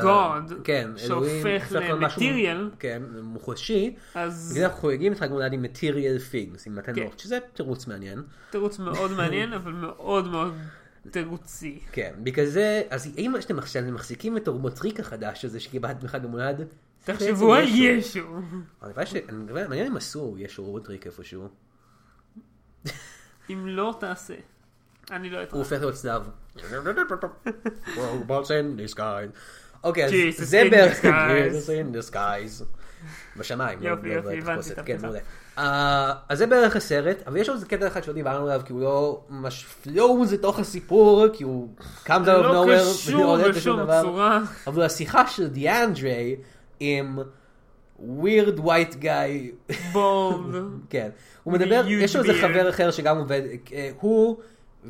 God, 0.01 0.53
כן, 0.63 0.91
שהופך 0.97 1.71
למטריאל, 1.71 2.69
כן, 2.79 3.03
מוחשי. 3.23 3.95
אז 4.15 4.51
בגלל 4.53 4.65
אנחנו 4.65 4.81
חוגגים 4.81 5.12
את 5.12 5.19
חג 5.19 5.29
המולד 5.29 5.53
עם 5.53 5.62
מטריאל 5.62 6.19
פיגס, 6.19 6.67
עם 6.67 6.81
כן. 6.81 6.91
מתנות, 6.91 7.19
שזה 7.19 7.38
תירוץ 7.53 7.88
מעניין. 7.88 8.23
תירוץ 8.49 8.79
מאוד 8.79 9.12
מעניין, 9.12 9.53
אבל 9.53 9.71
מאוד 9.71 10.27
מאוד 10.27 10.53
תירוצי. 11.12 11.80
כן, 11.91 12.13
בגלל 12.24 12.46
זה, 12.46 12.82
אז 12.89 13.12
אם 13.18 13.36
אתם 13.36 13.60
עכשיו 13.60 13.84
מחזיקים 13.91 14.38
את 14.38 14.48
המטריק 14.48 15.00
החדש 15.00 15.46
הזה 15.46 15.60
שקיבלת 15.60 16.04
בחג 16.04 16.26
המולד, 16.26 16.62
תחשבו 17.04 17.54
על 17.54 17.63
ישו. 17.68 18.39
אני 19.30 19.54
מעניין 19.68 19.88
אם 19.88 19.98
עשו 19.98 20.36
ישו 20.38 20.63
רובוטריק 20.63 21.06
איפשהו. 21.06 21.48
אם 23.50 23.68
לא 23.68 23.98
תעשה. 24.00 24.36
אני 25.12 25.30
לא 25.30 25.38
הוא 25.38 25.44
אתראה. 25.44 25.60
הופך 25.60 25.80
להיות 25.80 25.96
disguise. 28.80 29.38
אוקיי, 29.84 30.06
אז 30.06 30.50
זה 30.50 30.62
בערך... 30.72 31.06
disguise. 31.06 31.08
Jesus 31.56 31.70
in 31.70 32.12
disguise. 32.12 32.63
בשמיים. 33.38 33.80
לא- 33.82 33.89
יופי, 33.89 34.10
לא 34.10 34.13
יופי, 34.13 34.41
בתחפושת. 34.41 34.72
הבנתי 34.72 34.94
את 34.94 35.00
כן. 35.00 35.06
מעולה. 35.06 35.20
אה, 35.58 36.13
אז 36.30 36.38
זה 36.38 36.48
בערך 36.48 36.76
הסרט, 36.76 37.18
אבל 37.28 37.38
יש 37.38 37.50
עוד 37.50 37.56
איזה 37.56 37.68
קטע 37.68 37.88
אחד 37.88 38.04
שלא 38.04 38.13
דיברנו 38.13 38.46
עליו, 38.46 38.62
כי 38.65 38.74
הוא 38.74 38.82
לא 38.82 39.22
ממש 39.30 39.65
פלואו 39.84 40.24
לתוך 40.34 40.60
הסיפור, 40.60 41.26
כי 41.34 41.44
הוא 41.44 41.70
comes 42.06 42.10
out 42.10 42.12
of 42.12 42.28
לא 42.28 42.65
nowhere, 42.65 42.80
קשור 42.80 43.20
ולא 43.20 43.32
עולה 43.32 43.50
בשום 43.50 43.80
דבר. 43.80 44.02
צורה. 44.02 44.41
אבל 44.68 44.84
השיחה 44.84 45.28
של 45.28 45.48
דיאנדרי 45.48 46.36
עם 46.80 47.20
weird 48.00 48.60
white 48.60 48.96
guy, 49.02 49.74
בולד. 49.91 50.63
כן, 50.89 51.10
הוא 51.44 51.54
מדבר, 51.54 51.86
יש 51.88 52.15
לו 52.15 52.24
איזה. 52.24 52.41
חבר 52.41 52.70
אחר 52.70 52.91
שגם 52.91 53.18
עובד, 53.18 53.41
אה, 53.74 53.89
הוא 54.00 54.38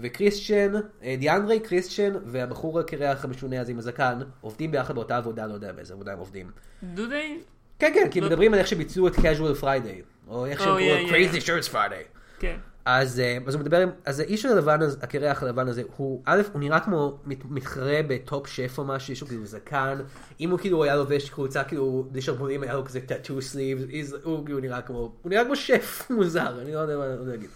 וקריסטיאן, 0.01 0.71
אה, 1.03 1.15
דיאנדרי, 1.19 1.59
קריסטיאן 1.59 2.13
והבחור 2.25 2.79
הקרח 2.79 3.25
המשונה 3.25 3.61
הזה 3.61 3.71
עם 3.71 3.77
הזקן, 3.77 4.19
עובדים 4.41 4.71
ביחד 4.71 4.95
באותה 4.95 5.17
עבודה, 5.17 5.47
לא 5.47 5.53
יודע 5.53 5.71
באיזה 5.71 5.93
עבודה 5.93 6.13
הם 6.13 6.19
עובדים. 6.19 6.51
Do 6.95 6.99
they? 6.99 7.54
כן, 7.79 7.91
כן, 7.93 8.07
כי 8.11 8.21
לא- 8.21 8.27
מדברים 8.27 8.53
על 8.53 8.59
איך 8.59 8.67
שביצעו 8.67 9.07
את 9.07 9.13
casual 9.15 9.61
friday, 9.63 10.27
או 10.27 10.45
איך 10.45 10.59
שהם 10.59 10.69
קוראים 10.69 11.09
crazy 11.09 11.37
shirts 11.45 11.73
friday. 11.73 12.19
כן. 12.39 12.57
אז, 12.85 13.19
אה, 13.19 13.37
אז 13.47 13.53
הוא 13.55 13.61
מדבר 13.61 13.85
אז 14.05 14.19
האיש 14.19 14.45
הלבן, 14.45 14.79
הקרח 15.01 15.43
הלבן 15.43 15.67
הזה, 15.67 15.83
הוא, 15.97 16.21
א', 16.25 16.41
הוא 16.53 16.59
נראה 16.59 16.79
כמו 16.79 17.17
מת, 17.25 17.37
מתחרה 17.45 17.99
בטופ 18.07 18.47
שף 18.47 18.75
או 18.77 18.85
משהו, 18.85 19.13
יש 19.13 19.21
לו 19.21 19.27
כאילו 19.27 19.45
זקן, 19.45 19.99
אם 20.39 20.49
הוא 20.49 20.59
כאילו 20.59 20.83
היה 20.83 20.95
לובש 20.95 21.29
חולצה 21.29 21.63
כאילו, 21.63 22.07
בלי 22.11 22.21
שרוולים 22.21 22.63
היה 22.63 22.73
לו 22.73 22.85
כזה 22.85 22.99
טאטו 23.01 23.41
סליב, 23.41 23.85
הוא 24.23 24.45
כאילו 24.45 24.59
נראה 24.59 24.81
כמו, 24.81 24.97
הוא 25.21 25.29
נראה 25.29 25.45
כמו 25.45 25.55
שף 25.55 26.01
מוזר, 26.15 26.61
אני 26.61 26.73
לא 26.73 26.79
יודע 26.79 26.97
מה 26.97 27.15
מה 27.15 27.31
להגיד. 27.31 27.49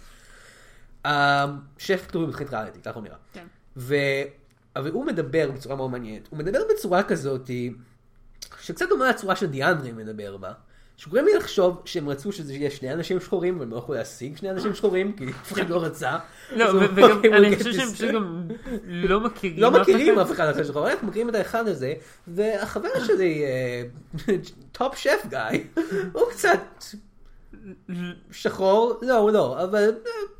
אה, 1.06 1.46
שף 1.78 2.04
כתוב 2.08 2.28
בתוכנית 2.28 2.52
ריאליטי, 2.54 2.78
ככה 2.80 2.94
הוא 2.94 3.02
נראה. 3.04 3.16
כן. 3.32 3.46
ו... 3.76 3.94
אבל 4.76 4.90
הוא 4.90 5.06
מדבר 5.06 5.50
בצורה 5.50 5.76
מאוד 5.76 5.90
מעניינת, 5.90 6.28
הוא 6.30 6.38
מדבר 6.38 6.60
בצורה 6.74 7.02
כזאת, 7.02 7.50
שקצת 8.70 8.88
דומה 8.88 9.08
לצורה 9.10 9.36
שדיאנדרי 9.36 9.92
מדבר 9.92 10.36
בה. 10.36 10.52
שגורם 10.96 11.24
לי 11.24 11.34
לחשוב 11.34 11.82
שהם 11.84 12.08
רצו 12.08 12.32
שזה 12.32 12.52
יהיה 12.52 12.70
שני 12.70 12.92
אנשים 12.92 13.20
שחורים, 13.20 13.60
והם 13.60 13.70
לא 13.70 13.76
יכלו 13.76 13.94
להשיג 13.94 14.36
שני 14.36 14.50
אנשים 14.50 14.74
שחורים, 14.74 15.12
כי 15.16 15.24
אף 15.30 15.52
אחד 15.52 15.70
לא 15.70 15.82
רצה. 15.82 16.18
לא, 16.56 16.64
וגם 16.94 17.10
אמר, 17.10 17.36
אני 17.36 17.52
"We'll 17.52 17.58
חושב 17.58 17.72
שהם 17.72 17.88
this." 17.88 17.92
פשוט 17.92 18.10
גם 18.10 18.48
לא 18.86 19.20
מכירים 19.20 19.60
לא 19.60 19.70
מכירים. 19.70 20.18
אף 20.18 20.32
אחד 20.32 20.48
אחר 20.48 20.64
שחור, 20.64 20.90
אנחנו 20.90 21.08
מכירים 21.08 21.28
את 21.28 21.34
האחד 21.34 21.68
הזה, 21.68 21.94
והחבר 22.28 23.04
שלי, 23.06 23.44
Top 24.72 24.96
Chef 24.96 25.26
guy, 25.28 25.38
הוא 26.12 26.22
קצת 26.30 26.84
שחור, 28.30 28.98
לא, 29.02 29.16
הוא 29.16 29.30
לא, 29.30 29.64
אבל 29.64 29.94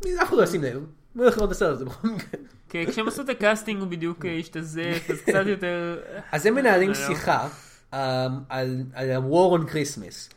אה, 0.07 0.21
אנחנו 0.21 0.37
לא 0.37 0.43
נשים 0.43 0.65
לב. 0.65 0.85
הולך 1.17 1.37
לראות 1.37 1.51
בסרט 1.51 1.73
הזה 1.73 1.85
בכל 1.85 2.09
מקרה. 2.09 2.41
כן, 2.69 2.85
כשהם 2.91 3.09
עשו 3.09 3.23
את 3.23 3.29
הקאסטינג 3.29 3.81
הוא 3.81 3.89
בדיוק 3.89 4.25
אה, 4.25 4.37
השתזף, 4.41 5.11
אז 5.11 5.21
קצת 5.21 5.47
יותר... 5.47 5.99
אז 6.33 6.47
הם 6.47 6.55
מנהלים 6.55 6.89
לא. 6.89 6.95
שיחה 6.95 7.49
על 7.93 8.41
על 8.93 9.11
ה-war 9.11 9.59
on 9.61 9.71
Christmas. 9.71 10.35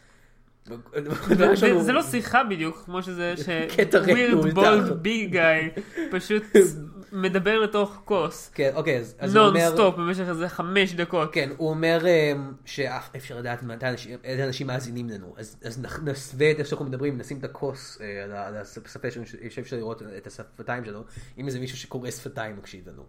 זה 1.82 1.91
לא 1.91 2.01
שיחה 2.04 2.43
בדיוק, 2.43 2.82
כמו 2.86 3.04
שזה 3.04 3.34
ש... 3.45 3.49
קטע 3.78 4.04
weird 4.04 4.54
bald 4.56 4.91
big 5.06 5.34
guy 5.34 5.80
פשוט 6.12 6.43
מדבר 7.12 7.60
לתוך 7.60 8.01
כוס. 8.06 8.51
כן, 8.54 8.72
אוקיי, 8.76 9.04
אז 9.20 9.36
הוא 9.36 9.45
אומר... 9.47 9.70
stop 9.74 9.96
במשך 9.95 10.24
איזה 10.30 10.49
חמש 10.49 10.93
דקות. 10.93 11.34
כן, 11.34 11.49
הוא 11.58 11.70
אומר 11.70 12.06
אמ, 12.08 12.51
שאף 12.66 13.10
אפשר 13.16 13.38
לדעת 13.38 13.64
מתי 13.64 13.89
אנשים- 13.89 14.18
איזה 14.24 14.45
אנשים 14.45 14.68
מאזינים 14.68 15.10
לנו, 15.10 15.36
אז 15.38 15.80
נסווה 16.04 16.51
את 16.51 16.60
איך 16.60 16.68
שאנחנו 16.68 16.86
מדברים, 16.86 17.18
נשים 17.18 17.38
את 17.38 17.43
הכוס 17.43 17.97
אה, 18.01 18.47
על 18.47 18.56
השפה 18.58 19.12
שלנו, 19.12 19.26
שאי 19.26 19.62
אפשר 19.62 19.76
לראות 19.78 20.01
את 20.18 20.28
השפתיים 20.28 20.86
שלנו, 20.86 21.04
אם 21.38 21.47
איזה 21.47 21.60
מישהו 21.60 21.78
שקורא 21.78 22.12
שפתיים 22.12 22.58
מקשיב 22.58 22.89
לנו. 22.89 23.04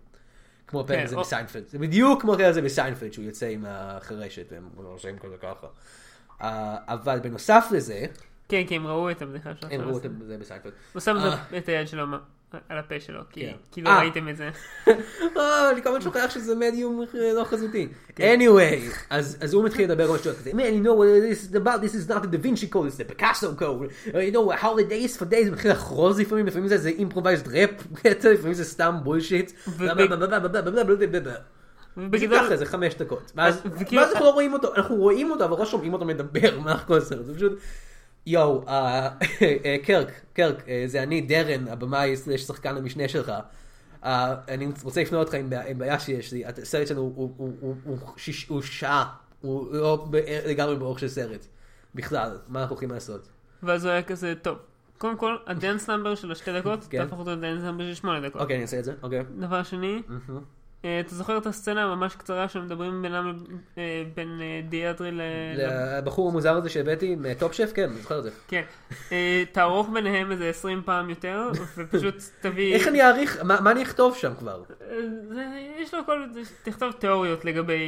כמו 0.75 0.81
הפרק 0.81 0.99
כן, 0.99 1.05
הזה 1.05 1.17
בסיינפלד, 1.17 1.63
זה 1.69 1.79
בדיוק 1.79 2.21
כמו 2.23 2.35
הפרק 2.35 2.47
הזה 2.47 2.63
בסיינפלד, 2.63 3.13
שהוא 3.13 3.25
יוצא 3.25 3.47
עם 3.47 3.65
החרשת, 3.69 4.47
והם 4.53 4.69
עושים 4.77 5.19
כזה 5.19 5.37
ככה. 5.43 5.67
אה, 6.43 6.77
אבל 6.87 7.19
בנוסף 7.19 7.67
לזה, 7.73 8.07
כן, 8.49 8.63
כי 8.67 8.77
הם 8.77 8.87
ראו 8.87 9.11
את 9.11 9.23
הבדיחה 9.23 9.51
שלו. 9.61 9.69
הם 9.71 9.81
ראו 9.81 9.97
את 9.97 10.03
זה 10.27 10.39
בסיינפלד. 10.39 10.73
הוא 10.93 11.01
שם 11.01 11.17
אה. 11.17 11.35
את- 11.35 11.55
את 11.57 11.69
היד 11.69 11.89
שלו 11.89 12.07
על 12.69 12.79
הפה 12.79 13.01
שלו, 13.01 13.21
כי 13.31 13.41
כן. 13.41 13.53
כי 13.73 13.83
לא 13.83 13.89
אה. 13.89 13.99
ראיתם 13.99 14.29
את 14.29 14.37
זה. 14.37 14.51
אה, 15.37 15.71
אני 15.71 15.83
כל 15.83 15.89
הזמן 15.89 16.01
שוכח 16.01 16.31
שזה 16.35 16.55
מדיום 16.55 17.05
אה, 17.15 17.33
לא 17.33 17.45
חזותי. 17.45 17.89
כן. 18.17 18.39
anyway, 18.41 18.97
אז 19.11 19.39
אז 19.41 19.55
הוא 19.55 19.65
מתחיל 19.65 19.85
לדבר 19.85 20.11
על 20.11 20.19
שטויות 20.19 20.39
כזה, 20.39 20.51
man, 20.51 20.55
you 20.55 20.87
know 20.87 20.97
what 20.99 21.33
this 21.33 21.51
is 21.51 21.55
about, 21.55 21.81
this 21.81 21.95
is 21.95 22.11
not 22.11 22.23
the 22.23 22.37
Da 22.37 22.39
Vinci 22.39 22.67
code, 22.73 22.87
it's 22.87 22.97
the 22.97 23.15
Picasso 23.15 23.55
code, 23.59 24.15
Uh, 24.15 24.19
you 24.19 24.33
know, 24.33 24.51
holidays 24.63 25.17
for 25.17 25.25
days, 25.25 25.47
הוא 25.47 25.53
מתחיל 25.53 25.71
לחרוז 25.71 26.21
לפעמים, 26.21 26.47
לפעמים 26.47 26.69
זה 26.69 26.75
איזה 26.75 26.91
improvised 26.91 27.47
rap 27.47 27.99
קטע, 28.03 28.29
לפעמים 28.35 28.55
זה 28.55 28.65
סתם 28.65 28.97
bullshit. 29.03 29.53
ובגדול, 31.97 32.39
ככה 32.39 32.57
זה 32.57 32.67
חמש 32.67 32.95
דקות. 32.95 33.33
ואז 33.35 33.63
אנחנו 33.93 34.25
לא 34.25 34.31
רואים 34.31 34.53
אותו, 34.53 34.75
אנחנו 34.75 34.97
רואים 34.97 35.31
אותו, 35.31 35.45
אבל 35.45 35.59
לא 35.59 35.67
שומעים 35.67 35.93
אותו 35.93 36.05
מדבר 36.05 36.59
במהלך 36.59 36.85
כל 36.87 36.99
הסרט, 36.99 37.25
זה 37.25 37.35
פשוט... 37.35 37.59
יואו, 38.27 38.65
אה, 38.69 39.09
אה, 39.65 39.77
קירק, 39.85 40.09
קירק, 40.33 40.69
אה, 40.69 40.85
זה 40.87 41.03
אני, 41.03 41.21
דרן, 41.21 41.69
הבמאי 41.69 42.17
slash 42.17 42.41
שחקן 42.43 42.77
המשנה 42.77 43.09
שלך. 43.09 43.33
אני 44.03 44.69
רוצה 44.83 45.03
לפנות 45.03 45.27
אותך 45.27 45.35
עם 45.69 45.79
בעיה- 45.79 46.01
שיש 46.01 46.33
לי, 46.33 46.45
הסרט 46.47 46.87
שלנו 46.87 47.13
הוא- 47.17 48.63
שעה, 48.63 49.15
הוא 49.41 49.75
לא 49.75 50.07
לגמרי 50.47 50.77
באורך 50.77 50.99
של 50.99 51.09
סרט. 51.09 51.47
בכלל, 51.95 52.39
מה 52.49 52.61
אנחנו 52.61 52.73
הולכים 52.75 52.91
לעשות? 52.91 53.29
ואז 53.63 53.85
הוא 53.85 53.93
היה 53.93 54.03
כזה, 54.03 54.35
טוב, 54.43 54.59
קודם 54.99 55.17
כל, 55.17 55.37
ה 55.47 55.54
dance 55.54 55.91
number 55.91 56.15
של 56.15 56.33
השתי 56.33 56.53
דקות, 56.61 56.87
כן. 56.91 56.99
תהפוך 57.05 57.19
אותו 57.19 57.31
ל 57.31 57.36
dance 57.36 57.63
number 57.63 57.85
של 57.85 57.95
שמונה 57.95 58.29
דקות. 58.29 58.41
אוקיי, 58.41 58.57
אני 58.57 58.63
אעשה 58.63 58.79
את 58.79 58.85
זה, 58.85 58.93
אוקיי. 59.03 59.23
דבר 59.39 59.63
שני, 59.63 60.03
אתה 61.01 61.15
זוכר 61.15 61.39
את 61.39 61.47
הסצנה 61.47 61.83
הממש 61.85 62.15
קצרה 62.17 62.49
שמדברים 62.49 63.03
בינם, 63.03 63.33
אה, 63.79 63.83
בין 64.15 64.41
אה, 64.41 64.61
דיאטרי 64.69 65.11
ל... 65.13 65.21
לבחור 65.99 66.29
המוזר 66.31 66.57
הזה 66.57 66.69
שהבאתי 66.69 67.17
מטופ 67.17 67.53
שף, 67.53 67.73
כן, 67.75 67.89
אני 67.91 67.99
זוכר 68.03 68.19
את 68.19 68.23
זה. 68.25 68.31
כן, 68.49 68.63
אה, 69.13 69.43
תערוך 69.53 69.89
ביניהם 69.95 70.33
איזה 70.33 70.49
20 70.49 70.83
פעם 70.85 71.11
יותר, 71.11 71.51
ופשוט 71.77 72.15
תביא... 72.41 72.75
איך 72.75 72.89
אני 72.89 73.03
אעריך, 73.03 73.43
מה 73.45 73.61
מה 73.61 73.71
אני 73.71 73.83
אכתוב 73.83 74.17
שם 74.17 74.33
כבר? 74.39 74.63
אה, 74.91 74.97
יש 75.83 75.95
לו 75.95 76.01
כל... 76.07 76.25
תכתוב 76.63 76.93
תיאוריות 76.93 77.45
לגבי... 77.45 77.79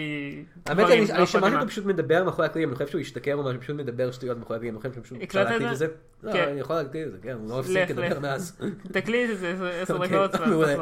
האמת, 0.66 0.86
אני- 0.86 1.06
לא 1.06 1.14
אני 1.14 1.26
שמעתי. 1.26 1.54
אותו 1.56 1.66
פשוט 1.68 1.84
מדבר 1.84 2.24
מאחורי 2.24 2.46
הקלעים, 2.46 2.68
אני 2.68 2.76
חושב 2.76 2.88
שהוא 2.88 3.00
השתכר 3.00 3.36
ממש, 3.36 3.56
פשוט 3.60 3.76
מדבר 3.76 4.10
שטויות 4.10 4.38
מאחורי 4.38 4.56
הקלעים, 4.56 4.74
אני 4.74 4.80
חושב 4.80 4.94
שפשוט 5.02 5.18
הקלטת 5.22 5.72
את 5.72 5.76
זה? 5.76 5.86
לא, 6.26 6.32
כן. 6.32 6.48
אני 6.48 6.60
יכול 6.60 6.76
להקליט 6.76 7.06
את 7.06 7.12
זה, 7.12 7.18
כן, 7.22 7.32
הוא 7.40 7.50
לא 7.50 7.60
הפסיק 7.60 7.90
לדבר. 7.90 8.20
מאז. 8.20 8.56
תקליט 8.92 9.30
את 9.30 9.38
זה 9.38 9.54
עשר- 9.82 9.94
אוקיי, 9.94 10.08
דקות, 10.28 10.40
ואז. 10.40 10.78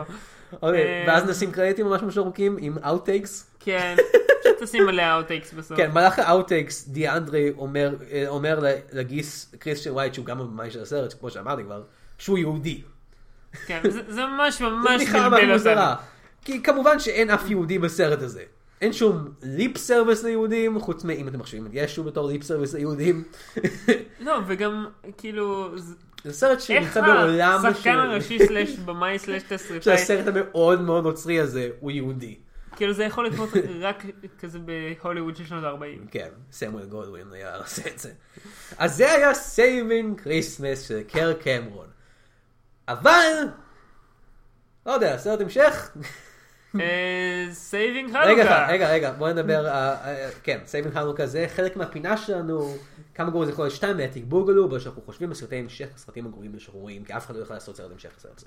אוקיי, 0.62 0.82
אה, 0.84 1.04
ואז 1.08 1.24
נשים 1.30 1.52
קרדיטים 1.52 1.86
ממש 1.86 2.02
ממש 2.02 2.18
ארוכים 2.18 2.56
עם 2.60 2.76
outtakes. 2.86 3.50
כן, 3.60 3.96
פשוט 4.42 4.62
תשים 4.62 4.88
עליה 4.88 5.14
outtakes 5.16 5.52
בסוף. 5.52 5.76
כן, 5.76 5.90
במהלך 5.90 6.18
ה 6.18 6.26
outtakes 6.26 6.88
דיאנדרי 6.88 7.52
אומר 7.58 7.94
אה, 8.12 8.24
אומר 8.28 8.58
לגיס 8.92 9.54
קריסטיאן 9.58 9.94
ווייט, 9.94 10.14
שהוא 10.14 10.26
גם 10.26 10.40
הבמאי 10.40 10.70
של 10.70 10.82
הסרט, 10.82 11.14
כמו 11.20 11.30
שאמרתי 11.30 11.62
כבר, 11.64 11.82
שהוא 12.18 12.38
יהודי. 12.38 12.82
כן, 13.66 13.80
זה 13.90 14.00
זה 14.08 14.26
ממש 14.26 14.60
ממש 14.60 14.94
בדיחה 15.02 15.28
ממש 15.28 15.40
בלבל 15.40 15.58
אותנו. 15.58 15.80
כי 16.44 16.62
כמובן 16.62 16.98
שאין 17.00 17.30
אף 17.30 17.50
יהודי 17.50 17.78
בסרט 17.78 18.22
הזה. 18.22 18.42
אין 18.84 18.92
שום 18.92 19.28
lip 19.42 19.76
service 19.78 20.22
ליהודים, 20.24 20.80
חוץ 20.80 21.04
מאם 21.04 21.28
אתם 21.28 21.38
מחשבים 21.38 21.66
את 21.66 21.70
ישו 21.74 22.04
בתור 22.04 22.28
lip 22.28 22.42
service 22.42 22.74
ליהודים. 22.74 23.24
לא, 24.20 24.38
וגם, 24.46 24.86
כאילו, 25.18 25.78
זה- 25.78 25.94
סרט 26.30 26.50
איך 26.52 26.60
שנמצא 26.60 27.00
בעולם 27.00 27.66
השחקן 27.66 27.82
של- 27.82 27.98
הראשי 27.98 28.46
slash 28.46 28.70
במאי 28.78 29.18
slash 29.18 29.42
תסריטאי, 29.42 29.80
שהסרט 29.98 30.26
המאוד 30.26 30.80
מאוד 30.80 31.04
נוצרי 31.04 31.40
הזה 31.40 31.68
הוא 31.80 31.90
יהודי. 31.90 32.34
כאילו 32.76 32.92
זה 32.92 33.04
יכול 33.04 33.26
לקרות 33.26 33.48
רק 33.80 34.02
כזה 34.40 34.58
בהוליווד 34.58 35.36
של 35.36 35.44
שנות 35.44 35.64
ה-40. 35.64 36.08
כן, 36.10 36.28
סמואל 36.52 36.84
גולדווין 36.84 37.26
היה 37.32 37.56
עושה 37.56 37.82
את 37.94 37.98
זה. 37.98 38.10
אז 38.78 38.96
זה 38.96 39.12
היה 39.12 39.34
Saving 39.34 40.20
Christmas 40.20 40.82
של 40.88 41.00
קירק 41.02 41.32
קמרון. 41.32 41.86
אבל, 42.88 43.32
לא 44.86 44.92
יודע, 44.92 45.18
סרט 45.18 45.40
המשך? 45.40 45.90
Saving 47.50 48.12
חנוכה. 48.12 48.66
רגע, 48.68 48.90
רגע, 48.90 49.12
בוא 49.12 49.30
נדבר, 49.30 49.66
אה, 49.66 49.92
אה, 50.04 50.30
כן, 50.42 50.58
Saving 50.64 50.94
חנוכה 50.94 51.26
זה 51.26 51.46
חלק 51.48 51.76
מהפינה 51.76 52.16
שלנו, 52.16 52.74
כמה 53.14 53.30
גרועים 53.30 53.46
זה 53.46 53.52
יכול 53.52 53.64
להיות 53.64 53.74
שתיים 53.74 53.96
Electric 53.96 54.24
Boogaloo, 54.24 54.68
בו 54.68 54.80
שאנחנו 54.80 55.02
חושבים 55.02 55.28
על 55.28 55.34
סרטי 55.34 55.56
המשך, 55.56 55.88
הסרטים 55.94 56.26
הגרועים 56.26 56.58
שאנחנו 56.58 56.80
רואים, 56.80 57.04
כי 57.04 57.16
אף 57.16 57.26
אחד 57.26 57.36
לא 57.36 57.42
יכול 57.42 57.56
לעשות 57.56 57.76
סרט 57.76 57.92
המשך 57.92 58.10
לסרט 58.16 58.38
הזה. 58.38 58.46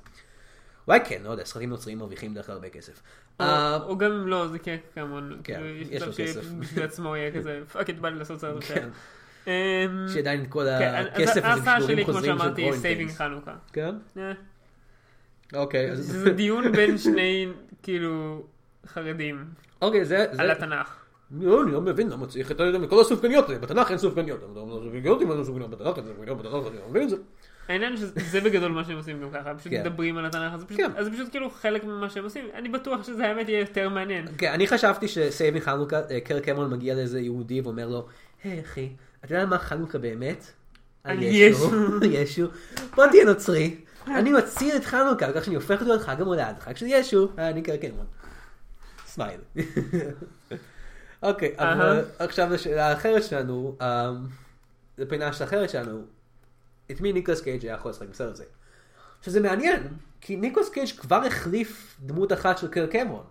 אולי 0.88 1.00
כן, 1.06 1.22
לא 1.24 1.30
יודע, 1.30 1.46
סרטים 1.46 1.70
נוצריים 1.70 2.00
מרוויחים 2.00 2.34
כל 2.46 2.50
כך 2.50 2.56
הרבה 2.56 2.70
כסף. 2.70 3.02
אה, 3.42 3.78
או 3.84 3.98
גם 3.98 4.12
אם 4.12 4.28
לא, 4.28 4.48
זה 4.48 4.60
כן 4.60 4.78
כמובן. 4.96 5.30
כן, 5.44 5.54
כאילו, 5.54 5.68
יש 5.68 6.02
לו 6.02 6.14
כסף. 6.18 6.42
שבשביל 6.42 6.84
עצמו 6.84 7.16
יהיה 7.16 7.32
כזה, 7.32 7.60
fuck 7.74 7.90
it 7.90 8.00
בא 8.00 8.10
לי 8.10 8.20
לעשות 8.20 8.40
סרט 8.40 8.64
כן, 8.64 8.74
אחר. 8.74 8.88
שעדיין 10.14 10.46
כל 10.50 10.66
כן, 10.80 11.06
הכסף 11.14 11.38
הזה 11.38 11.48
ההצעה 11.48 11.82
שלי, 11.82 12.06
כמו 12.06 12.22
שאמרתי, 12.22 12.74
Saving. 12.74 13.12
חנוכה. 13.12 13.56
כן? 13.74 13.96
אוקיי, 15.56 15.92
אז... 15.92 16.00
זה 16.08 16.30
דיון 16.30 16.72
בין 16.72 16.98
שני, 16.98 17.48
כאילו, 17.84 18.44
חרדים 18.88 19.46
אוקיי, 19.82 20.06
זה... 20.06 20.26
זה- 20.32 20.42
על 20.42 20.52
התנ"ך. 20.52 20.96
לא, 21.42 21.64
אני 21.64 21.72
לא 21.72 21.82
מבין 21.82 22.10
למה 22.10 22.28
צריך 22.28 22.52
את 22.52 22.60
ה... 22.60 22.64
כל 22.90 23.02
הסופגניות, 23.02 23.50
בתנ"ך 23.50 23.90
אין 23.90 23.98
סופגניות. 23.98 24.40
סופגניות 24.84 25.22
אם 25.22 25.32
אין 25.32 25.44
סופגניות, 25.44 25.70
בתנ"ך 25.72 25.98
אין 25.98 26.06
סופגניות, 26.06 26.38
בתנ"ך 26.38 26.54
אני 26.54 26.78
לא 26.78 26.90
מבין 26.90 27.04
את 27.04 27.10
זה. 27.10 27.16
העניין 27.68 27.98
שזה 27.98 28.42
בגדול 28.42 28.72
מה 28.72 28.84
שהם 28.84 28.98
עושים 28.98 29.22
גם 29.22 29.30
ככה, 29.34 29.56
פשוט 29.56 29.72
כן. 29.74 29.82
מדברים 29.82 30.18
על 30.18 30.26
התנ"ך, 30.26 30.54
אז 30.54 30.60
זה 30.60 30.66
פשוט- 30.66 30.80
כן. 30.82 30.92
אז 30.96 31.06
זה 31.06 31.12
פשוט 31.12 31.30
כאילו 31.32 31.50
חלק 31.50 31.84
ממה 31.84 32.10
שהם 32.10 32.24
עושים, 32.24 32.46
אני 32.54 32.70
בטוח 32.70 33.04
שזה 33.04 33.28
האמת 33.28 33.50
יהיה 33.50 33.60
יותר 33.60 33.90
מעניין. 33.90 34.26
כן, 34.38 34.52
אני 34.52 34.68
חשבתי 34.68 35.08
ש 35.08 35.22
Saving 35.22 35.64
חנוכה, 35.64 36.00
אה, 36.12 36.20
קירק 36.20 36.40
קמרון 36.40 36.70
מגיע 36.74 36.96
לאיזה 36.96 37.20
יהודי 37.20 37.62
ואומר 37.62 37.88
לו, 37.88 38.08
היי 38.44 38.60
אחי, 38.62 38.90
אתה 39.26 39.34
יודע 39.34 39.46
מה 39.46 39.58
חנוכה 39.58 39.98
באמת? 39.98 40.46
על 41.04 41.18
ישו. 41.24 41.70
ישו. 42.12 42.46
בוא 42.96 43.08
תהיה 43.08 43.26
נוצרי. 43.26 43.76
אני 44.16 44.32
מציע 44.32 44.76
את 44.76 44.86
חנוכה, 44.86 45.34
כך 45.34 45.46
שאני 45.46 45.56
הופך 45.56 45.82
אותו 45.82 45.96
לחג 45.96 46.22
המולד, 46.22 46.56
חג 46.60 46.76
של 46.76 46.86
ישו, 46.90 47.30
אה, 47.40 47.50
אני 47.50 47.62
קירק 47.62 47.78
קמרון. 47.78 48.06
smile. 49.06 49.40
אוקיי, 51.24 51.56
אבל. 51.58 52.06
עכשיו 52.20 52.54
לשאלה 52.54 52.88
האחרת 52.88 53.24
שלנו, 53.24 53.76
אה, 53.82 54.12
לפינה 54.98 55.34
של 55.34 55.44
האחרת 55.44 55.70
שלנו, 55.70 56.02
את 56.92 57.02
מי 57.02 57.14
ניקולס 57.14 57.42
קייג' 57.42 57.66
היה 57.66 57.74
יכול 57.74 57.92
לשחק 57.92 58.08
בסרט 58.08 58.34
הזה? 58.34 58.44
שזה 59.22 59.40
מעניין, 59.40 59.88
כי 60.22 60.36
ניקולס 60.36 60.70
קייג' 60.70 60.90
כבר 60.98 61.26
החליף 61.26 61.98
דמות 62.06 62.34
אחת 62.34 62.58
של 62.58 62.68
קירק 62.68 62.88
קמרון. 62.88 63.24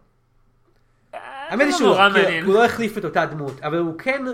האמת 1.12 1.60
היא 1.60 1.72
זה 1.72 1.78
שהוא 1.78 1.88
לא. 1.88 2.18
הוא 2.44 2.54
לא 2.54 2.64
החליף 2.64 2.98
את 2.98 3.04
אותה 3.04 3.26
דמות, 3.26 3.60
אבל 3.62 3.78
הוא 3.78 3.98
כן 3.98 4.24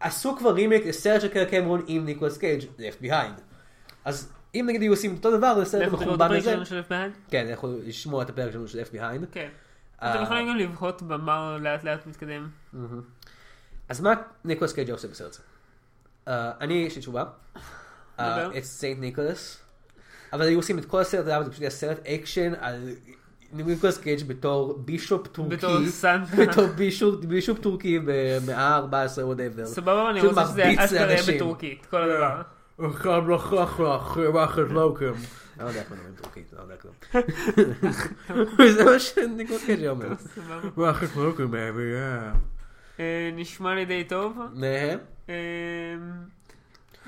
עשו 0.00 0.36
כבר 0.36 0.50
רימייק 0.50 0.86
לסרט 0.86 1.20
של 1.20 1.28
קירק 1.28 1.44
קמרון 1.44 1.84
עם 1.86 2.04
ניקולס 2.04 2.38
קייג' 2.38 2.62
Left 2.62 3.04
Behind. 3.04 3.40
אז 4.04 4.32
אם 4.60 4.66
נגיד 4.68 4.82
היו 4.82 4.92
עושים 4.92 5.14
אותו 5.14 5.38
דבר 5.38 5.62
את 5.62 5.74
המחורבן 5.74 6.26
הפרק 6.26 6.38
הזה? 6.38 6.56
כן, 7.28 7.46
יכול 7.50 7.80
לשמוע 7.84 8.22
את 8.22 8.30
הפרק 8.30 8.52
שלנו 8.52 8.68
של 8.68 8.80
Left 8.80 8.94
Behind. 8.94 9.26
כן. 9.32 9.48
אה, 10.02 10.14
אתם 10.14 10.22
יכולים 10.22 10.48
גם 10.48 10.56
לבהות 10.56 11.02
במה 11.02 11.58
לאט 11.60 11.84
לאט 11.84 12.06
מתקדם. 12.06 12.48
אז 13.88 14.00
מה 14.00 14.14
ניקולס 14.44 14.72
קייג' 14.72 14.90
עושה 14.90 15.08
בסרט 15.08 15.30
הזה? 15.30 15.40
אה, 16.28 16.52
אני, 16.60 16.74
יש 16.74 16.96
לי 16.96 17.00
תשובה. 17.00 17.24
את 18.58 18.64
Saint 18.64 19.00
Nicholas. 19.00 19.62
אבל 20.32 20.46
היו 20.46 20.58
עושים 20.58 20.78
את 20.78 20.84
כל 20.84 21.00
הסרט 21.00 21.24
זה 21.24 21.50
פשוט 21.50 21.60
היה 21.60 21.70
סרט 21.70 22.06
אקשן 22.06 22.52
על 22.60 22.88
ניקולס 23.52 23.98
קייג' 23.98 24.26
בתור 24.26 24.78
bishop 24.78 25.26
טורקי. 25.26 25.56
בתור 25.56 25.86
סנטה. 25.86 26.36
בתור 26.46 26.66
bishop, 27.28 27.58
טורקי 27.58 27.98
במאה 28.04 28.76
ה-14 28.76 29.22
whatever. 29.22 29.66
סבבה, 29.66 30.10
אני 30.10 30.20
רוצה 30.20 30.46
שזה 30.46 30.74
אשכרה. 30.84 31.36
בטורקית, 31.36 31.86
כל 31.86 32.02
הדבר. 32.02 32.42
אחד 32.80 33.20
לחך 33.34 33.80
לך, 33.80 34.16
ואחד 34.34 34.62
לוקם. 34.70 35.12
לא 35.60 35.64
יודע 35.64 35.80
איך 35.80 35.90
מדברים 35.92 36.14
טורקית, 36.22 36.52
לא 36.52 36.62
יודע 36.62 36.74
כלום. 36.76 36.94
זה 38.76 38.84
מה 38.84 38.98
שניקולס 38.98 39.64
קייג' 39.64 39.80
היה 39.80 39.90
אומר. 39.90 40.06
סבבה. 40.16 40.82
ואחד 40.82 41.06
לוקם. 41.16 41.54
אה, 43.00 43.30
נשמע 43.36 43.74
לי 43.74 43.84
די 43.84 44.04
טוב. 44.04 44.38
נהם. 44.54 44.98
אה, 45.28 45.34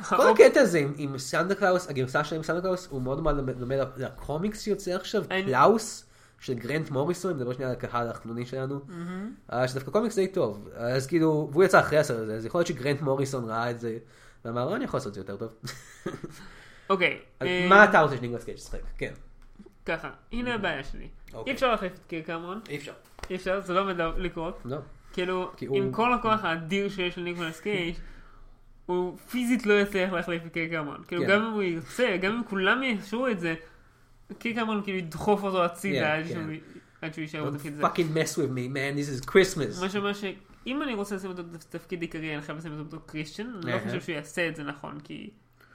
כל 0.09 0.31
הקטע 0.31 0.61
הזה 0.61 0.83
עם- 0.97 1.19
סנדה 1.19 1.55
קלאוס, 1.55 1.89
הגרסה 1.89 2.25
שלהם 2.25 2.39
עם 2.39 2.45
סנדה 2.45 2.61
קלאוס, 2.61 2.87
הוא 2.91 3.03
מאוד 3.03 3.23
מאוד 3.23 3.51
דומה 3.51 3.75
לקומיקס 3.97 4.61
שיוצא 4.62 4.91
עכשיו, 4.95 5.25
קלאוס, 5.47 6.05
של 6.41 6.55
גרנט 6.55 6.91
מוריסון, 6.91 7.33
נדבר 7.37 7.53
שנייה 7.53 7.71
על 7.71 7.77
הקהל 7.77 8.09
החנוני 8.09 8.47
שלנו, 8.47 8.81
אה, 9.53 9.69
שדווקא 9.69 9.91
קומיקס 9.91 10.14
די 10.14 10.29
טוב, 10.29 10.69
אז 10.75 11.07
כאילו, 11.07 11.49
והוא 11.53 11.64
יצא 11.64 11.81
אחרי 11.81 11.99
הסרט 11.99 12.19
הזה, 12.19 12.35
אז 12.37 12.47
יכול 12.47 12.59
להיות 12.59 12.66
שגרנט 12.69 13.01
מוריסון 13.01 13.45
ראה 13.45 13.71
את 13.71 13.81
זה, 13.81 13.97
ואמר, 14.49 14.70
"אה, 14.70 14.76
אני 14.76 14.84
יכול 14.84 14.99
לעשות 14.99 15.09
את 15.11 15.14
זה 15.14 15.20
יותר 15.20 15.36
טוב. 15.36 15.53
אוקיי. 16.90 17.18
אה, 17.42 17.66
מה 17.68 17.84
אתה 17.84 18.01
רוצה 18.01 18.16
שניקולס 18.16 18.44
קייג' 18.44 18.57
ישחק? 18.57 18.78
כן. 18.99 19.12
ככה, 19.86 20.11
הנה 20.32 20.55
הבעיה 20.55 20.84
שלי. 20.84 21.09
אוקיי. 21.34 21.51
אי 21.51 21.55
אפשר 21.55 21.70
להחליף 21.70 21.92
את 21.92 22.01
קיר 22.09 22.22
קמרון, 22.22 22.61
אי 22.68 22.76
אפשר. 22.76 22.92
אי 23.30 23.36
אפשר, 23.36 23.61
זה 23.61 23.74
לא 23.74 23.80
עומד 23.80 23.94
לקרות. 24.16 24.59
לא. 24.64 24.76
כאילו, 25.12 25.51
עם 25.61 25.92
כל 25.92 26.14
הכוח 26.14 26.44
האדיר 26.44 26.88
שיש 26.88 27.18
לניקולס 27.18 27.61
קייג', 27.61 27.94
הוא 28.86 29.18
פיזית 29.18 29.66
לא 29.66 29.80
יצליח 29.80 30.12
להחליף 30.12 30.46
את 30.46 30.53
קיר 30.53 30.68
קמרון. 30.70 31.03
כאילו, 31.09 31.22
כן. 31.22 31.28
גם 31.28 31.44
אם 31.44 31.53
הוא 31.53 31.62
ירצה, 31.62 32.16
גם 32.22 32.32
אם 32.32 32.42
כולם 32.49 32.82
יאשרו 32.82 33.28
את 33.28 33.40
זה, 33.40 33.55
קיר 34.38 34.55
קמרון 34.55 34.82
כאילו 34.82 34.99
ידחוף 34.99 35.42
אותו 35.42 35.64
הצידה 35.64 36.01
כן, 36.01 36.05
עד 36.07 36.24
כן. 36.24 36.28
שהוא- 36.32 36.78
עד 37.03 37.14
שהוא 37.14 37.22
יישאר 37.22 37.51
בתפקיד 37.51 37.72
הזה. 37.72 37.82
fucking 37.86 38.14
mess 38.16 38.34
with 38.38 38.51
me, 38.55 38.74
man, 38.74 38.99
this 38.99 39.26
is 39.26 39.30
Christmas. 39.30 39.80
מה 39.80 39.88
שאומר 39.90 40.12
שאם 40.69 40.83
אני 40.83 40.95
רוצה 40.95 41.14
לשים 41.16 41.31
אותו 41.31 41.43
בתפקיד 41.45 42.03
עיקרי, 42.03 42.35
אני 42.35 42.43
חייב 42.43 42.59
לשים 42.59 42.79
אותו 42.79 43.01
קריסטיאן, 43.07 43.47
אני 43.62 43.73
לא. 43.73 43.79
חושב 43.79 44.01
שהוא 44.01 44.14
יעשה 44.14 44.49
את 44.49 44.57
זה 44.57 44.62
נכון, 44.62 45.01
כי... 45.05 45.31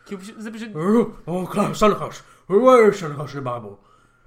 כי 0.05 0.13
הוא 0.13 0.21
פשוט, 0.21 0.35
זה 0.39 0.53
פשוט, 0.53 0.69
Oh. 0.73 2.49
Where 2.49 2.91
is 2.91 2.99
Santa 2.99 3.15
Claus 3.15 3.33
in 3.33 3.37
the 3.37 3.41
Bible? 3.41 3.77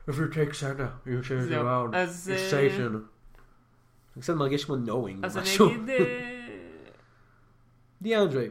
If 0.08 0.14
you 0.18 0.28
take 0.28 0.54
Santa, 0.54 0.88
you 1.06 1.22
change 1.22 1.44
it 1.44 1.48
זהו. 1.48 1.62
around. 1.64 1.96
אז, 1.96 2.32
It's 2.34 2.54
אה, 2.54 2.68
Satan. 2.76 2.96
זה 4.14 4.20
קצת 4.22 4.34
מרגיש 4.34 4.64
כמו 4.64 4.74
knowing, 4.86 5.18
אז 5.26 5.36
אני 5.36 5.44
משהו. 5.44 5.66
אגיד... 5.70 5.90
אה, 5.90 6.32
דיאנדרי. 8.02 8.48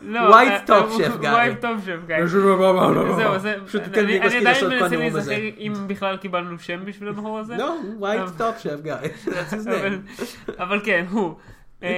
לא, 0.00 0.18
ווייט 0.28 0.66
טופ 0.66 0.92
שף 0.98 1.16
גיא. 1.20 1.30
ווייט 1.30 1.60
טופ 1.60 1.80
שף 1.86 1.98
גיא. 2.06 2.26
זהו, 2.26 3.38
זה, 3.38 3.54
אני 3.94 4.18
עדיין 4.18 4.66
מנסה. 4.66 4.96
להיזכר 4.96 5.34
אם 5.58 5.72
בכלל 5.86 6.16
קיבלנו 6.16 6.58
שם 6.58 6.80
בשביל 6.84 7.08
הבחור 7.08 7.38
הזה. 7.38 7.56
לא, 7.56 7.76
ווייט 7.98 8.22
טופ 8.38 8.58
שף 8.58 8.80
גיא. 8.82 8.94
That's 8.94 9.28
his 9.52 9.68
אבל- 9.70 9.98
name. 10.18 10.52
אבל 10.62 10.80
כן, 10.84 11.04
הוא. 11.10 11.34
אמ, 11.82 11.88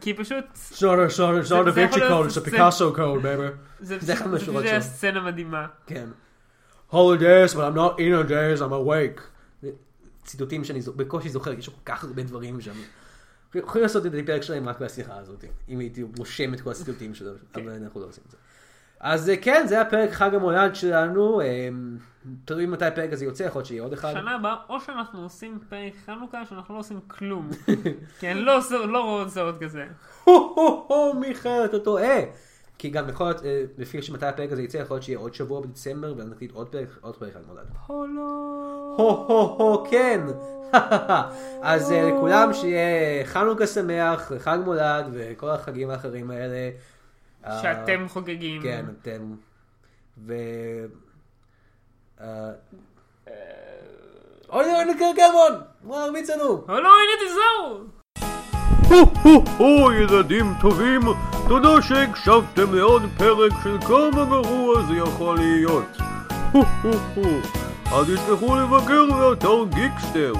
כי 0.00 0.14
פשוט, 0.14 0.44
a, 0.54 1.08
it's 1.08 1.16
not, 1.16 1.44
it's 1.44 1.50
not 1.50 2.28
זה- 2.28 2.40
Picasso 2.40 2.96
code, 2.96 3.22
baby. 3.22 3.50
זה 3.80 4.12
אחד 4.12 4.26
זה. 4.80 4.80
סצנה 4.80 5.20
מדהימה. 5.20 5.66
כן. 5.86 6.06
Holidays, 6.92 7.52
but 7.54 7.58
I'm 7.58 7.76
not 7.76 7.98
in 7.98 8.26
a 8.26 8.28
days, 8.30 8.60
I'm 8.60 8.72
awake. 8.72 9.20
ציטוטים 10.24 10.64
שאני 10.64 10.80
בקושי 10.96 11.28
זוכר, 11.28 11.52
יש 11.52 11.68
כל 11.68 11.74
כך 11.84 12.04
הרבה 12.04 12.22
דברים 12.22 12.60
שם. 12.60 12.72
יכולים 13.54 13.82
לעשות 13.82 14.06
את 14.06 14.12
הפרק 14.22 14.42
שלהם 14.42 14.68
רק 14.68 14.80
מהשיחה 14.80 15.16
הזאת, 15.16 15.44
אם 15.68 15.78
הייתי 15.78 16.02
רושם 16.18 16.54
את 16.54 16.60
כל 16.60 16.70
הציטוטים 16.70 17.14
שלו, 17.14 17.30
אבל 17.54 17.70
אנחנו 17.82 18.00
לא 18.00 18.06
עושים 18.06 18.24
את 18.26 18.30
זה. 18.30 18.36
אז 19.00 19.28
אה, 19.28 19.36
כן, 19.36 19.66
זה 19.66 19.80
הפרק 19.80 20.10
חג 20.10 20.34
המולד 20.34 20.74
שלנו, 20.74 21.40
אה, 21.40 21.68
תלוי 22.44 22.66
מתי 22.66 22.84
הפרק 22.84 23.12
הזה 23.12 23.24
יוצא, 23.24 23.42
יכול 23.42 23.58
להיות 23.58 23.66
שיהיה 23.66 23.82
עוד 23.82 23.92
אחד. 23.92 24.12
שנה 24.12 24.34
הבאה, 24.34 24.56
או 24.68 24.80
שאנחנו 24.80 25.22
עושים 25.22 25.58
פרק 25.68 25.92
חנוכה, 26.06 26.46
שאנחנו 26.46 26.74
לא 26.74 26.80
עושים 26.80 27.00
כלום. 27.08 27.50
כי 28.20 28.30
אני 28.30 28.40
לא 28.40 28.58
לא 28.88 29.04
רואה 29.04 29.28
סרט 29.28 29.62
כזה. 29.62 29.86
הו 30.24 30.54
הו 30.54 30.86
הו 30.88 31.14
מיכאל 31.20 31.64
אתה 31.64 31.78
טועה. 31.78 32.18
כי 32.78 32.90
גם 32.90 33.08
יכול 33.08 33.26
להיות, 33.26 33.44
אה, 33.44 33.64
לפי 33.78 34.02
שמתי 34.02 34.26
הפרק 34.26 34.52
הזה 34.52 34.62
יצא, 34.62 34.78
יכול 34.78 34.94
להיות 34.94 35.04
שיהיה 35.04 35.18
עוד 35.18 35.34
שבוע 35.34 35.60
בדצמבר, 35.60 36.14
ואז 36.16 36.28
נקליט 36.28 36.52
עוד 36.52 36.68
פרק, 36.68 36.88
עוד 37.00 37.16
פרק 37.16 37.32
חג 37.32 37.40
מולד. 37.46 37.66
הו 37.86 38.06
לא. 38.06 38.94
הו 38.96 39.08
הו 39.08 39.56
הו 39.58 39.86
כן. 39.90 40.20
אז 41.62 41.92
אה, 41.92 42.10
לכולם 42.10 42.52
שיהיה 42.52 43.26
חנוכה 43.26 43.66
שמח, 43.66 44.32
חג 44.38 44.58
מולד 44.64 45.04
וכל 45.12 45.50
החגים 45.50 45.90
האחרים 45.90 46.30
האלה. 46.30 46.70
אה, 47.46 47.62
שאתם 47.62 48.08
חוגגים. 48.08 48.62
כן, 48.62 48.84
אתם. 49.02 49.34
ו... 50.18 50.34
אוי 54.48 54.64
אוי 54.74 54.84
נקר 54.84 55.10
גמון! 55.16 55.60
הוא 55.82 55.96
הרביץ 55.96 56.30
לנו! 56.30 56.44
הו 56.44 56.80
לא, 56.80 56.88
הנה 56.88 57.30
תזהו! 57.30 57.84
הו 58.94 59.06
הו 59.22 59.44
הו 59.56 59.92
ילדים 59.92 60.54
טובים, 60.60 61.00
תודה 61.48 61.82
שהקשבתם 61.82 62.74
לעוד 62.74 63.02
פרק 63.16 63.52
של 63.62 63.78
כמה 63.80 64.24
גרוע 64.24 64.82
זה 64.82 64.96
יכול 64.96 65.38
להיות. 65.38 65.96
הו 66.52 66.64
הו 66.82 66.92
הו. 67.14 67.40
אל 67.92 68.04
תשכחו 68.04 68.56
לבקר 68.56 69.06
באתר 69.18 69.64
גיקסטר 69.74 70.32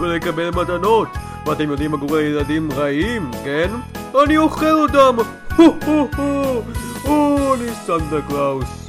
ולקבל 0.00 0.50
מתנות. 0.50 1.08
ואתם 1.46 1.70
יודעים 1.70 1.90
מה 1.90 1.98
קורה 1.98 2.20
לילדים 2.20 2.72
רעים, 2.72 3.30
כן? 3.44 3.70
אני 4.24 4.36
אוכל 4.36 4.72
אותם, 4.72 5.16
הו 5.56 5.76
הו 5.84 6.08
הו, 6.16 6.62
או, 7.04 7.54
אני 7.54 7.68
סנטה 7.86 8.28
קלאוס. 8.28 8.85